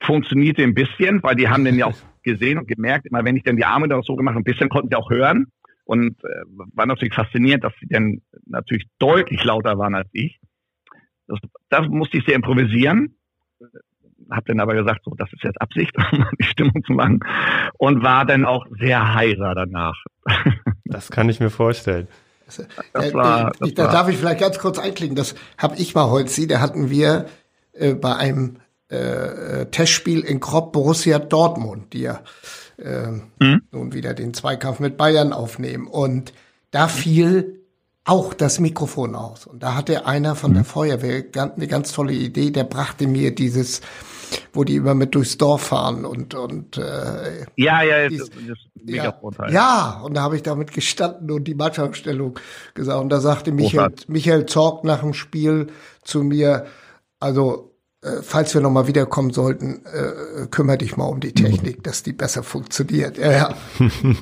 funktionierte 0.00 0.62
ein 0.62 0.74
bisschen, 0.74 1.22
weil 1.22 1.36
die 1.36 1.48
haben 1.48 1.64
den 1.64 1.76
ja 1.76 1.86
auch 1.86 1.96
gesehen 2.22 2.58
und 2.58 2.66
gemerkt, 2.68 3.06
immer 3.06 3.24
wenn 3.24 3.36
ich 3.36 3.44
dann 3.44 3.56
die 3.56 3.64
Arme 3.64 3.88
da 3.88 4.00
so 4.02 4.16
gemacht 4.16 4.36
ein 4.36 4.44
bisschen 4.44 4.68
konnten 4.68 4.88
sie 4.90 4.96
auch 4.96 5.10
hören 5.10 5.46
und 5.84 6.22
äh, 6.24 6.42
war 6.74 6.86
natürlich 6.86 7.14
fasziniert, 7.14 7.62
dass 7.62 7.72
sie 7.80 7.86
dann 7.86 8.20
natürlich 8.46 8.84
deutlich 8.98 9.44
lauter 9.44 9.78
waren 9.78 9.94
als 9.94 10.08
ich. 10.12 10.40
Das, 11.28 11.38
das 11.68 11.86
musste 11.88 12.18
ich 12.18 12.24
sehr 12.24 12.34
improvisieren, 12.34 13.16
habe 14.30 14.44
dann 14.46 14.60
aber 14.60 14.74
gesagt, 14.74 15.02
so 15.04 15.14
das 15.16 15.32
ist 15.32 15.42
jetzt 15.42 15.60
Absicht, 15.60 15.94
um 16.12 16.26
die 16.38 16.44
Stimmung 16.44 16.82
zu 16.84 16.92
machen 16.92 17.20
und 17.78 18.02
war 18.02 18.24
dann 18.24 18.44
auch 18.44 18.66
sehr 18.78 19.14
heiser 19.14 19.54
danach. 19.54 19.96
Das 20.88 21.10
kann 21.10 21.28
ich 21.28 21.40
mir 21.40 21.50
vorstellen. 21.50 22.06
Das, 22.46 22.60
äh, 22.60 23.12
war, 23.12 23.52
das 23.58 23.74
da 23.74 23.84
war. 23.86 23.92
darf 23.92 24.08
ich 24.08 24.16
vielleicht 24.16 24.40
ganz 24.40 24.58
kurz 24.60 24.78
einklicken. 24.78 25.16
Das 25.16 25.34
habe 25.58 25.76
ich 25.76 25.96
mal 25.96 26.08
heute 26.10 26.30
sie. 26.30 26.46
Da 26.46 26.60
hatten 26.60 26.90
wir 26.90 27.26
äh, 27.72 27.94
bei 27.94 28.14
einem 28.14 28.58
äh, 28.88 29.66
Testspiel 29.66 30.20
in 30.20 30.38
Kropp 30.38 30.72
Borussia 30.72 31.18
Dortmund, 31.18 31.92
die 31.92 32.02
ja 32.02 32.20
äh, 32.78 33.08
mhm. 33.40 33.62
nun 33.72 33.92
wieder 33.92 34.14
den 34.14 34.32
Zweikampf 34.32 34.78
mit 34.78 34.96
Bayern 34.96 35.32
aufnehmen. 35.32 35.88
Und 35.88 36.32
da 36.70 36.88
fiel 36.88 37.60
auch 38.04 38.34
das 38.34 38.60
Mikrofon 38.60 39.16
aus. 39.16 39.46
Und 39.46 39.62
da 39.62 39.74
hatte 39.74 40.06
einer 40.06 40.36
von 40.36 40.52
mhm. 40.52 40.54
der 40.54 40.64
Feuerwehr 40.64 41.24
eine 41.34 41.66
ganz 41.66 41.92
tolle 41.92 42.12
Idee, 42.12 42.52
der 42.52 42.64
brachte 42.64 43.08
mir 43.08 43.34
dieses 43.34 43.80
wo 44.52 44.64
die 44.64 44.76
immer 44.76 44.94
mit 44.94 45.14
durchs 45.14 45.38
Dorf 45.38 45.62
fahren 45.62 46.04
und 46.04 46.34
und 46.34 46.78
äh, 46.78 47.44
ja 47.56 47.82
ja 47.82 48.08
dies, 48.08 48.30
das, 48.30 48.58
ja, 48.84 49.14
ja 49.48 50.00
und 50.04 50.14
da 50.14 50.22
habe 50.22 50.36
ich 50.36 50.42
damit 50.42 50.72
gestanden 50.72 51.30
und 51.30 51.44
die 51.44 51.54
Mannschaftstellung 51.54 52.38
gesagt 52.74 53.00
und 53.00 53.08
da 53.10 53.20
sagte 53.20 53.52
Michael 53.52 53.92
Michael 54.08 54.46
Zorg 54.46 54.84
nach 54.84 55.00
dem 55.00 55.14
Spiel 55.14 55.68
zu 56.02 56.22
mir 56.22 56.66
also 57.20 57.76
äh, 58.02 58.22
falls 58.22 58.54
wir 58.54 58.60
nochmal 58.60 58.86
wiederkommen 58.86 59.32
sollten, 59.32 59.84
äh, 59.86 60.46
kümmere 60.48 60.78
dich 60.78 60.96
mal 60.96 61.06
um 61.06 61.20
die 61.20 61.32
Technik, 61.32 61.82
dass 61.82 62.02
die 62.02 62.12
besser 62.12 62.42
funktioniert. 62.42 63.18
Ja, 63.18 63.32
ja. 63.32 63.54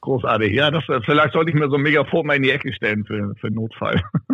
Großartig. 0.00 0.52
Ja, 0.52 0.70
das, 0.70 0.84
vielleicht 1.04 1.32
sollte 1.32 1.50
ich 1.50 1.56
mir 1.56 1.68
so 1.68 1.76
ein 1.76 1.82
Megafon 1.82 2.26
mal 2.26 2.36
in 2.36 2.42
die 2.42 2.50
Ecke 2.50 2.72
stellen 2.72 3.04
für, 3.04 3.34
für 3.40 3.50
Notfall. 3.50 4.02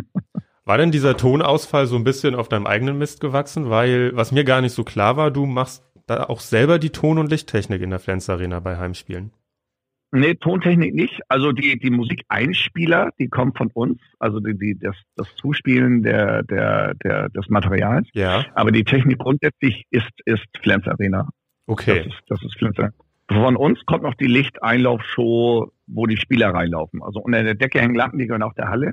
War 0.69 0.77
denn 0.77 0.91
dieser 0.91 1.17
Tonausfall 1.17 1.87
so 1.87 1.97
ein 1.97 2.05
bisschen 2.05 2.35
auf 2.35 2.51
deinem 2.51 2.67
eigenen 2.67 2.99
Mist 2.99 3.23
gewachsen? 3.23 3.71
Weil, 3.71 4.15
was 4.15 4.33
mir 4.33 4.45
gar 4.45 4.61
nicht 4.61 4.75
so 4.75 4.85
klar 4.85 5.17
war, 5.17 5.31
du 5.31 5.47
machst 5.47 5.83
da 6.07 6.25
auch 6.25 6.41
selber 6.41 6.79
die 6.79 6.91
Ton- 6.91 7.17
und 7.17 7.31
Lichttechnik 7.31 7.81
in 7.81 7.89
der 7.89 7.99
Flens 7.99 8.29
Arena 8.29 8.61
bei 8.61 8.77
Heimspielen. 8.77 9.33
Nee, 10.13 10.35
Tontechnik 10.35 10.95
nicht. 10.95 11.23
Also 11.29 11.53
die, 11.53 11.79
die 11.79 11.89
Musikeinspieler, 11.89 13.13
die 13.19 13.29
kommen 13.29 13.55
von 13.55 13.71
uns, 13.73 13.99
also 14.19 14.41
die, 14.41 14.59
die, 14.59 14.79
das, 14.79 14.95
das 15.17 15.35
Zuspielen 15.37 16.03
der, 16.03 16.43
der, 16.43 16.93
der, 17.03 17.31
des 17.31 17.49
Materials. 17.49 18.07
Ja. 18.13 18.45
Aber 18.55 18.71
die 18.71 18.85
Technik 18.85 19.21
grundsätzlich 19.21 19.87
ist, 19.89 20.13
ist 20.27 20.45
Flens 20.63 20.87
Arena. 20.87 21.31
Okay. 21.67 22.03
Das 22.05 22.07
ist, 22.09 22.23
das 22.29 22.43
ist 22.45 22.59
Flens 22.59 22.79
Arena. 22.79 22.93
Von 23.31 23.57
uns 23.57 23.79
kommt 23.87 24.03
noch 24.03 24.15
die 24.17 24.27
Lichteinlaufshow, 24.27 25.73
wo 25.87 26.07
die 26.07 26.19
Spieler 26.19 26.53
reinlaufen. 26.53 27.03
Also 27.03 27.21
unter 27.21 27.43
der 27.43 27.55
Decke 27.55 27.81
hängen 27.81 27.95
Lampen, 27.95 28.19
die 28.19 28.27
gehören 28.27 28.43
auch 28.43 28.53
der 28.53 28.69
Halle. 28.69 28.93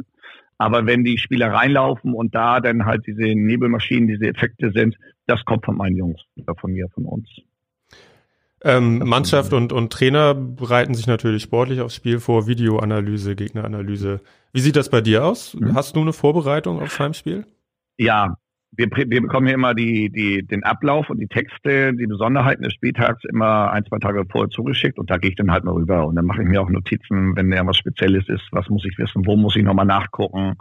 Aber 0.58 0.86
wenn 0.86 1.04
die 1.04 1.18
Spieler 1.18 1.52
reinlaufen 1.52 2.14
und 2.14 2.34
da 2.34 2.60
dann 2.60 2.86
halt 2.86 3.06
diese 3.06 3.24
Nebelmaschinen, 3.24 4.08
diese 4.08 4.28
Effekte 4.28 4.72
sind, 4.72 4.98
das 5.28 5.44
kommt 5.44 5.66
von 5.66 5.76
meinen 5.76 5.98
Jungs, 5.98 6.22
oder 6.38 6.56
von 6.56 6.72
mir, 6.72 6.88
von 6.90 7.06
uns. 7.06 7.28
Ähm, 8.64 9.00
Mannschaft 9.00 9.54
und, 9.54 9.74
und 9.74 9.92
Trainer 9.92 10.34
bereiten 10.34 10.96
sich 10.96 11.08
natürlich 11.08 11.44
sportlich 11.44 11.82
aufs 11.82 11.96
Spiel 11.96 12.20
vor, 12.20 12.48
Videoanalyse, 12.48 13.36
Gegneranalyse. 13.36 14.22
Wie 14.54 14.60
sieht 14.60 14.76
das 14.76 14.90
bei 14.90 15.02
dir 15.02 15.26
aus? 15.26 15.54
Mhm. 15.54 15.76
Hast 15.76 15.96
du 15.96 16.02
eine 16.02 16.14
Vorbereitung 16.14 16.82
aufs 16.82 16.98
Heimspiel? 16.98 17.46
Ja, 17.98 18.38
wir, 18.78 18.90
wir 18.92 19.22
bekommen 19.22 19.48
ja 19.48 19.54
immer 19.54 19.74
die, 19.74 20.10
die, 20.10 20.44
den 20.44 20.64
Ablauf 20.64 21.10
und 21.10 21.20
die 21.20 21.28
Texte, 21.28 21.94
die 21.94 22.08
Besonderheiten 22.08 22.64
des 22.64 22.74
Spieltags 22.74 23.24
immer 23.26 23.72
ein, 23.72 23.86
zwei 23.86 24.00
Tage 24.00 24.24
vorher 24.30 24.50
zugeschickt 24.50 25.00
und 25.00 25.10
da 25.10 25.18
gehe 25.18 25.32
ich 25.32 25.36
dann 25.36 25.52
halt 25.52 25.64
mal 25.64 25.74
rüber 25.74 26.06
und 26.08 26.16
dann 26.16 26.26
mache 26.26 26.42
ich 26.42 26.48
mir 26.48 26.62
auch 26.62 26.70
Notizen, 26.70 27.36
wenn 27.36 27.52
da 27.52 27.66
was 27.66 27.78
Spezielles 27.78 28.28
ist, 28.30 28.44
was 28.52 28.70
muss 28.70 28.86
ich 28.86 28.98
wissen, 28.98 29.26
wo 29.26 29.36
muss 29.36 29.56
ich 29.56 29.64
nochmal 29.64 29.86
nachgucken. 29.86 30.56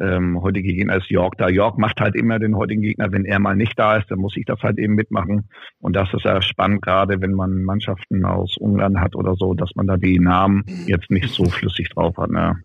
Ähm, 0.00 0.40
heutige 0.40 0.72
Gegner 0.74 0.96
ist 0.96 1.10
York 1.10 1.36
da. 1.38 1.48
York 1.48 1.76
macht 1.76 2.00
halt 2.00 2.14
immer 2.14 2.38
den 2.38 2.56
heutigen 2.56 2.82
Gegner, 2.82 3.10
wenn 3.10 3.24
er 3.24 3.40
mal 3.40 3.56
nicht 3.56 3.76
da 3.78 3.96
ist, 3.96 4.08
dann 4.10 4.20
muss 4.20 4.36
ich 4.36 4.44
das 4.44 4.62
halt 4.62 4.78
eben 4.78 4.94
mitmachen. 4.94 5.48
Und 5.80 5.96
das 5.96 6.12
ist 6.14 6.24
ja 6.24 6.40
spannend, 6.40 6.82
gerade 6.82 7.20
wenn 7.20 7.32
man 7.32 7.64
Mannschaften 7.64 8.24
aus 8.24 8.56
Ungarn 8.58 9.00
hat 9.00 9.16
oder 9.16 9.34
so, 9.34 9.54
dass 9.54 9.74
man 9.74 9.88
da 9.88 9.96
die 9.96 10.20
Namen 10.20 10.64
jetzt 10.86 11.10
nicht 11.10 11.30
so 11.30 11.46
flüssig 11.46 11.88
drauf 11.90 12.16
hat. 12.16 12.30
Ne? 12.30 12.62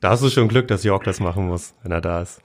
Da 0.00 0.10
hast 0.10 0.22
du 0.22 0.28
schon 0.28 0.48
Glück, 0.48 0.68
dass 0.68 0.84
York 0.84 1.04
das 1.04 1.20
machen 1.20 1.46
muss, 1.46 1.74
wenn 1.82 1.92
er 1.92 2.00
da 2.00 2.22
ist. 2.22 2.42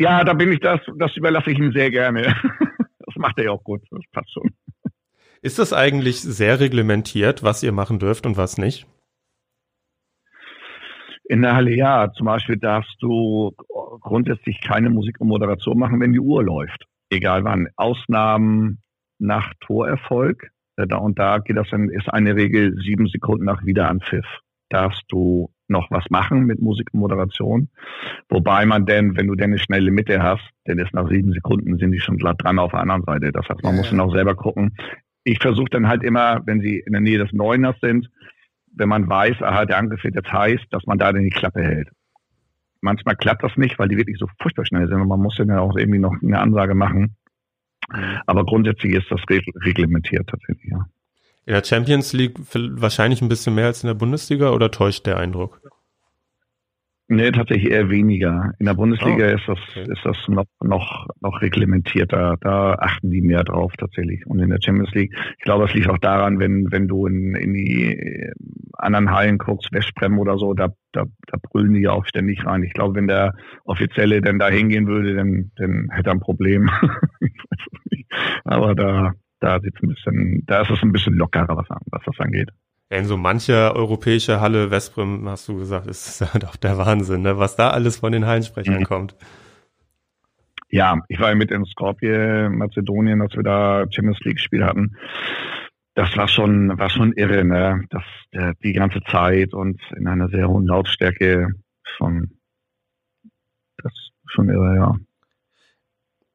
Ja, 0.00 0.24
da 0.24 0.32
bin 0.32 0.50
ich 0.50 0.60
das, 0.60 0.80
das 0.96 1.14
überlasse 1.14 1.50
ich 1.50 1.58
ihm 1.58 1.72
sehr 1.72 1.90
gerne. 1.90 2.34
Das 3.06 3.16
macht 3.16 3.38
er 3.38 3.46
ja 3.46 3.50
auch 3.50 3.64
gut, 3.64 3.82
das 3.90 4.04
passt 4.12 4.32
schon. 4.32 4.50
Ist 5.42 5.58
das 5.58 5.72
eigentlich 5.72 6.20
sehr 6.20 6.60
reglementiert, 6.60 7.42
was 7.42 7.60
ihr 7.64 7.72
machen 7.72 7.98
dürft 7.98 8.24
und 8.24 8.36
was 8.36 8.56
nicht? 8.56 8.86
In 11.24 11.42
der 11.42 11.56
Halle 11.56 11.74
ja. 11.74 12.12
Zum 12.12 12.26
Beispiel 12.26 12.56
darfst 12.56 12.94
du 13.00 13.52
grundsätzlich 14.00 14.60
keine 14.60 14.90
Musik 14.90 15.20
und 15.20 15.26
Moderation 15.26 15.76
machen, 15.76 15.98
wenn 15.98 16.12
die 16.12 16.20
Uhr 16.20 16.44
läuft. 16.44 16.86
Egal 17.10 17.42
wann. 17.42 17.66
Ausnahmen 17.74 18.80
nach 19.18 19.52
Torerfolg. 19.58 20.52
Äh, 20.76 20.86
da 20.86 20.98
und 20.98 21.18
da 21.18 21.38
geht 21.38 21.56
das 21.56 21.68
dann, 21.70 21.88
ist 21.88 22.08
eine 22.08 22.36
Regel 22.36 22.76
sieben 22.80 23.08
Sekunden 23.08 23.44
nach 23.44 23.64
Wiederanpfiff. 23.64 24.26
Darfst 24.68 25.02
du 25.08 25.50
noch 25.70 25.90
was 25.90 26.04
machen 26.10 26.44
mit 26.44 26.60
Musik 26.60 26.88
und 26.92 27.00
Moderation. 27.00 27.68
Wobei 28.28 28.66
man 28.66 28.86
denn, 28.86 29.16
wenn 29.16 29.26
du 29.26 29.34
denn 29.34 29.50
eine 29.50 29.58
schnelle 29.58 29.90
Mitte 29.90 30.22
hast, 30.22 30.42
denn 30.66 30.78
ist 30.78 30.92
nach 30.92 31.08
sieben 31.08 31.32
Sekunden 31.32 31.78
sind 31.78 31.92
die 31.92 32.00
schon 32.00 32.18
glatt 32.18 32.42
dran 32.42 32.58
auf 32.58 32.72
der 32.72 32.80
anderen 32.80 33.04
Seite. 33.04 33.32
Das 33.32 33.48
heißt, 33.48 33.62
man 33.62 33.74
ja, 33.74 33.78
muss 33.80 33.90
dann 33.90 34.00
auch 34.00 34.12
selber 34.12 34.34
gucken. 34.34 34.76
Ich 35.24 35.38
versuche 35.40 35.70
dann 35.70 35.88
halt 35.88 36.02
immer, 36.02 36.42
wenn 36.46 36.60
sie 36.60 36.78
in 36.78 36.92
der 36.92 37.00
Nähe 37.00 37.18
des 37.18 37.32
Neuners 37.32 37.76
sind, 37.80 38.10
wenn 38.74 38.88
man 38.88 39.08
weiß, 39.08 39.42
aha, 39.42 39.64
der 39.64 39.78
Angriff 39.78 40.04
wird 40.04 40.14
jetzt 40.14 40.32
heiß, 40.32 40.60
dass 40.70 40.86
man 40.86 40.98
da 40.98 41.12
dann 41.12 41.24
die 41.24 41.30
Klappe 41.30 41.62
hält. 41.62 41.88
Manchmal 42.80 43.16
klappt 43.16 43.42
das 43.42 43.56
nicht, 43.56 43.78
weil 43.78 43.88
die 43.88 43.96
wirklich 43.96 44.16
so 44.18 44.26
furchtbar 44.40 44.64
schnell 44.64 44.88
sind 44.88 45.00
und 45.00 45.08
man 45.08 45.20
muss 45.20 45.36
dann 45.36 45.48
ja 45.48 45.60
auch 45.60 45.76
irgendwie 45.76 45.98
noch 45.98 46.14
eine 46.22 46.38
Ansage 46.38 46.74
machen. 46.74 47.16
Aber 48.26 48.44
grundsätzlich 48.44 48.94
ist 48.94 49.10
das 49.10 49.20
reglementiert 49.28 50.28
tatsächlich, 50.28 50.70
ja. 50.70 50.86
In 51.46 51.54
der 51.54 51.64
Champions 51.64 52.12
League 52.12 52.38
wahrscheinlich 52.54 53.22
ein 53.22 53.28
bisschen 53.28 53.54
mehr 53.54 53.66
als 53.66 53.82
in 53.82 53.88
der 53.88 53.94
Bundesliga 53.94 54.50
oder 54.50 54.70
täuscht 54.70 55.06
der 55.06 55.18
Eindruck? 55.18 55.60
Nee, 57.12 57.32
tatsächlich 57.32 57.72
eher 57.72 57.90
weniger. 57.90 58.52
In 58.60 58.66
der 58.66 58.74
Bundesliga 58.74 59.26
oh, 59.26 59.34
ist 59.34 59.48
das, 59.48 59.58
okay. 59.70 59.92
ist 59.92 60.04
das 60.04 60.16
noch, 60.28 60.44
noch, 60.62 61.08
noch 61.20 61.42
reglementierter. 61.42 62.36
Da 62.40 62.74
achten 62.74 63.10
die 63.10 63.20
mehr 63.20 63.42
drauf 63.42 63.72
tatsächlich. 63.76 64.24
Und 64.28 64.38
in 64.38 64.50
der 64.50 64.60
Champions 64.62 64.92
League, 64.92 65.12
ich 65.36 65.44
glaube, 65.44 65.64
es 65.64 65.74
liegt 65.74 65.88
auch 65.88 65.98
daran, 65.98 66.38
wenn, 66.38 66.70
wenn 66.70 66.86
du 66.86 67.06
in, 67.06 67.34
in 67.34 67.52
die 67.52 67.96
äh, 67.96 68.32
anderen 68.74 69.10
Hallen 69.10 69.38
guckst, 69.38 69.72
Westbrem 69.72 70.20
oder 70.20 70.38
so, 70.38 70.54
da, 70.54 70.68
da, 70.92 71.04
da 71.26 71.38
brüllen 71.50 71.74
die 71.74 71.80
ja 71.80 71.90
auch 71.90 72.06
ständig 72.06 72.46
rein. 72.46 72.62
Ich 72.62 72.74
glaube, 72.74 72.94
wenn 72.94 73.08
der 73.08 73.34
Offizielle 73.64 74.20
denn 74.20 74.38
da 74.38 74.48
hingehen 74.48 74.86
würde, 74.86 75.16
dann, 75.16 75.50
dann 75.56 75.88
hätte 75.90 76.10
er 76.10 76.14
ein 76.14 76.20
Problem. 76.20 76.70
Aber 78.44 78.76
da, 78.76 79.14
da 79.40 79.60
sieht's 79.60 79.82
ein 79.82 79.88
bisschen, 79.88 80.42
da 80.46 80.62
ist 80.62 80.70
es 80.70 80.82
ein 80.82 80.92
bisschen 80.92 81.14
lockerer, 81.14 81.56
was, 81.56 81.66
was 81.68 82.02
das 82.04 82.20
angeht. 82.20 82.50
in 82.90 83.06
so 83.06 83.16
mancher 83.16 83.74
europäische 83.74 84.40
Halle, 84.40 84.70
Westbrem, 84.70 85.28
hast 85.28 85.48
du 85.48 85.56
gesagt, 85.56 85.86
ist 85.86 86.20
halt 86.34 86.44
auch 86.44 86.56
der 86.56 86.78
Wahnsinn, 86.78 87.22
ne? 87.22 87.38
was 87.38 87.56
da 87.56 87.70
alles 87.70 87.98
von 87.98 88.12
den 88.12 88.26
Hallensprechern 88.26 88.80
mhm. 88.80 88.84
kommt. 88.84 89.16
Ja, 90.72 91.00
ich 91.08 91.18
war 91.18 91.30
ja 91.30 91.34
mit 91.34 91.50
in 91.50 91.64
Skopje, 91.64 92.48
Mazedonien, 92.48 93.20
als 93.22 93.34
wir 93.34 93.42
da 93.42 93.86
Champions 93.90 94.20
League 94.20 94.38
Spiel 94.38 94.64
hatten. 94.64 94.96
Das 95.94 96.16
war 96.16 96.28
schon, 96.28 96.78
war 96.78 96.88
schon 96.88 97.12
irre, 97.14 97.44
ne? 97.44 97.84
Das, 97.90 98.04
der, 98.32 98.54
die 98.62 98.72
ganze 98.72 99.00
Zeit 99.02 99.52
und 99.52 99.80
in 99.96 100.06
einer 100.06 100.28
sehr 100.28 100.48
hohen 100.48 100.66
Lautstärke 100.66 101.48
schon, 101.82 102.38
das 103.78 103.92
schon 104.26 104.48
irre, 104.48 104.76
ja. 104.76 104.96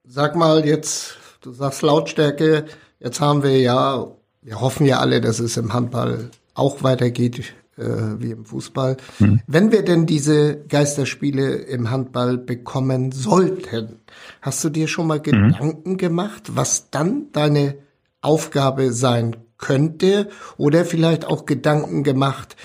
Sag 0.03 0.35
mal 0.35 0.65
jetzt, 0.65 1.39
du 1.41 1.51
sagst 1.51 1.81
Lautstärke, 1.81 2.65
Jetzt 3.05 3.21
haben 3.21 3.43
wir 3.43 3.59
ja, 3.59 4.07
wir 4.41 4.61
hoffen 4.61 4.87
ja 4.87 4.97
alle, 4.97 5.21
dass 5.21 5.37
es 5.37 5.57
im 5.57 5.73
Handball 5.73 6.31
auch 6.55 6.81
weitergeht 6.81 7.53
äh, 7.77 7.83
wie 8.17 8.31
im 8.31 8.45
Fußball. 8.45 8.97
Mhm. 9.19 9.41
Wenn 9.45 9.71
wir 9.71 9.83
denn 9.83 10.07
diese 10.07 10.57
Geisterspiele 10.67 11.53
im 11.53 11.91
Handball 11.91 12.39
bekommen 12.39 13.11
sollten, 13.11 13.99
hast 14.41 14.63
du 14.63 14.69
dir 14.69 14.87
schon 14.87 15.05
mal 15.05 15.19
mhm. 15.19 15.23
Gedanken 15.23 15.97
gemacht, 15.97 16.55
was 16.55 16.89
dann 16.89 17.27
deine 17.31 17.75
Aufgabe 18.21 18.91
sein 18.91 19.35
könnte? 19.59 20.29
Oder 20.57 20.83
vielleicht 20.83 21.25
auch 21.25 21.45
Gedanken 21.45 22.03
gemacht, 22.03 22.55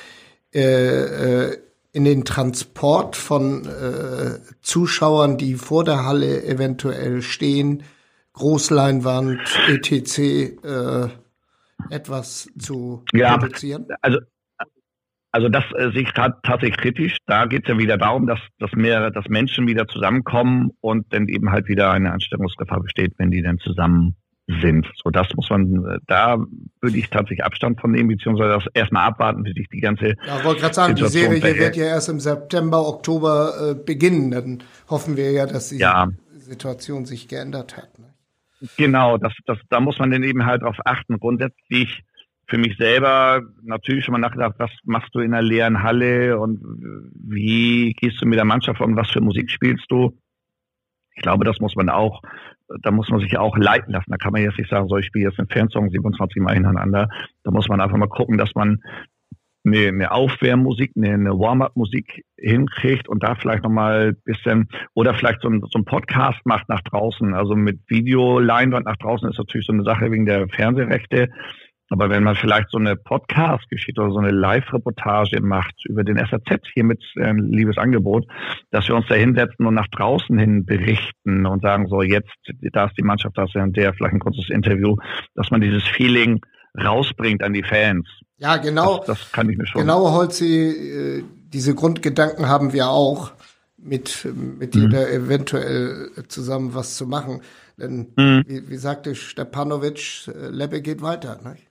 äh, 0.54 1.50
äh, 1.50 1.58
in 1.92 2.06
den 2.06 2.24
Transport 2.24 3.14
von 3.14 3.66
äh, 3.66 4.38
Zuschauern, 4.62 5.36
die 5.36 5.56
vor 5.56 5.84
der 5.84 6.06
Halle 6.06 6.42
eventuell 6.44 7.20
stehen, 7.20 7.82
Großleinwand, 8.40 9.38
etc., 9.68 10.18
äh, 10.18 11.08
etwas 11.90 12.48
zu 12.58 13.04
ja, 13.12 13.34
reduzieren? 13.34 13.86
Also 14.00 14.18
also 15.32 15.48
das 15.48 15.62
äh, 15.76 15.92
sehe 15.92 16.02
ich 16.02 16.12
tatsächlich 16.12 16.76
kritisch. 16.76 17.18
Da 17.26 17.46
geht 17.46 17.62
es 17.62 17.68
ja 17.68 17.78
wieder 17.78 17.96
darum, 17.96 18.26
dass, 18.26 18.40
dass 18.58 18.72
mehrere, 18.72 19.12
dass 19.12 19.26
Menschen 19.28 19.68
wieder 19.68 19.86
zusammenkommen 19.86 20.70
und 20.80 21.06
dann 21.12 21.28
eben 21.28 21.52
halt 21.52 21.68
wieder 21.68 21.92
eine 21.92 22.12
Ansteckungsgefahr 22.12 22.80
besteht, 22.80 23.12
wenn 23.18 23.30
die 23.30 23.42
dann 23.42 23.58
zusammen 23.58 24.16
sind. 24.60 24.86
So, 25.02 25.10
das 25.10 25.28
muss 25.36 25.48
man, 25.48 25.84
äh, 25.84 25.98
da 26.08 26.38
würde 26.80 26.96
ich 26.96 27.08
tatsächlich 27.10 27.44
Abstand 27.44 27.80
von 27.80 27.92
nehmen, 27.92 28.08
beziehungsweise 28.08 28.54
das 28.54 28.64
erstmal 28.74 29.06
abwarten, 29.06 29.44
wie 29.44 29.52
sich 29.52 29.68
die 29.68 29.80
ganze. 29.80 30.14
Ja, 30.26 30.38
ich 30.38 30.44
wollte 30.44 30.62
gerade 30.62 30.74
sagen, 30.74 30.96
Situation 30.96 31.34
die 31.34 31.40
Serie 31.40 31.58
wird 31.60 31.76
ja 31.76 31.84
erst 31.84 32.08
im 32.08 32.18
September, 32.18 32.86
Oktober 32.88 33.70
äh, 33.70 33.74
beginnen. 33.74 34.32
Dann 34.32 34.62
hoffen 34.88 35.16
wir 35.16 35.30
ja, 35.30 35.46
dass 35.46 35.68
die 35.68 35.78
ja. 35.78 36.08
Situation 36.38 37.06
sich 37.06 37.28
geändert 37.28 37.76
hat. 37.76 37.96
Ne? 38.00 38.09
Genau, 38.76 39.16
das, 39.16 39.32
das, 39.46 39.58
da 39.68 39.80
muss 39.80 39.98
man 39.98 40.10
dann 40.10 40.22
eben 40.22 40.44
halt 40.44 40.62
darauf 40.62 40.76
achten. 40.84 41.18
Grundsätzlich 41.18 42.02
für 42.46 42.58
mich 42.58 42.76
selber 42.76 43.42
natürlich 43.62 44.04
schon 44.04 44.12
mal 44.12 44.18
nachgedacht, 44.18 44.54
was 44.58 44.70
machst 44.84 45.14
du 45.14 45.20
in 45.20 45.32
einer 45.32 45.42
leeren 45.42 45.82
Halle 45.82 46.38
und 46.38 46.60
wie 47.14 47.92
gehst 47.94 48.20
du 48.20 48.26
mit 48.26 48.38
der 48.38 48.44
Mannschaft 48.44 48.80
um, 48.80 48.96
was 48.96 49.10
für 49.10 49.20
Musik 49.20 49.50
spielst 49.50 49.86
du? 49.88 50.18
Ich 51.14 51.22
glaube, 51.22 51.44
das 51.44 51.60
muss 51.60 51.76
man 51.76 51.88
auch, 51.88 52.22
da 52.82 52.90
muss 52.90 53.08
man 53.08 53.20
sich 53.20 53.38
auch 53.38 53.56
leiten 53.56 53.92
lassen. 53.92 54.10
Da 54.10 54.16
kann 54.16 54.32
man 54.32 54.42
jetzt 54.42 54.58
nicht 54.58 54.70
sagen, 54.70 54.88
so 54.88 54.96
ich 54.96 55.06
spiele 55.06 55.28
jetzt 55.28 55.38
einen 55.38 55.48
Fansong 55.48 55.90
27 55.90 56.42
Mal 56.42 56.54
hintereinander. 56.54 57.08
Da 57.44 57.50
muss 57.50 57.68
man 57.68 57.80
einfach 57.80 57.96
mal 57.96 58.08
gucken, 58.08 58.36
dass 58.36 58.54
man 58.54 58.82
eine, 59.72 59.88
eine 59.88 60.12
Aufwärmmusik, 60.12 60.92
eine, 60.96 61.14
eine 61.14 61.38
Warm-up-Musik 61.38 62.24
hinkriegt 62.36 63.08
und 63.08 63.22
da 63.22 63.34
vielleicht 63.34 63.64
nochmal 63.64 64.08
ein 64.08 64.22
bisschen 64.24 64.68
oder 64.94 65.14
vielleicht 65.14 65.42
so 65.42 65.48
ein, 65.48 65.62
so 65.70 65.78
ein 65.78 65.84
Podcast 65.84 66.40
macht 66.44 66.68
nach 66.68 66.82
draußen. 66.82 67.34
Also 67.34 67.54
mit 67.54 67.80
Videoleinwand 67.88 68.86
nach 68.86 68.96
draußen 68.96 69.28
ist 69.28 69.38
natürlich 69.38 69.66
so 69.66 69.72
eine 69.72 69.84
Sache 69.84 70.10
wegen 70.10 70.26
der 70.26 70.48
Fernsehrechte. 70.48 71.28
Aber 71.92 72.08
wenn 72.08 72.22
man 72.22 72.36
vielleicht 72.36 72.70
so 72.70 72.78
eine 72.78 72.94
Podcast-Geschichte 72.94 74.00
oder 74.00 74.12
so 74.12 74.20
eine 74.20 74.30
Live-Reportage 74.30 75.40
macht 75.42 75.74
über 75.86 76.04
den 76.04 76.18
SAZ 76.18 76.60
hier 76.72 76.84
mit 76.84 77.02
äh, 77.16 77.32
liebes 77.32 77.78
Angebot, 77.78 78.26
dass 78.70 78.86
wir 78.86 78.94
uns 78.94 79.08
da 79.08 79.16
hinsetzen 79.16 79.66
und 79.66 79.74
nach 79.74 79.88
draußen 79.88 80.38
hin 80.38 80.64
berichten 80.64 81.46
und 81.46 81.62
sagen, 81.62 81.88
so 81.88 82.02
jetzt, 82.02 82.32
da 82.72 82.86
ist 82.86 82.96
die 82.96 83.02
Mannschaft, 83.02 83.36
da 83.36 83.44
ist 83.44 83.54
der, 83.54 83.92
vielleicht 83.92 84.14
ein 84.14 84.20
kurzes 84.20 84.50
Interview, 84.50 84.94
dass 85.34 85.50
man 85.50 85.60
dieses 85.60 85.82
Feeling 85.82 86.40
rausbringt 86.78 87.42
an 87.42 87.52
die 87.52 87.62
Fans. 87.62 88.06
Ja, 88.38 88.56
genau. 88.56 88.98
Das, 88.98 89.06
das 89.06 89.32
kann 89.32 89.48
ich 89.50 89.58
mir 89.58 89.66
schon. 89.66 89.82
Genau, 89.82 90.12
Holzi, 90.12 90.68
äh, 90.68 91.24
diese 91.52 91.74
Grundgedanken 91.74 92.48
haben 92.48 92.72
wir 92.72 92.88
auch 92.88 93.32
mit, 93.76 94.26
mit 94.58 94.74
mhm. 94.74 94.82
jeder 94.82 95.10
eventuell 95.10 96.10
zusammen 96.28 96.74
was 96.74 96.96
zu 96.96 97.06
machen. 97.06 97.42
Denn, 97.76 98.12
mhm. 98.16 98.44
wie, 98.46 98.68
wie 98.68 98.76
sagte 98.76 99.14
Stepanovic, 99.14 100.28
äh, 100.28 100.48
Lebbe 100.48 100.82
geht 100.82 101.02
weiter. 101.02 101.40
Nicht? 101.42 101.66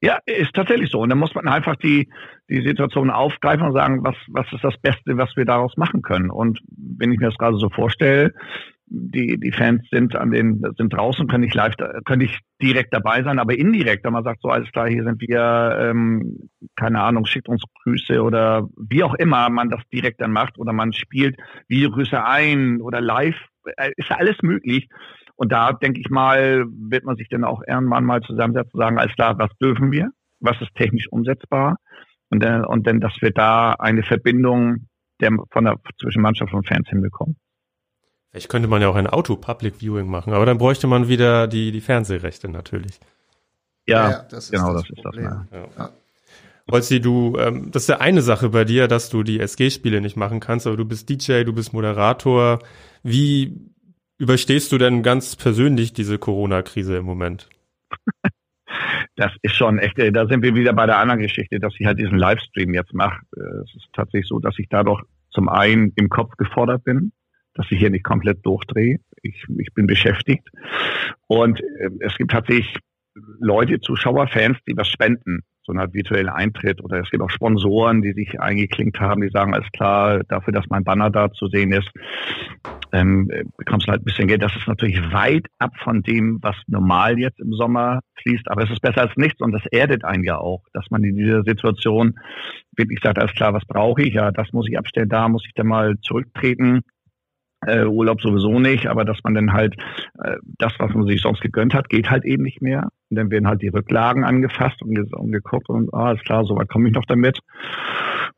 Ja, 0.00 0.18
ist 0.26 0.54
tatsächlich 0.54 0.90
so. 0.90 1.00
Und 1.00 1.10
dann 1.10 1.18
muss 1.18 1.34
man 1.34 1.48
einfach 1.48 1.76
die, 1.76 2.08
die 2.48 2.62
Situation 2.66 3.10
aufgreifen 3.10 3.66
und 3.66 3.72
sagen, 3.72 4.02
was, 4.02 4.16
was 4.28 4.46
ist 4.52 4.64
das 4.64 4.76
Beste, 4.78 5.16
was 5.16 5.36
wir 5.36 5.44
daraus 5.44 5.76
machen 5.76 6.02
können. 6.02 6.30
Und 6.30 6.60
wenn 6.76 7.12
ich 7.12 7.18
mir 7.18 7.28
das 7.28 7.38
gerade 7.38 7.58
so 7.58 7.68
vorstelle, 7.68 8.32
die, 8.90 9.38
die 9.38 9.52
Fans 9.52 9.82
sind 9.90 10.16
an 10.16 10.32
den, 10.32 10.62
sind 10.76 10.92
draußen, 10.92 11.28
können 11.28 11.44
nicht 11.44 11.54
live, 11.54 11.74
können 12.04 12.22
nicht 12.22 12.40
direkt 12.60 12.92
dabei 12.92 13.22
sein, 13.22 13.38
aber 13.38 13.56
indirekt, 13.56 14.04
wenn 14.04 14.12
man 14.12 14.24
sagt, 14.24 14.42
so 14.42 14.48
alles 14.48 14.70
klar, 14.72 14.88
hier 14.88 15.04
sind 15.04 15.20
wir, 15.20 15.78
ähm, 15.80 16.50
keine 16.74 17.00
Ahnung, 17.00 17.24
schickt 17.24 17.48
uns 17.48 17.62
Grüße 17.84 18.20
oder 18.20 18.68
wie 18.76 19.04
auch 19.04 19.14
immer 19.14 19.48
man 19.48 19.70
das 19.70 19.80
direkt 19.92 20.20
dann 20.20 20.32
macht 20.32 20.58
oder 20.58 20.72
man 20.72 20.92
spielt 20.92 21.36
Videogrüße 21.68 22.22
ein 22.24 22.80
oder 22.80 23.00
live, 23.00 23.36
äh, 23.76 23.92
ist 23.96 24.10
alles 24.10 24.36
möglich. 24.42 24.88
Und 25.36 25.52
da 25.52 25.72
denke 25.72 26.00
ich 26.00 26.10
mal, 26.10 26.66
wird 26.68 27.04
man 27.04 27.16
sich 27.16 27.28
dann 27.28 27.44
auch 27.44 27.62
irgendwann 27.66 28.04
mal 28.04 28.20
zusammensetzen 28.22 28.72
und 28.74 28.80
sagen, 28.80 28.98
alles 28.98 29.14
klar, 29.14 29.38
was 29.38 29.50
dürfen 29.62 29.92
wir? 29.92 30.10
Was 30.40 30.60
ist 30.60 30.74
technisch 30.74 31.06
umsetzbar? 31.10 31.76
Und 32.28 32.42
dann, 32.42 32.64
und 32.64 32.86
dann, 32.86 33.00
dass 33.00 33.14
wir 33.20 33.30
da 33.30 33.72
eine 33.78 34.02
Verbindung 34.02 34.88
der, 35.20 35.30
von 35.52 35.64
der, 35.64 35.76
zwischen 36.00 36.22
Mannschaft 36.22 36.52
und 36.52 36.66
Fans 36.66 36.88
hinbekommen. 36.88 37.36
Vielleicht 38.30 38.48
könnte 38.48 38.68
man 38.68 38.80
ja 38.80 38.88
auch 38.88 38.94
ein 38.94 39.08
Auto-Public-Viewing 39.08 40.06
machen, 40.06 40.32
aber 40.32 40.46
dann 40.46 40.58
bräuchte 40.58 40.86
man 40.86 41.08
wieder 41.08 41.48
die, 41.48 41.72
die 41.72 41.80
Fernsehrechte 41.80 42.48
natürlich. 42.48 43.00
Ja, 43.86 44.10
ja 44.10 44.22
das 44.30 44.50
genau, 44.50 44.72
das, 44.72 44.82
das 44.82 44.90
ist 44.90 45.04
das. 45.04 45.16
Ja. 45.16 45.46
Ja. 45.52 45.90
Holzi, 46.70 47.00
du, 47.00 47.36
ähm, 47.38 47.70
das 47.72 47.82
ist 47.82 47.88
ja 47.88 47.98
eine 47.98 48.22
Sache 48.22 48.50
bei 48.50 48.64
dir, 48.64 48.86
dass 48.86 49.10
du 49.10 49.24
die 49.24 49.40
SG-Spiele 49.40 50.00
nicht 50.00 50.16
machen 50.16 50.38
kannst, 50.38 50.68
aber 50.68 50.76
du 50.76 50.84
bist 50.84 51.08
DJ, 51.08 51.42
du 51.42 51.52
bist 51.52 51.72
Moderator. 51.72 52.60
Wie 53.02 53.72
überstehst 54.18 54.70
du 54.70 54.78
denn 54.78 55.02
ganz 55.02 55.34
persönlich 55.34 55.92
diese 55.92 56.18
Corona-Krise 56.18 56.96
im 56.96 57.04
Moment? 57.04 57.48
Das 59.16 59.32
ist 59.42 59.56
schon 59.56 59.78
echt, 59.78 59.98
äh, 59.98 60.12
da 60.12 60.26
sind 60.26 60.42
wir 60.42 60.54
wieder 60.54 60.72
bei 60.72 60.86
der 60.86 60.96
anderen 60.96 61.20
Geschichte, 61.20 61.58
dass 61.58 61.74
ich 61.78 61.84
halt 61.84 61.98
diesen 61.98 62.16
Livestream 62.16 62.72
jetzt 62.72 62.94
mache. 62.94 63.20
Äh, 63.36 63.64
es 63.64 63.74
ist 63.74 63.88
tatsächlich 63.92 64.28
so, 64.28 64.38
dass 64.38 64.58
ich 64.58 64.68
dadurch 64.70 65.02
zum 65.30 65.48
einen 65.50 65.92
im 65.96 66.08
Kopf 66.08 66.36
gefordert 66.36 66.84
bin, 66.84 67.12
dass 67.60 67.70
ich 67.70 67.78
hier 67.78 67.90
nicht 67.90 68.04
komplett 68.04 68.44
durchdrehe. 68.44 68.98
Ich, 69.22 69.44
ich 69.58 69.74
bin 69.74 69.86
beschäftigt. 69.86 70.48
Und 71.26 71.60
äh, 71.60 71.90
es 72.00 72.16
gibt 72.16 72.30
tatsächlich 72.30 72.74
Leute, 73.38 73.80
Zuschauer, 73.80 74.28
Fans, 74.28 74.56
die 74.66 74.76
was 74.76 74.88
spenden 74.88 75.42
so 75.62 75.72
eine 75.72 75.92
virtuellen 75.92 76.28
Eintritt 76.28 76.82
oder 76.82 77.00
es 77.00 77.10
gibt 77.10 77.22
auch 77.22 77.30
Sponsoren, 77.30 78.02
die 78.02 78.12
sich 78.12 78.40
eingeklinkt 78.40 78.98
haben, 78.98 79.20
die 79.20 79.28
sagen, 79.28 79.54
alles 79.54 79.70
klar, 79.72 80.22
dafür, 80.28 80.52
dass 80.52 80.66
mein 80.68 80.84
Banner 80.84 81.10
da 81.10 81.30
zu 81.32 81.48
sehen 81.48 81.72
ist, 81.72 81.90
ähm, 82.92 83.30
bekommst 83.56 83.86
du 83.86 83.92
halt 83.92 84.02
ein 84.02 84.04
bisschen 84.04 84.26
Geld. 84.26 84.42
Das 84.42 84.56
ist 84.56 84.66
natürlich 84.66 85.00
weit 85.12 85.46
ab 85.58 85.72
von 85.84 86.02
dem, 86.02 86.38
was 86.42 86.56
normal 86.66 87.18
jetzt 87.18 87.40
im 87.40 87.52
Sommer 87.52 88.00
fließt, 88.22 88.50
aber 88.50 88.64
es 88.64 88.70
ist 88.70 88.80
besser 88.80 89.02
als 89.02 89.16
nichts 89.16 89.40
und 89.40 89.52
das 89.52 89.64
erdet 89.66 90.04
einen 90.04 90.24
ja 90.24 90.38
auch, 90.38 90.64
dass 90.72 90.90
man 90.90 91.04
in 91.04 91.16
dieser 91.16 91.42
Situation 91.42 92.18
wirklich 92.76 93.00
sagt, 93.02 93.18
alles 93.18 93.34
klar, 93.34 93.52
was 93.52 93.64
brauche 93.66 94.02
ich? 94.02 94.14
Ja, 94.14 94.30
das 94.32 94.52
muss 94.52 94.68
ich 94.68 94.78
abstellen, 94.78 95.08
da 95.08 95.28
muss 95.28 95.44
ich 95.46 95.52
dann 95.54 95.66
mal 95.66 95.96
zurücktreten 96.00 96.80
äh, 97.66 97.84
Urlaub 97.84 98.20
sowieso 98.20 98.58
nicht, 98.58 98.86
aber 98.86 99.04
dass 99.04 99.18
man 99.22 99.34
dann 99.34 99.52
halt 99.52 99.74
äh, 100.22 100.36
das, 100.58 100.72
was 100.78 100.92
man 100.94 101.06
sich 101.06 101.20
sonst 101.20 101.40
gegönnt 101.40 101.74
hat, 101.74 101.88
geht 101.88 102.10
halt 102.10 102.24
eben 102.24 102.42
nicht 102.42 102.62
mehr. 102.62 102.88
Und 103.10 103.16
dann 103.16 103.30
werden 103.30 103.48
halt 103.48 103.62
die 103.62 103.68
Rücklagen 103.68 104.24
angefasst 104.24 104.82
und, 104.82 104.98
und 105.14 105.32
geguckt 105.32 105.68
und 105.68 105.92
ah, 105.92 106.12
ist 106.12 106.24
klar, 106.24 106.44
so 106.44 106.56
weit 106.56 106.68
komme 106.68 106.88
ich 106.88 106.94
noch 106.94 107.04
damit. 107.06 107.38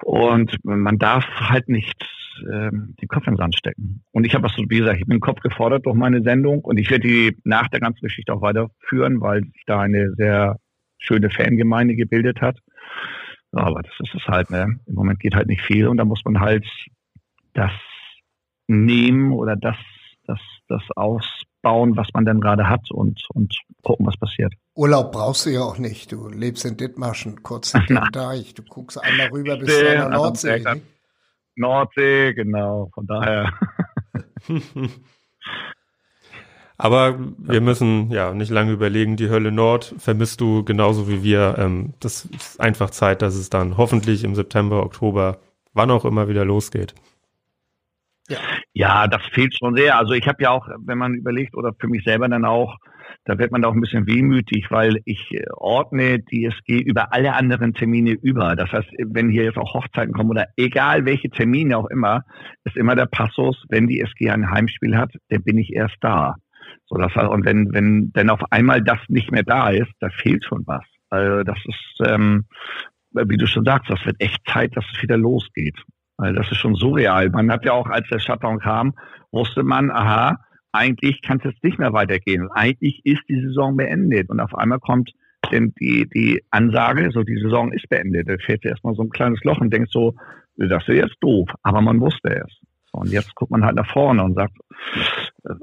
Und 0.02 0.56
man 0.64 0.98
darf 0.98 1.24
halt 1.36 1.68
nicht 1.68 2.02
äh, 2.50 2.70
den 2.70 3.08
Kopf 3.08 3.26
in 3.26 3.34
den 3.34 3.38
Sand 3.38 3.56
stecken. 3.56 4.02
Und 4.10 4.24
ich 4.24 4.34
habe 4.34 4.44
was, 4.44 4.56
wie 4.56 4.78
gesagt, 4.78 4.98
ich 4.98 5.06
bin 5.06 5.20
Kopf 5.20 5.40
gefordert 5.40 5.86
durch 5.86 5.96
meine 5.96 6.22
Sendung 6.22 6.60
und 6.60 6.78
ich 6.78 6.90
werde 6.90 7.06
die 7.06 7.36
nach 7.44 7.68
der 7.68 7.80
ganzen 7.80 8.00
Geschichte 8.00 8.32
auch 8.32 8.42
weiterführen, 8.42 9.20
weil 9.20 9.42
sich 9.42 9.62
da 9.66 9.80
eine 9.80 10.12
sehr 10.16 10.56
schöne 10.98 11.30
Fangemeinde 11.30 11.94
gebildet 11.94 12.40
hat. 12.40 12.58
Aber 13.52 13.82
das 13.82 13.92
ist 14.00 14.14
es 14.14 14.26
halt, 14.26 14.50
ne? 14.50 14.78
Im 14.86 14.94
Moment 14.94 15.20
geht 15.20 15.34
halt 15.34 15.48
nicht 15.48 15.60
viel 15.62 15.86
und 15.86 15.98
da 15.98 16.04
muss 16.04 16.24
man 16.24 16.40
halt 16.40 16.66
das 17.52 17.72
nehmen 18.66 19.32
oder 19.32 19.56
das, 19.56 19.76
das, 20.26 20.38
das 20.68 20.82
ausbauen, 20.96 21.96
was 21.96 22.08
man 22.14 22.24
dann 22.24 22.40
gerade 22.40 22.68
hat 22.68 22.90
und, 22.90 23.22
und 23.34 23.56
gucken, 23.82 24.06
was 24.06 24.16
passiert. 24.16 24.54
Urlaub 24.74 25.12
brauchst 25.12 25.46
du 25.46 25.50
ja 25.50 25.60
auch 25.60 25.78
nicht. 25.78 26.12
Du 26.12 26.28
lebst 26.28 26.64
in 26.64 26.76
Dithmarschen, 26.76 27.42
kurz 27.42 27.72
hinter 27.72 28.00
dem 28.00 28.10
Deich. 28.12 28.54
Du 28.54 28.62
guckst 28.62 29.02
einmal 29.02 29.28
rüber 29.28 29.56
bis 29.56 29.68
zur 29.68 29.82
der 29.82 30.08
Nordsee. 30.08 30.64
Nordsee, 31.56 32.32
genau. 32.34 32.90
Von 32.94 33.06
daher. 33.06 33.52
Aber 36.78 37.16
wir 37.38 37.60
müssen 37.60 38.10
ja 38.10 38.34
nicht 38.34 38.50
lange 38.50 38.72
überlegen. 38.72 39.16
Die 39.16 39.28
Hölle 39.28 39.52
Nord 39.52 39.94
vermisst 39.98 40.40
du 40.40 40.64
genauso 40.64 41.08
wie 41.08 41.22
wir. 41.22 41.54
Ähm, 41.58 41.94
das 42.00 42.24
ist 42.24 42.60
einfach 42.60 42.90
Zeit, 42.90 43.22
dass 43.22 43.36
es 43.36 43.50
dann 43.50 43.76
hoffentlich 43.76 44.24
im 44.24 44.34
September, 44.34 44.82
Oktober, 44.82 45.38
wann 45.74 45.92
auch 45.92 46.04
immer 46.04 46.26
wieder 46.28 46.44
losgeht. 46.44 46.94
Ja. 48.28 48.38
ja, 48.72 49.06
das 49.08 49.22
fehlt 49.32 49.54
schon 49.56 49.76
sehr. 49.76 49.98
Also 49.98 50.12
ich 50.12 50.26
habe 50.28 50.42
ja 50.42 50.50
auch, 50.50 50.68
wenn 50.84 50.98
man 50.98 51.14
überlegt, 51.14 51.56
oder 51.56 51.72
für 51.78 51.88
mich 51.88 52.04
selber 52.04 52.28
dann 52.28 52.44
auch, 52.44 52.76
da 53.24 53.38
wird 53.38 53.52
man 53.52 53.64
auch 53.64 53.72
ein 53.72 53.80
bisschen 53.80 54.06
wehmütig, 54.06 54.66
weil 54.70 55.00
ich 55.04 55.30
äh, 55.32 55.44
ordne 55.54 56.20
die 56.20 56.46
SG 56.46 56.80
über 56.80 57.12
alle 57.12 57.34
anderen 57.34 57.74
Termine 57.74 58.12
über. 58.12 58.56
Das 58.56 58.70
heißt, 58.72 58.88
wenn 59.06 59.30
hier 59.30 59.44
jetzt 59.44 59.58
auch 59.58 59.74
Hochzeiten 59.74 60.12
kommen 60.12 60.30
oder 60.30 60.46
egal 60.56 61.04
welche 61.04 61.30
Termine 61.30 61.76
auch 61.76 61.86
immer, 61.86 62.22
ist 62.64 62.76
immer 62.76 62.96
der 62.96 63.06
Passus, 63.06 63.64
wenn 63.68 63.86
die 63.86 64.00
SG 64.00 64.30
ein 64.30 64.50
Heimspiel 64.50 64.96
hat, 64.96 65.12
dann 65.28 65.42
bin 65.42 65.58
ich 65.58 65.72
erst 65.72 65.96
da. 66.00 66.36
So, 66.86 66.96
das 66.96 67.14
heißt, 67.14 67.28
und 67.28 67.44
wenn, 67.44 67.72
wenn 67.72 68.12
denn 68.12 68.30
auf 68.30 68.40
einmal 68.50 68.82
das 68.82 68.98
nicht 69.08 69.30
mehr 69.30 69.44
da 69.44 69.70
ist, 69.70 69.92
da 70.00 70.08
fehlt 70.10 70.44
schon 70.44 70.62
was. 70.66 70.84
Also 71.10 71.42
das 71.42 71.58
ist, 71.64 72.08
ähm, 72.08 72.46
wie 73.12 73.36
du 73.36 73.46
schon 73.46 73.64
sagst, 73.64 73.90
das 73.90 74.04
wird 74.06 74.20
echt 74.20 74.40
Zeit, 74.48 74.76
dass 74.76 74.84
es 74.92 75.02
wieder 75.02 75.16
losgeht. 75.16 75.76
Weil 76.16 76.34
das 76.34 76.50
ist 76.50 76.58
schon 76.58 76.74
surreal. 76.74 77.30
Man 77.30 77.50
hat 77.50 77.64
ja 77.64 77.72
auch, 77.72 77.86
als 77.86 78.08
der 78.08 78.18
Shutdown 78.18 78.60
kam, 78.60 78.94
wusste 79.30 79.62
man, 79.62 79.90
aha, 79.90 80.38
eigentlich 80.72 81.22
kann 81.22 81.38
es 81.38 81.44
jetzt 81.44 81.64
nicht 81.64 81.78
mehr 81.78 81.92
weitergehen. 81.92 82.48
Eigentlich 82.50 83.00
ist 83.04 83.22
die 83.28 83.40
Saison 83.40 83.76
beendet. 83.76 84.30
Und 84.30 84.40
auf 84.40 84.54
einmal 84.54 84.78
kommt 84.78 85.12
denn 85.50 85.74
die, 85.80 86.08
die 86.08 86.42
Ansage, 86.50 87.10
so 87.12 87.22
die 87.22 87.38
Saison 87.38 87.72
ist 87.72 87.88
beendet. 87.88 88.28
Da 88.28 88.36
fährt 88.38 88.64
erstmal 88.64 88.94
so 88.94 89.02
ein 89.02 89.10
kleines 89.10 89.42
Loch 89.44 89.60
und 89.60 89.72
denkt 89.72 89.90
so, 89.90 90.14
das 90.56 90.86
ist 90.88 90.96
jetzt 90.96 91.16
doof. 91.20 91.48
Aber 91.62 91.80
man 91.80 92.00
wusste 92.00 92.36
es. 92.36 92.60
Und 92.92 93.10
jetzt 93.10 93.34
guckt 93.34 93.50
man 93.50 93.64
halt 93.64 93.76
nach 93.76 93.90
vorne 93.90 94.22
und 94.22 94.34
sagt, 94.34 94.54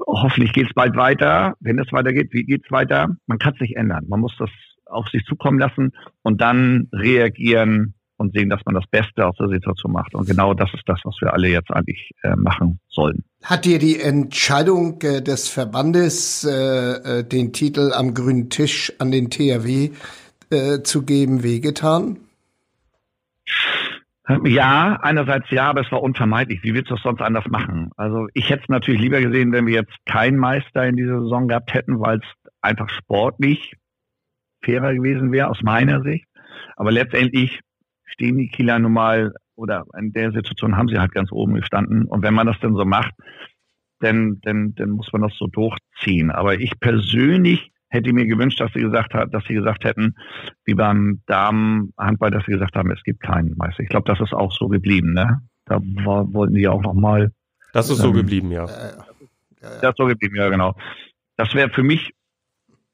hoffentlich 0.06 0.52
geht 0.52 0.66
es 0.66 0.74
bald 0.74 0.96
weiter. 0.96 1.54
Wenn 1.60 1.78
es 1.78 1.92
weitergeht, 1.92 2.30
wie 2.32 2.44
geht 2.44 2.64
es 2.64 2.72
weiter? 2.72 3.16
Man 3.26 3.38
kann 3.38 3.54
es 3.54 3.60
nicht 3.60 3.76
ändern. 3.76 4.06
Man 4.08 4.20
muss 4.20 4.36
das 4.38 4.50
auf 4.86 5.08
sich 5.08 5.24
zukommen 5.24 5.58
lassen 5.58 5.92
und 6.22 6.40
dann 6.40 6.88
reagieren 6.92 7.94
und 8.20 8.34
sehen, 8.34 8.50
dass 8.50 8.60
man 8.66 8.74
das 8.74 8.86
Beste 8.86 9.26
aus 9.26 9.36
der 9.36 9.48
Situation 9.48 9.92
macht. 9.92 10.14
Und 10.14 10.26
genau 10.26 10.54
das 10.54 10.72
ist 10.74 10.82
das, 10.86 11.00
was 11.04 11.16
wir 11.20 11.32
alle 11.32 11.48
jetzt 11.48 11.70
eigentlich 11.70 12.10
äh, 12.22 12.36
machen 12.36 12.78
sollen. 12.88 13.24
Hat 13.42 13.64
dir 13.64 13.78
die 13.78 13.98
Entscheidung 13.98 15.00
äh, 15.02 15.22
des 15.22 15.48
Verbandes, 15.48 16.44
äh, 16.44 17.20
äh 17.20 17.24
den 17.24 17.52
Titel 17.52 17.92
am 17.92 18.14
grünen 18.14 18.50
Tisch 18.50 18.92
an 18.98 19.10
den 19.10 19.30
THW 19.30 19.90
äh, 20.50 20.82
zu 20.82 21.04
geben, 21.04 21.42
wehgetan? 21.42 22.18
Ja, 24.44 24.98
einerseits 25.02 25.50
ja, 25.50 25.70
aber 25.70 25.80
es 25.80 25.90
war 25.90 26.02
unvermeidlich. 26.02 26.62
Wie 26.62 26.74
willst 26.74 26.90
du 26.90 26.94
es 26.94 27.02
sonst 27.02 27.20
anders 27.20 27.46
machen? 27.48 27.90
Also 27.96 28.28
ich 28.34 28.48
hätte 28.48 28.62
es 28.62 28.68
natürlich 28.68 29.00
lieber 29.00 29.20
gesehen, 29.20 29.50
wenn 29.52 29.66
wir 29.66 29.74
jetzt 29.74 29.94
keinen 30.06 30.36
Meister 30.36 30.86
in 30.86 30.96
dieser 30.96 31.20
Saison 31.20 31.48
gehabt 31.48 31.74
hätten, 31.74 31.98
weil 31.98 32.18
es 32.18 32.52
einfach 32.60 32.88
sportlich 32.90 33.74
fairer 34.64 34.94
gewesen 34.94 35.32
wäre, 35.32 35.48
aus 35.48 35.62
meiner 35.62 36.02
Sicht. 36.02 36.26
Aber 36.76 36.92
letztendlich 36.92 37.60
stehen 38.12 38.38
die 38.38 38.48
Kieler 38.48 38.78
nun 38.78 38.92
mal, 38.92 39.32
oder 39.56 39.84
in 39.98 40.12
der 40.12 40.32
Situation 40.32 40.76
haben 40.76 40.88
sie 40.88 40.98
halt 40.98 41.12
ganz 41.12 41.30
oben 41.32 41.54
gestanden. 41.54 42.04
Und 42.06 42.22
wenn 42.22 42.34
man 42.34 42.46
das 42.46 42.58
denn 42.60 42.74
so 42.74 42.84
macht, 42.84 43.12
dann, 44.00 44.38
dann, 44.42 44.74
dann 44.74 44.90
muss 44.90 45.12
man 45.12 45.22
das 45.22 45.34
so 45.36 45.46
durchziehen. 45.46 46.30
Aber 46.30 46.58
ich 46.58 46.78
persönlich 46.80 47.70
hätte 47.88 48.12
mir 48.12 48.26
gewünscht, 48.26 48.60
dass 48.60 48.72
sie 48.72 48.80
gesagt 48.80 49.14
hat, 49.14 49.34
dass 49.34 49.44
sie 49.44 49.54
gesagt 49.54 49.84
hätten, 49.84 50.14
wie 50.64 50.74
beim 50.74 51.20
Damenhandball, 51.26 52.30
dass 52.30 52.44
sie 52.46 52.52
gesagt 52.52 52.76
haben, 52.76 52.90
es 52.90 53.02
gibt 53.02 53.20
keinen 53.20 53.56
Meister. 53.56 53.82
Ich 53.82 53.88
glaube, 53.88 54.10
das 54.10 54.20
ist 54.20 54.32
auch 54.32 54.52
so 54.52 54.68
geblieben, 54.68 55.12
ne? 55.12 55.40
Da 55.66 55.80
war, 56.04 56.32
wollten 56.32 56.54
die 56.54 56.68
auch 56.68 56.82
noch 56.82 56.94
mal. 56.94 57.32
Das 57.72 57.90
ist 57.90 57.98
ähm, 57.98 58.04
so 58.06 58.12
geblieben, 58.12 58.50
ja. 58.50 58.66
ja, 58.66 58.90
ja. 59.60 59.80
Das 59.82 59.90
ist 59.90 59.98
so 59.98 60.06
geblieben, 60.06 60.36
ja, 60.36 60.48
genau. 60.48 60.74
Das 61.36 61.54
wäre 61.54 61.68
für 61.70 61.82
mich 61.82 62.12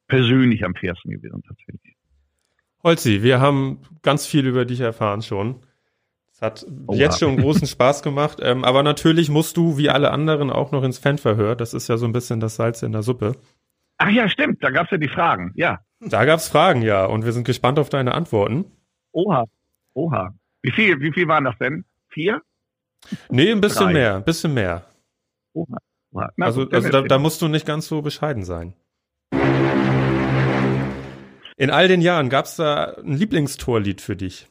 persönlich 0.08 0.64
am 0.64 0.74
fairsten 0.74 1.10
gewesen, 1.12 1.42
tatsächlich. 1.46 1.95
Holzi, 2.86 3.24
wir 3.24 3.40
haben 3.40 3.80
ganz 4.02 4.26
viel 4.26 4.46
über 4.46 4.64
dich 4.64 4.78
erfahren 4.78 5.20
schon. 5.20 5.56
Es 6.30 6.40
hat 6.40 6.64
Oha. 6.86 6.96
jetzt 6.96 7.18
schon 7.18 7.36
großen 7.36 7.66
Spaß 7.66 8.04
gemacht, 8.04 8.38
ähm, 8.40 8.64
aber 8.64 8.84
natürlich 8.84 9.28
musst 9.28 9.56
du, 9.56 9.76
wie 9.76 9.90
alle 9.90 10.12
anderen, 10.12 10.50
auch 10.50 10.70
noch 10.70 10.84
ins 10.84 10.98
Fanverhör. 10.98 11.56
Das 11.56 11.74
ist 11.74 11.88
ja 11.88 11.96
so 11.96 12.06
ein 12.06 12.12
bisschen 12.12 12.38
das 12.38 12.54
Salz 12.54 12.84
in 12.84 12.92
der 12.92 13.02
Suppe. 13.02 13.32
Ach 13.98 14.08
ja, 14.08 14.28
stimmt, 14.28 14.62
da 14.62 14.70
gab 14.70 14.84
es 14.84 14.92
ja 14.92 14.98
die 14.98 15.08
Fragen, 15.08 15.50
ja. 15.56 15.80
Da 15.98 16.24
gab 16.26 16.38
es 16.38 16.48
Fragen, 16.48 16.82
ja, 16.82 17.06
und 17.06 17.24
wir 17.24 17.32
sind 17.32 17.42
gespannt 17.42 17.80
auf 17.80 17.88
deine 17.88 18.14
Antworten. 18.14 18.66
Oha, 19.10 19.46
oha. 19.94 20.32
Wie 20.62 20.70
viel, 20.70 21.00
wie 21.00 21.12
viel 21.12 21.26
waren 21.26 21.42
das 21.42 21.58
denn? 21.58 21.84
Vier? 22.10 22.40
Nee, 23.30 23.50
ein 23.50 23.60
bisschen 23.60 23.86
Drei. 23.86 23.92
mehr, 23.94 24.14
ein 24.14 24.24
bisschen 24.24 24.54
mehr. 24.54 24.84
Oha. 25.54 25.76
oha. 26.12 26.30
Na, 26.36 26.46
also, 26.46 26.68
also 26.70 26.88
da, 26.88 27.02
da 27.02 27.18
musst 27.18 27.42
du 27.42 27.48
nicht 27.48 27.66
ganz 27.66 27.88
so 27.88 28.00
bescheiden 28.00 28.44
sein. 28.44 28.74
In 31.56 31.70
all 31.70 31.88
den 31.88 32.00
Jahren 32.00 32.28
gab 32.28 32.44
es 32.44 32.56
da 32.56 32.94
ein 33.02 33.14
Lieblingstorlied 33.14 34.00
für 34.00 34.16
dich? 34.16 34.46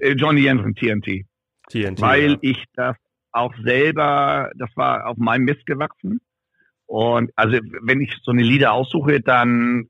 Äh, 0.00 0.12
Johnny 0.12 0.42
Jensen, 0.42 0.74
TNT. 0.74 1.26
TNT. 1.68 2.00
Weil 2.00 2.32
ja. 2.32 2.38
ich 2.40 2.64
das 2.74 2.96
auch 3.32 3.52
selber, 3.62 4.50
das 4.56 4.70
war 4.76 5.06
auf 5.06 5.18
meinem 5.18 5.44
Mist 5.44 5.66
gewachsen. 5.66 6.20
Und 6.86 7.32
also 7.34 7.58
wenn 7.82 8.00
ich 8.00 8.16
so 8.22 8.30
eine 8.30 8.42
Lieder 8.42 8.72
aussuche, 8.72 9.20
dann 9.20 9.88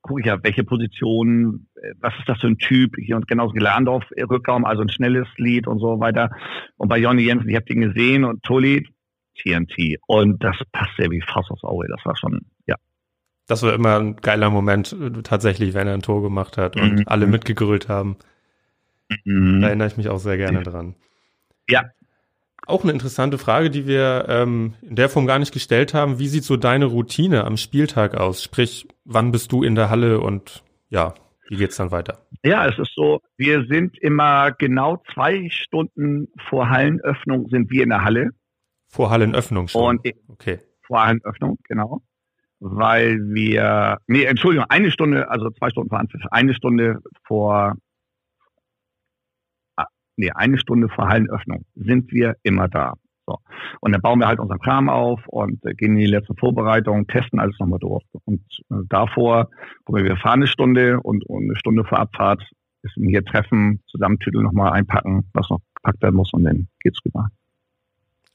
gucke 0.00 0.20
ich 0.20 0.26
ja, 0.26 0.42
welche 0.42 0.64
Position, 0.64 1.68
äh, 1.74 1.92
was 2.00 2.14
ist 2.18 2.28
das 2.28 2.40
für 2.40 2.46
ein 2.48 2.58
Typ, 2.58 2.96
hier 2.96 3.16
und 3.16 3.28
genauso 3.28 3.52
Gelandorf 3.52 4.04
äh, 4.16 4.22
Rückraum, 4.22 4.64
also 4.64 4.82
ein 4.82 4.88
schnelles 4.88 5.28
Lied 5.36 5.66
und 5.66 5.78
so 5.78 6.00
weiter. 6.00 6.30
Und 6.76 6.88
bei 6.88 6.98
Johnny 6.98 7.22
Jensen, 7.22 7.48
ich 7.48 7.54
habe 7.54 7.66
den 7.66 7.80
gesehen 7.80 8.24
und 8.24 8.42
Tulli, 8.42 8.88
TNT. 9.36 9.98
Und 10.06 10.42
das 10.42 10.56
passt 10.72 10.98
ja 10.98 11.10
wie 11.10 11.20
Faust 11.20 11.50
aufs 11.50 11.64
Auge. 11.64 11.86
Das 11.88 12.04
war 12.04 12.16
schon, 12.16 12.40
ja. 12.66 12.76
Das 13.48 13.64
war 13.64 13.74
immer 13.74 13.98
ein 13.98 14.16
geiler 14.16 14.50
Moment, 14.50 14.94
tatsächlich, 15.24 15.74
wenn 15.74 15.88
er 15.88 15.94
ein 15.94 16.02
Tor 16.02 16.22
gemacht 16.22 16.56
hat 16.56 16.76
und 16.76 17.00
mhm. 17.00 17.04
alle 17.06 17.26
mitgegrölt 17.26 17.88
haben. 17.88 18.16
Mhm. 19.24 19.60
Da 19.60 19.68
erinnere 19.68 19.88
ich 19.88 19.96
mich 19.96 20.08
auch 20.08 20.18
sehr 20.18 20.36
gerne 20.36 20.62
dran. 20.62 20.94
Ja, 21.68 21.82
auch 22.68 22.82
eine 22.82 22.92
interessante 22.92 23.38
Frage, 23.38 23.70
die 23.70 23.86
wir 23.86 24.26
ähm, 24.28 24.74
in 24.82 24.94
der 24.94 25.08
Form 25.08 25.26
gar 25.26 25.38
nicht 25.38 25.52
gestellt 25.52 25.94
haben. 25.94 26.18
Wie 26.18 26.28
sieht 26.28 26.44
so 26.44 26.58
deine 26.58 26.84
Routine 26.84 27.44
am 27.44 27.56
Spieltag 27.56 28.14
aus? 28.14 28.42
Sprich, 28.42 28.86
wann 29.06 29.32
bist 29.32 29.52
du 29.52 29.62
in 29.62 29.74
der 29.74 29.88
Halle 29.88 30.20
und 30.20 30.62
ja, 30.90 31.14
wie 31.48 31.56
geht's 31.56 31.76
dann 31.76 31.90
weiter? 31.90 32.18
Ja, 32.44 32.66
es 32.66 32.78
ist 32.78 32.92
so, 32.94 33.22
wir 33.38 33.64
sind 33.64 33.98
immer 33.98 34.52
genau 34.52 35.02
zwei 35.14 35.48
Stunden 35.50 36.28
vor 36.50 36.68
Hallenöffnung 36.68 37.48
sind 37.48 37.70
wir 37.70 37.84
in 37.84 37.88
der 37.88 38.04
Halle. 38.04 38.30
Vor 38.86 39.08
Hallenöffnung 39.08 39.68
schon? 39.68 39.82
Und 39.82 40.06
okay. 40.28 40.60
Vor 40.86 41.02
Hallenöffnung, 41.02 41.58
genau. 41.64 42.02
Weil 42.60 43.18
wir, 43.32 43.98
nee, 44.06 44.24
Entschuldigung, 44.24 44.66
eine 44.68 44.90
Stunde, 44.90 45.30
also 45.30 45.50
zwei 45.50 45.70
Stunden 45.70 45.90
vor 45.90 46.00
Anpfiff, 46.00 46.22
eine 46.30 46.54
Stunde 46.54 46.98
vor 47.24 47.76
nee, 50.18 50.30
eine 50.34 50.58
Stunde 50.58 50.88
vor 50.88 51.08
Hallenöffnung 51.08 51.64
sind 51.74 52.12
wir 52.12 52.36
immer 52.42 52.68
da. 52.68 52.94
So. 53.26 53.38
Und 53.80 53.92
dann 53.92 54.00
bauen 54.00 54.20
wir 54.20 54.26
halt 54.26 54.40
unseren 54.40 54.58
Kram 54.58 54.88
auf 54.88 55.20
und 55.28 55.64
äh, 55.64 55.74
gehen 55.74 55.92
in 55.92 55.98
die 55.98 56.06
letzten 56.06 56.36
Vorbereitungen, 56.36 57.06
testen 57.06 57.38
alles 57.38 57.58
nochmal 57.58 57.78
durch. 57.78 58.02
Und 58.24 58.40
äh, 58.70 58.76
davor, 58.88 59.48
wo 59.86 59.94
wir 59.94 60.16
fahren 60.16 60.40
eine 60.40 60.46
Stunde 60.46 61.00
und, 61.00 61.24
und 61.26 61.44
eine 61.44 61.56
Stunde 61.56 61.84
vor 61.84 61.98
Abfahrt 61.98 62.42
ist 62.82 62.94
hier 62.94 63.24
treffen, 63.24 63.82
Zusammentütel 63.88 64.42
nochmal 64.42 64.72
einpacken, 64.72 65.28
was 65.34 65.48
noch 65.50 65.60
gepackt 65.74 66.02
werden 66.02 66.16
muss 66.16 66.32
und 66.32 66.44
dann 66.44 66.68
geht's 66.80 67.00
rüber. 67.04 67.28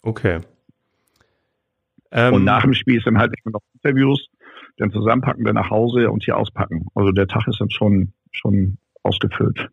Okay. 0.03 0.41
Ähm, 2.13 2.33
und 2.35 2.43
nach 2.43 2.61
dem 2.61 2.73
Spiel 2.73 2.97
ist 2.97 3.07
dann 3.07 3.17
halt 3.17 3.31
mehr 3.31 3.51
noch 3.51 3.61
Interviews, 3.73 4.27
dann 4.77 4.91
zusammenpacken, 4.91 5.43
dann 5.43 5.55
nach 5.55 5.69
Hause 5.69 6.09
und 6.11 6.23
hier 6.23 6.37
auspacken. 6.37 6.85
Also 6.95 7.11
der 7.11 7.27
Tag 7.27 7.47
ist 7.47 7.59
dann 7.59 7.71
schon, 7.71 8.13
schon 8.31 8.77
ausgefüllt. 9.01 9.69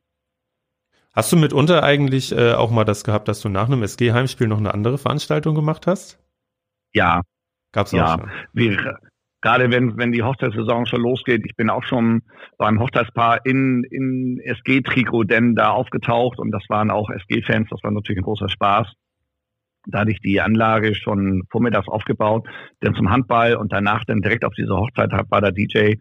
Hast 1.13 1.33
du 1.33 1.37
mitunter 1.37 1.83
eigentlich 1.83 2.37
äh, 2.37 2.55
auch 2.55 2.71
mal 2.71 2.85
das 2.85 3.05
gehabt, 3.05 3.29
dass 3.29 3.41
du 3.41 3.49
nach 3.49 3.67
einem 3.67 3.83
SG-Heimspiel 3.83 4.47
noch 4.47 4.59
eine 4.59 4.73
andere 4.73 4.97
Veranstaltung 4.97 5.55
gemacht 5.55 5.87
hast? 5.87 6.19
Ja. 6.93 7.23
Gab's 7.73 7.93
auch 7.93 7.99
ja. 7.99 8.19
schon? 8.19 8.31
Wir, 8.53 8.99
gerade 9.41 9.71
wenn, 9.71 9.97
wenn 9.97 10.13
die 10.13 10.23
Hochzeitssaison 10.23 10.87
schon 10.87 11.03
losgeht, 11.03 11.43
ich 11.45 11.57
bin 11.57 11.69
auch 11.69 11.83
schon 11.83 12.23
beim 12.59 12.81
Hochzeitspaar 12.81 13.45
in, 13.45 13.85
in 13.85 14.41
SG-Trikot 14.45 15.25
denn 15.25 15.55
da 15.57 15.71
aufgetaucht 15.71 16.39
und 16.39 16.53
das 16.53 16.63
waren 16.69 16.91
auch 16.91 17.11
SG-Fans, 17.11 17.69
das 17.71 17.83
war 17.83 17.91
natürlich 17.91 18.21
ein 18.21 18.25
großer 18.25 18.49
Spaß. 18.49 18.87
Da 19.87 20.01
hatte 20.01 20.11
ich 20.11 20.21
die 20.21 20.41
Anlage 20.41 20.95
schon 20.95 21.43
vormittags 21.51 21.89
aufgebaut, 21.89 22.47
dann 22.81 22.95
zum 22.95 23.11
Handball 23.11 23.57
und 23.57 23.73
danach 23.73 24.05
dann 24.05 24.21
direkt 24.21 24.45
auf 24.45 24.55
diese 24.55 24.77
Hochzeit 24.77 25.11
war 25.13 25.41
der 25.41 25.53
DJ 25.53 25.95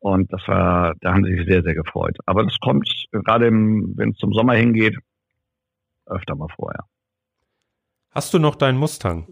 und 0.00 0.32
das 0.32 0.46
war, 0.48 0.94
da 1.00 1.12
haben 1.12 1.24
sie 1.24 1.36
sich 1.36 1.46
sehr, 1.46 1.62
sehr 1.62 1.74
gefreut. 1.74 2.16
Aber 2.26 2.42
das 2.42 2.58
kommt 2.60 2.88
gerade, 3.12 3.50
wenn 3.50 4.10
es 4.10 4.16
zum 4.16 4.32
Sommer 4.32 4.54
hingeht, 4.54 4.96
öfter 6.06 6.34
mal 6.34 6.48
vorher. 6.54 6.84
Hast 8.10 8.34
du 8.34 8.38
noch 8.38 8.56
deinen 8.56 8.78
Mustang? 8.78 9.28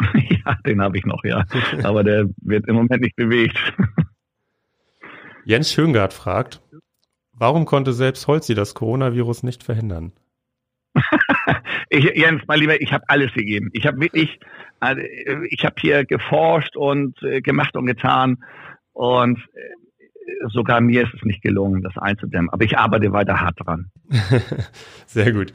ja, 0.14 0.54
den 0.66 0.82
habe 0.82 0.98
ich 0.98 1.06
noch, 1.06 1.22
ja. 1.24 1.44
Aber 1.84 2.02
der 2.04 2.26
wird 2.42 2.66
im 2.66 2.74
Moment 2.74 3.02
nicht 3.02 3.16
bewegt. 3.16 3.56
Jens 5.44 5.72
Schöngard 5.72 6.12
fragt, 6.12 6.60
warum 7.32 7.64
konnte 7.64 7.92
selbst 7.92 8.26
Holzi 8.26 8.54
das 8.54 8.74
Coronavirus 8.74 9.44
nicht 9.44 9.62
verhindern? 9.62 10.12
ich, 11.88 12.04
Jens, 12.04 12.42
mein 12.46 12.60
Lieber, 12.60 12.80
ich 12.80 12.92
habe 12.92 13.04
alles 13.08 13.32
gegeben. 13.32 13.70
Ich 13.72 13.86
habe 13.86 14.00
wirklich, 14.00 14.38
also, 14.80 15.02
ich 15.48 15.64
habe 15.64 15.76
hier 15.78 16.04
geforscht 16.04 16.76
und 16.76 17.22
äh, 17.22 17.40
gemacht 17.40 17.76
und 17.76 17.86
getan. 17.86 18.42
Und 18.92 19.38
äh, 19.54 20.48
sogar 20.48 20.80
mir 20.80 21.02
ist 21.02 21.14
es 21.14 21.22
nicht 21.22 21.42
gelungen, 21.42 21.82
das 21.82 21.96
einzudämmen. 21.96 22.50
Aber 22.50 22.64
ich 22.64 22.78
arbeite 22.78 23.12
weiter 23.12 23.40
hart 23.40 23.58
dran. 23.58 23.90
Sehr 25.06 25.32
gut. 25.32 25.52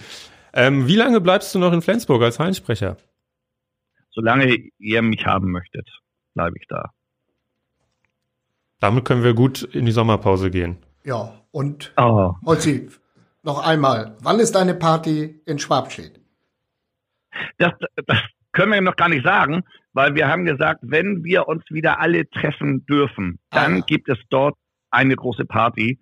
Ähm, 0.54 0.88
wie 0.88 0.96
lange 0.96 1.22
bleibst 1.22 1.54
du 1.54 1.60
noch 1.60 1.74
in 1.74 1.82
Flensburg 1.82 2.22
als 2.24 2.40
Heinsprecher? 2.40 2.98
Solange 4.12 4.56
ihr 4.80 5.02
mich 5.02 5.26
haben 5.26 5.52
möchtet, 5.52 5.90
bleibe 6.34 6.58
ich 6.58 6.68
da. 6.68 6.92
Damit 8.80 9.04
können 9.04 9.24
wir 9.24 9.34
gut 9.34 9.64
in 9.64 9.86
die 9.86 9.92
Sommerpause 9.92 10.50
gehen. 10.52 10.78
Ja, 11.04 11.34
und 11.52 11.94
oh. 11.98 12.34
Holzi, 12.46 12.90
noch 13.46 13.66
einmal, 13.66 14.18
wann 14.22 14.40
ist 14.40 14.56
deine 14.56 14.74
Party 14.74 15.42
in 15.46 15.60
Schwabstedt? 15.60 16.20
Das, 17.58 17.74
das 18.06 18.20
können 18.52 18.72
wir 18.72 18.82
noch 18.82 18.96
gar 18.96 19.10
nicht 19.10 19.26
sagen, 19.26 19.64
weil 19.94 20.16
wir 20.16 20.28
haben 20.28 20.46
gesagt, 20.46 20.80
wenn 20.82 21.24
wir 21.24 21.48
uns 21.48 21.64
wieder 21.70 22.00
alle 22.00 22.30
treffen 22.30 22.86
dürfen, 22.86 23.40
dann 23.52 23.82
ah. 23.82 23.84
gibt 23.86 24.10
es 24.10 24.18
dort 24.30 24.56
eine 24.92 25.16
große 25.16 25.46
Party. 25.46 26.00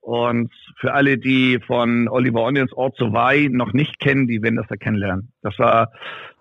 Und 0.00 0.52
für 0.78 0.92
alle, 0.92 1.16
die 1.16 1.58
von 1.66 2.08
Oliver 2.08 2.42
Onions 2.42 2.72
Ort 2.74 2.96
zu 2.96 3.12
Wei 3.14 3.48
noch 3.50 3.72
nicht 3.72 3.98
kennen, 3.98 4.28
die 4.28 4.42
werden 4.42 4.56
das 4.56 4.66
da 4.68 4.76
kennenlernen. 4.76 5.32
Das 5.40 5.58
war, 5.58 5.92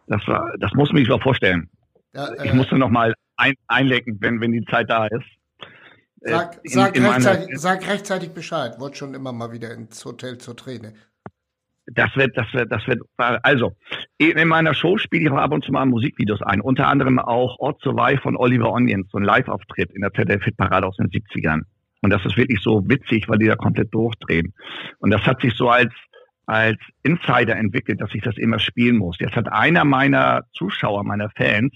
das 0.08 0.28
war, 0.28 0.54
das 0.60 0.74
muss 0.74 0.92
man 0.92 1.00
sich 1.00 1.10
mal 1.10 1.22
vorstellen. 1.22 1.70
Ja, 2.14 2.28
äh, 2.28 2.48
ich 2.48 2.54
musste 2.54 2.78
noch 2.78 2.90
mal 2.90 3.14
ein, 3.38 3.54
einlenken, 3.68 4.18
wenn, 4.20 4.42
wenn 4.42 4.52
die 4.52 4.66
Zeit 4.66 4.90
da 4.90 5.08
ist. 5.08 5.26
Äh, 6.24 6.32
sag, 6.32 6.60
in, 6.64 6.72
sag, 6.72 6.96
in 6.96 7.06
rechtzeitig, 7.06 7.46
meiner, 7.48 7.60
sag 7.60 7.88
rechtzeitig 7.88 8.32
Bescheid. 8.32 8.80
Wollte 8.80 8.98
schon 8.98 9.14
immer 9.14 9.34
mal 9.34 9.52
wieder 9.52 9.74
ins 9.74 10.04
Hotel 10.06 10.38
zur 10.38 10.56
Träne. 10.56 10.94
das 11.86 12.16
wird, 12.16 12.38
das 12.38 12.48
wird, 12.54 12.72
das 12.72 12.88
wird, 12.88 13.02
also, 13.18 13.74
in 14.18 14.48
meiner 14.48 14.74
Show 14.74 14.98
spiele 14.98 15.24
ich 15.26 15.32
auch 15.32 15.38
ab 15.38 15.52
und 15.52 15.66
zu 15.66 15.72
mal 15.72 15.86
Musikvideos 15.86 16.42
ein. 16.42 16.62
Unter 16.62 16.88
anderem 16.88 17.20
auch 17.20 17.60
Ort 17.60 17.84
Weih 17.86 18.18
von 18.18 18.38
Oliver 18.38 18.72
Onions, 18.72 19.08
so 19.12 19.18
ein 19.18 19.24
Live-Auftritt 19.24 19.92
in 19.92 20.02
der 20.02 20.14
ZDF-Hitparade 20.14 20.88
aus 20.88 20.96
den 20.96 21.10
70ern. 21.10 21.64
Und 22.02 22.10
das 22.10 22.26
ist 22.26 22.38
wirklich 22.38 22.62
so 22.62 22.88
witzig, 22.88 23.28
weil 23.28 23.40
die 23.40 23.48
da 23.48 23.56
komplett 23.56 23.94
durchdrehen. 23.94 24.54
Und 25.00 25.12
das 25.12 25.22
hat 25.22 25.42
sich 25.42 25.56
so 25.56 25.70
als, 25.70 25.92
als 26.46 26.78
Insider 27.04 27.56
entwickelt, 27.56 28.02
dass 28.02 28.14
ich 28.14 28.22
das 28.22 28.38
immer 28.38 28.60
spielen 28.60 28.98
muss. 28.98 29.18
Jetzt 29.20 29.36
hat 29.36 29.52
einer 29.52 29.84
meiner 29.84 30.44
Zuschauer, 30.54 31.04
meiner 31.04 31.30
Fans, 31.32 31.74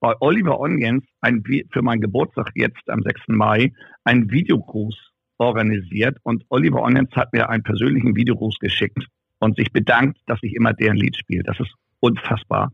bei 0.00 0.14
Oliver 0.20 0.60
Onions 0.60 1.04
ein, 1.20 1.42
für 1.70 1.82
meinen 1.82 2.00
Geburtstag 2.00 2.50
jetzt 2.54 2.88
am 2.88 3.02
6. 3.02 3.20
Mai 3.28 3.72
einen 4.04 4.30
Videogruß 4.30 4.96
organisiert 5.38 6.18
und 6.22 6.44
Oliver 6.48 6.82
Onions 6.82 7.14
hat 7.14 7.32
mir 7.32 7.48
einen 7.48 7.62
persönlichen 7.62 8.16
Videogruß 8.16 8.58
geschickt 8.58 9.06
und 9.40 9.56
sich 9.56 9.72
bedankt, 9.72 10.18
dass 10.26 10.38
ich 10.42 10.54
immer 10.54 10.72
deren 10.72 10.96
Lied 10.96 11.16
spiele. 11.16 11.42
Das 11.44 11.58
ist 11.60 11.72
unfassbar. 12.00 12.72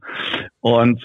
Und 0.60 1.04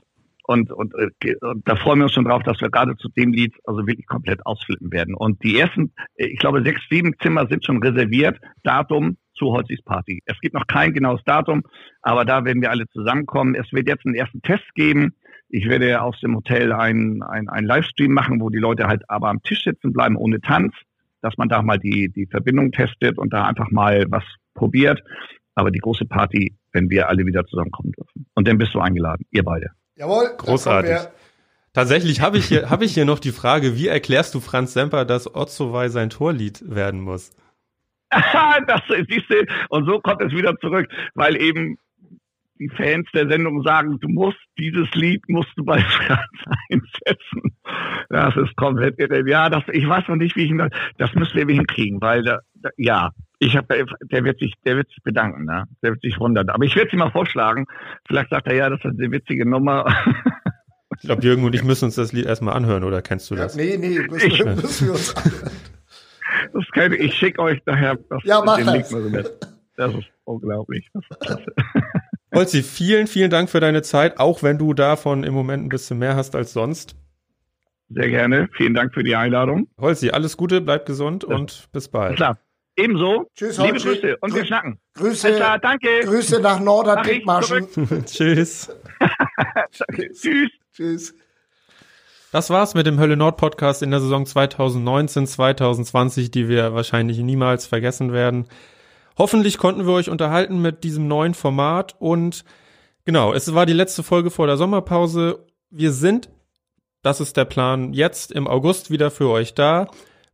und, 0.50 0.72
und, 0.72 0.96
äh, 0.96 1.36
und 1.42 1.68
da 1.70 1.76
freuen 1.76 2.00
wir 2.00 2.06
uns 2.06 2.14
schon 2.14 2.26
drauf, 2.26 2.42
dass 2.42 2.60
wir 2.60 2.72
gerade 2.72 2.96
zu 2.96 3.08
dem 3.10 3.34
Lied 3.34 3.54
also 3.66 3.86
wirklich 3.86 4.08
komplett 4.08 4.44
ausflippen 4.48 4.92
werden. 4.92 5.14
Und 5.14 5.44
die 5.44 5.60
ersten, 5.60 5.94
äh, 6.16 6.26
ich 6.26 6.40
glaube, 6.40 6.64
sechs, 6.64 6.82
sieben 6.90 7.14
Zimmer 7.22 7.46
sind 7.46 7.64
schon 7.64 7.84
reserviert. 7.84 8.40
Datum 8.64 9.18
zu 9.36 9.52
Holzis 9.52 9.84
Party. 9.84 10.24
Es 10.26 10.40
gibt 10.40 10.56
noch 10.56 10.66
kein 10.66 10.92
genaues 10.94 11.22
Datum, 11.24 11.62
aber 12.02 12.26
da 12.26 12.46
werden 12.46 12.64
wir 12.64 12.72
alle 12.72 12.88
zusammenkommen. 12.88 13.54
Es 13.54 13.72
wird 13.72 13.88
jetzt 13.88 14.08
einen 14.08 14.16
ersten 14.16 14.42
Test 14.42 14.66
geben. 14.74 15.14
Ich 15.50 15.68
werde 15.68 16.02
aus 16.02 16.20
dem 16.22 16.36
Hotel 16.36 16.72
einen 16.72 17.24
ein 17.24 17.66
Livestream 17.66 18.12
machen, 18.12 18.40
wo 18.40 18.50
die 18.50 18.60
Leute 18.60 18.88
halt 18.88 19.04
aber 19.10 19.30
am 19.30 19.42
Tisch 19.42 19.64
sitzen 19.64 19.92
bleiben 19.92 20.16
ohne 20.16 20.40
Tanz, 20.42 20.74
dass 21.22 21.38
man 21.38 21.50
da 21.50 21.62
mal 21.62 21.80
die, 21.80 22.10
die 22.10 22.28
Verbindung 22.28 22.72
testet 22.72 23.18
und 23.18 23.34
da 23.34 23.46
einfach 23.46 23.72
mal 23.72 24.06
was 24.10 24.24
probiert. 24.54 25.02
Aber 25.56 25.72
die 25.72 25.80
große 25.80 26.06
Party, 26.06 26.56
wenn 26.72 26.90
wir 26.90 27.10
alle 27.10 27.26
wieder 27.26 27.46
zusammenkommen 27.46 27.92
dürfen. 27.92 28.28
Und 28.36 28.48
dann 28.48 28.58
bist 28.58 28.74
du 28.74 28.80
eingeladen, 28.80 29.26
ihr 29.32 29.44
beide. 29.44 29.72
Jawohl. 29.96 30.30
Großartig. 30.38 31.10
Tatsächlich 31.74 32.22
habe 32.22 32.38
ich 32.38 32.46
hier, 32.46 32.70
habe 32.70 32.86
ich 32.86 32.94
hier 32.94 33.06
noch 33.06 33.20
die 33.20 33.32
Frage, 33.32 33.76
wie 33.76 33.88
erklärst 33.88 34.34
du 34.34 34.40
Franz 34.40 34.74
Semper, 34.74 35.06
dass 35.06 35.34
Otzowai 35.34 35.90
sein 35.90 36.10
Torlied 36.10 36.64
werden 36.64 37.02
muss? 37.02 37.32
das 38.12 38.82
siehst 39.08 39.30
du, 39.30 39.46
und 39.70 39.86
so 39.86 40.00
kommt 40.00 40.22
es 40.22 40.32
wieder 40.32 40.58
zurück, 40.58 40.88
weil 41.14 41.40
eben 41.40 41.78
die 42.60 42.70
Fans 42.70 43.08
der 43.14 43.28
Sendung 43.30 43.64
sagen, 43.64 44.00
du 44.00 44.10
musst 44.10 44.38
dieses 44.58 44.90
Lied 44.94 45.28
musst 45.30 45.50
du 45.56 45.64
bei 45.64 45.80
Franz 46.08 46.20
einsetzen. 46.70 47.58
Das 48.10 48.36
ist 48.36 48.56
komplett 48.56 49.00
irre. 49.00 49.28
Ja, 49.30 49.50
das, 49.50 49.64
ich 49.72 49.88
weiß 49.88 50.08
noch 50.08 50.18
nicht, 50.18 50.36
wie 50.36 50.44
ich 50.44 50.52
ihn, 50.52 50.70
das 50.98 51.14
müssen 51.16 51.36
wir 51.36 51.56
hinkriegen, 51.56 52.02
weil 52.02 52.24
da, 52.24 52.40
da, 52.56 52.70
ja, 52.78 53.12
ich 53.40 53.56
habe, 53.56 53.86
der 54.12 54.24
wird 54.26 54.40
sich, 54.40 54.54
der 54.66 54.76
wird 54.76 54.90
sich 54.90 55.02
bedanken, 55.04 55.46
ne? 55.46 55.64
Der 55.82 55.92
wird 55.92 56.02
sich 56.02 56.20
wundern. 56.20 56.50
Aber 56.50 56.66
ich 56.66 56.76
werde 56.76 56.88
es 56.88 56.94
ihm 56.94 57.00
mal 57.00 57.12
vorschlagen. 57.12 57.66
Vielleicht 58.06 58.32
sagt 58.32 58.48
er 58.48 58.56
ja, 58.56 58.70
das 58.70 58.80
ist 58.80 59.00
eine 59.00 59.12
witzige 59.12 59.48
Nummer. 59.48 59.86
Ich 61.02 61.06
glaube, 61.06 61.24
Jürgen 61.24 61.46
und 61.46 61.56
ich 61.56 61.64
müssen 61.64 61.86
uns 61.86 61.96
das 61.96 62.12
Lied 62.12 62.26
erstmal 62.26 62.56
anhören, 62.56 62.84
oder 62.84 63.02
kennst 63.02 63.32
du 63.32 63.36
das? 63.36 63.56
Ja, 63.56 63.64
nee, 63.64 63.78
nee, 63.78 64.00
müssen, 64.00 64.32
wir, 64.32 64.56
müssen 64.56 64.88
wir 64.88 64.92
uns 64.92 65.16
anhören. 65.16 65.52
Das 66.52 66.66
kann, 66.74 66.92
ich 66.92 67.14
schicke 67.14 67.42
euch 67.42 67.62
daher 67.66 67.98
das, 68.10 68.22
ja, 68.26 68.42
mach 68.44 68.58
den 68.58 68.66
das. 68.66 68.76
Link 68.76 68.92
mal 68.92 69.04
so 69.04 69.10
mit. 69.10 69.32
Das 69.78 69.94
ist 69.94 70.08
unglaublich. 70.26 70.90
Das 70.94 71.04
ist 71.10 71.20
klasse. 71.22 71.54
Holzi, 72.40 72.64
vielen, 72.64 73.08
vielen 73.08 73.30
Dank 73.30 73.50
für 73.50 73.60
deine 73.60 73.82
Zeit, 73.82 74.18
auch 74.18 74.44
wenn 74.44 74.58
du 74.58 74.74
davon 74.74 75.26
im 75.26 75.34
Moment 75.34 75.66
ein 75.66 75.68
bisschen 75.68 76.00
mehr 76.00 76.16
hast 76.16 76.38
als 76.38 76.54
sonst. 76.54 76.96
Sehr 77.90 78.08
gerne. 78.08 78.48
Vielen 78.54 78.74
Dank 78.74 78.94
für 78.94 79.04
die 79.04 79.14
Einladung. 79.14 79.68
Holzi, 79.78 80.12
alles 80.12 80.38
Gute, 80.38 80.62
bleib 80.62 80.86
gesund 80.86 81.26
ja. 81.28 81.36
und 81.36 81.68
bis 81.74 81.90
bald. 81.90 82.16
Klar. 82.16 82.40
Ebenso. 82.78 83.30
Tschüss, 83.36 83.58
Liebe 83.58 83.74
Holzi. 83.74 83.88
Grüße 83.90 84.18
und 84.22 84.32
Grü 84.32 84.38
wir 84.38 84.46
schnacken. 84.46 84.80
Grüße, 84.94 85.34
klar, 85.34 85.60
danke. 85.60 86.00
Grüße 86.06 86.40
nach 86.40 86.62
Norderdickmaschen. 86.62 87.68
Tschüss. 88.06 88.74
Tschüss. 89.74 90.50
Tschüss. 90.72 91.14
Das 92.32 92.50
war's 92.50 92.74
mit 92.74 92.88
dem 92.88 93.02
Hölle 93.02 93.18
Nord 93.18 93.36
Podcast 93.36 93.84
in 93.84 93.92
der 93.92 94.00
Saison 94.00 94.26
2019, 94.26 95.28
2020, 95.28 96.32
die 96.32 96.48
wir 96.48 96.74
wahrscheinlich 96.74 97.18
niemals 97.18 97.68
vergessen 97.68 98.14
werden. 98.14 98.48
Hoffentlich 99.20 99.58
konnten 99.58 99.86
wir 99.86 99.94
euch 99.94 100.10
unterhalten 100.10 100.62
mit 100.62 100.86
diesem 100.86 101.10
neuen 101.10 101.34
Format 101.34 101.98
und 102.00 102.46
genau, 103.04 103.34
es 103.34 103.54
war 103.54 103.66
die 103.66 103.74
letzte 103.74 104.02
Folge 104.02 104.32
vor 104.32 104.48
der 104.48 104.56
Sommerpause. 104.56 105.46
Wir 105.70 105.92
sind, 105.92 106.30
das 107.02 107.20
ist 107.20 107.36
der 107.36 107.44
Plan, 107.44 107.92
jetzt 107.94 108.32
im 108.32 108.48
August 108.48 108.92
wieder 108.92 109.12
für 109.12 109.30
euch 109.30 109.54
da. 109.54 109.88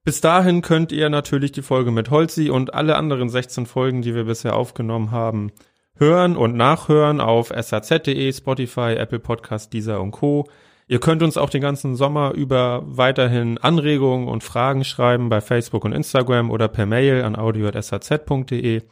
Bis 0.04 0.22
dahin 0.22 0.62
könnt 0.62 0.92
ihr 0.92 1.10
natürlich 1.10 1.52
die 1.52 1.64
Folge 1.64 1.90
mit 1.90 2.12
Holzi 2.12 2.52
und 2.52 2.76
alle 2.76 2.96
anderen 2.96 3.28
16 3.28 3.66
Folgen, 3.66 4.04
die 4.04 4.14
wir 4.14 4.26
bisher 4.26 4.56
aufgenommen 4.56 5.10
haben, 5.10 5.52
hören 5.96 6.38
und 6.38 6.56
nachhören 6.56 7.22
auf 7.22 7.52
saz.de, 7.60 8.32
Spotify, 8.32 8.94
Apple 9.00 9.20
Podcast, 9.20 9.74
Deezer 9.74 10.00
und 10.00 10.12
Co. 10.12 10.48
Ihr 10.88 11.00
könnt 11.00 11.24
uns 11.24 11.36
auch 11.38 11.50
den 11.50 11.62
ganzen 11.62 11.96
Sommer 11.96 12.34
über 12.34 12.84
weiterhin 12.86 13.58
Anregungen 13.58 14.28
und 14.28 14.44
Fragen 14.44 14.84
schreiben 14.84 15.30
bei 15.30 15.42
Facebook 15.42 15.84
und 15.84 15.94
Instagram 15.94 16.52
oder 16.52 16.68
per 16.68 16.86
Mail 16.86 17.24
an 17.24 17.36
audio.saz.de. 17.36 18.84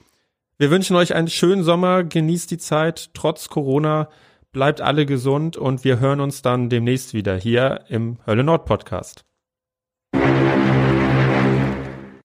Wir 0.57 0.71
wünschen 0.71 0.95
euch 0.95 1.13
einen 1.13 1.27
schönen 1.27 1.63
Sommer, 1.63 2.03
genießt 2.03 2.49
die 2.49 2.57
Zeit 2.57 3.11
trotz 3.13 3.47
Corona, 3.49 4.09
bleibt 4.51 4.81
alle 4.81 5.05
gesund 5.05 5.55
und 5.55 5.83
wir 5.83 5.99
hören 5.99 6.19
uns 6.19 6.41
dann 6.41 6.69
demnächst 6.69 7.13
wieder 7.13 7.35
hier 7.35 7.81
im 7.89 8.17
Hölle 8.25 8.43
Nord 8.43 8.65
Podcast. 8.65 9.25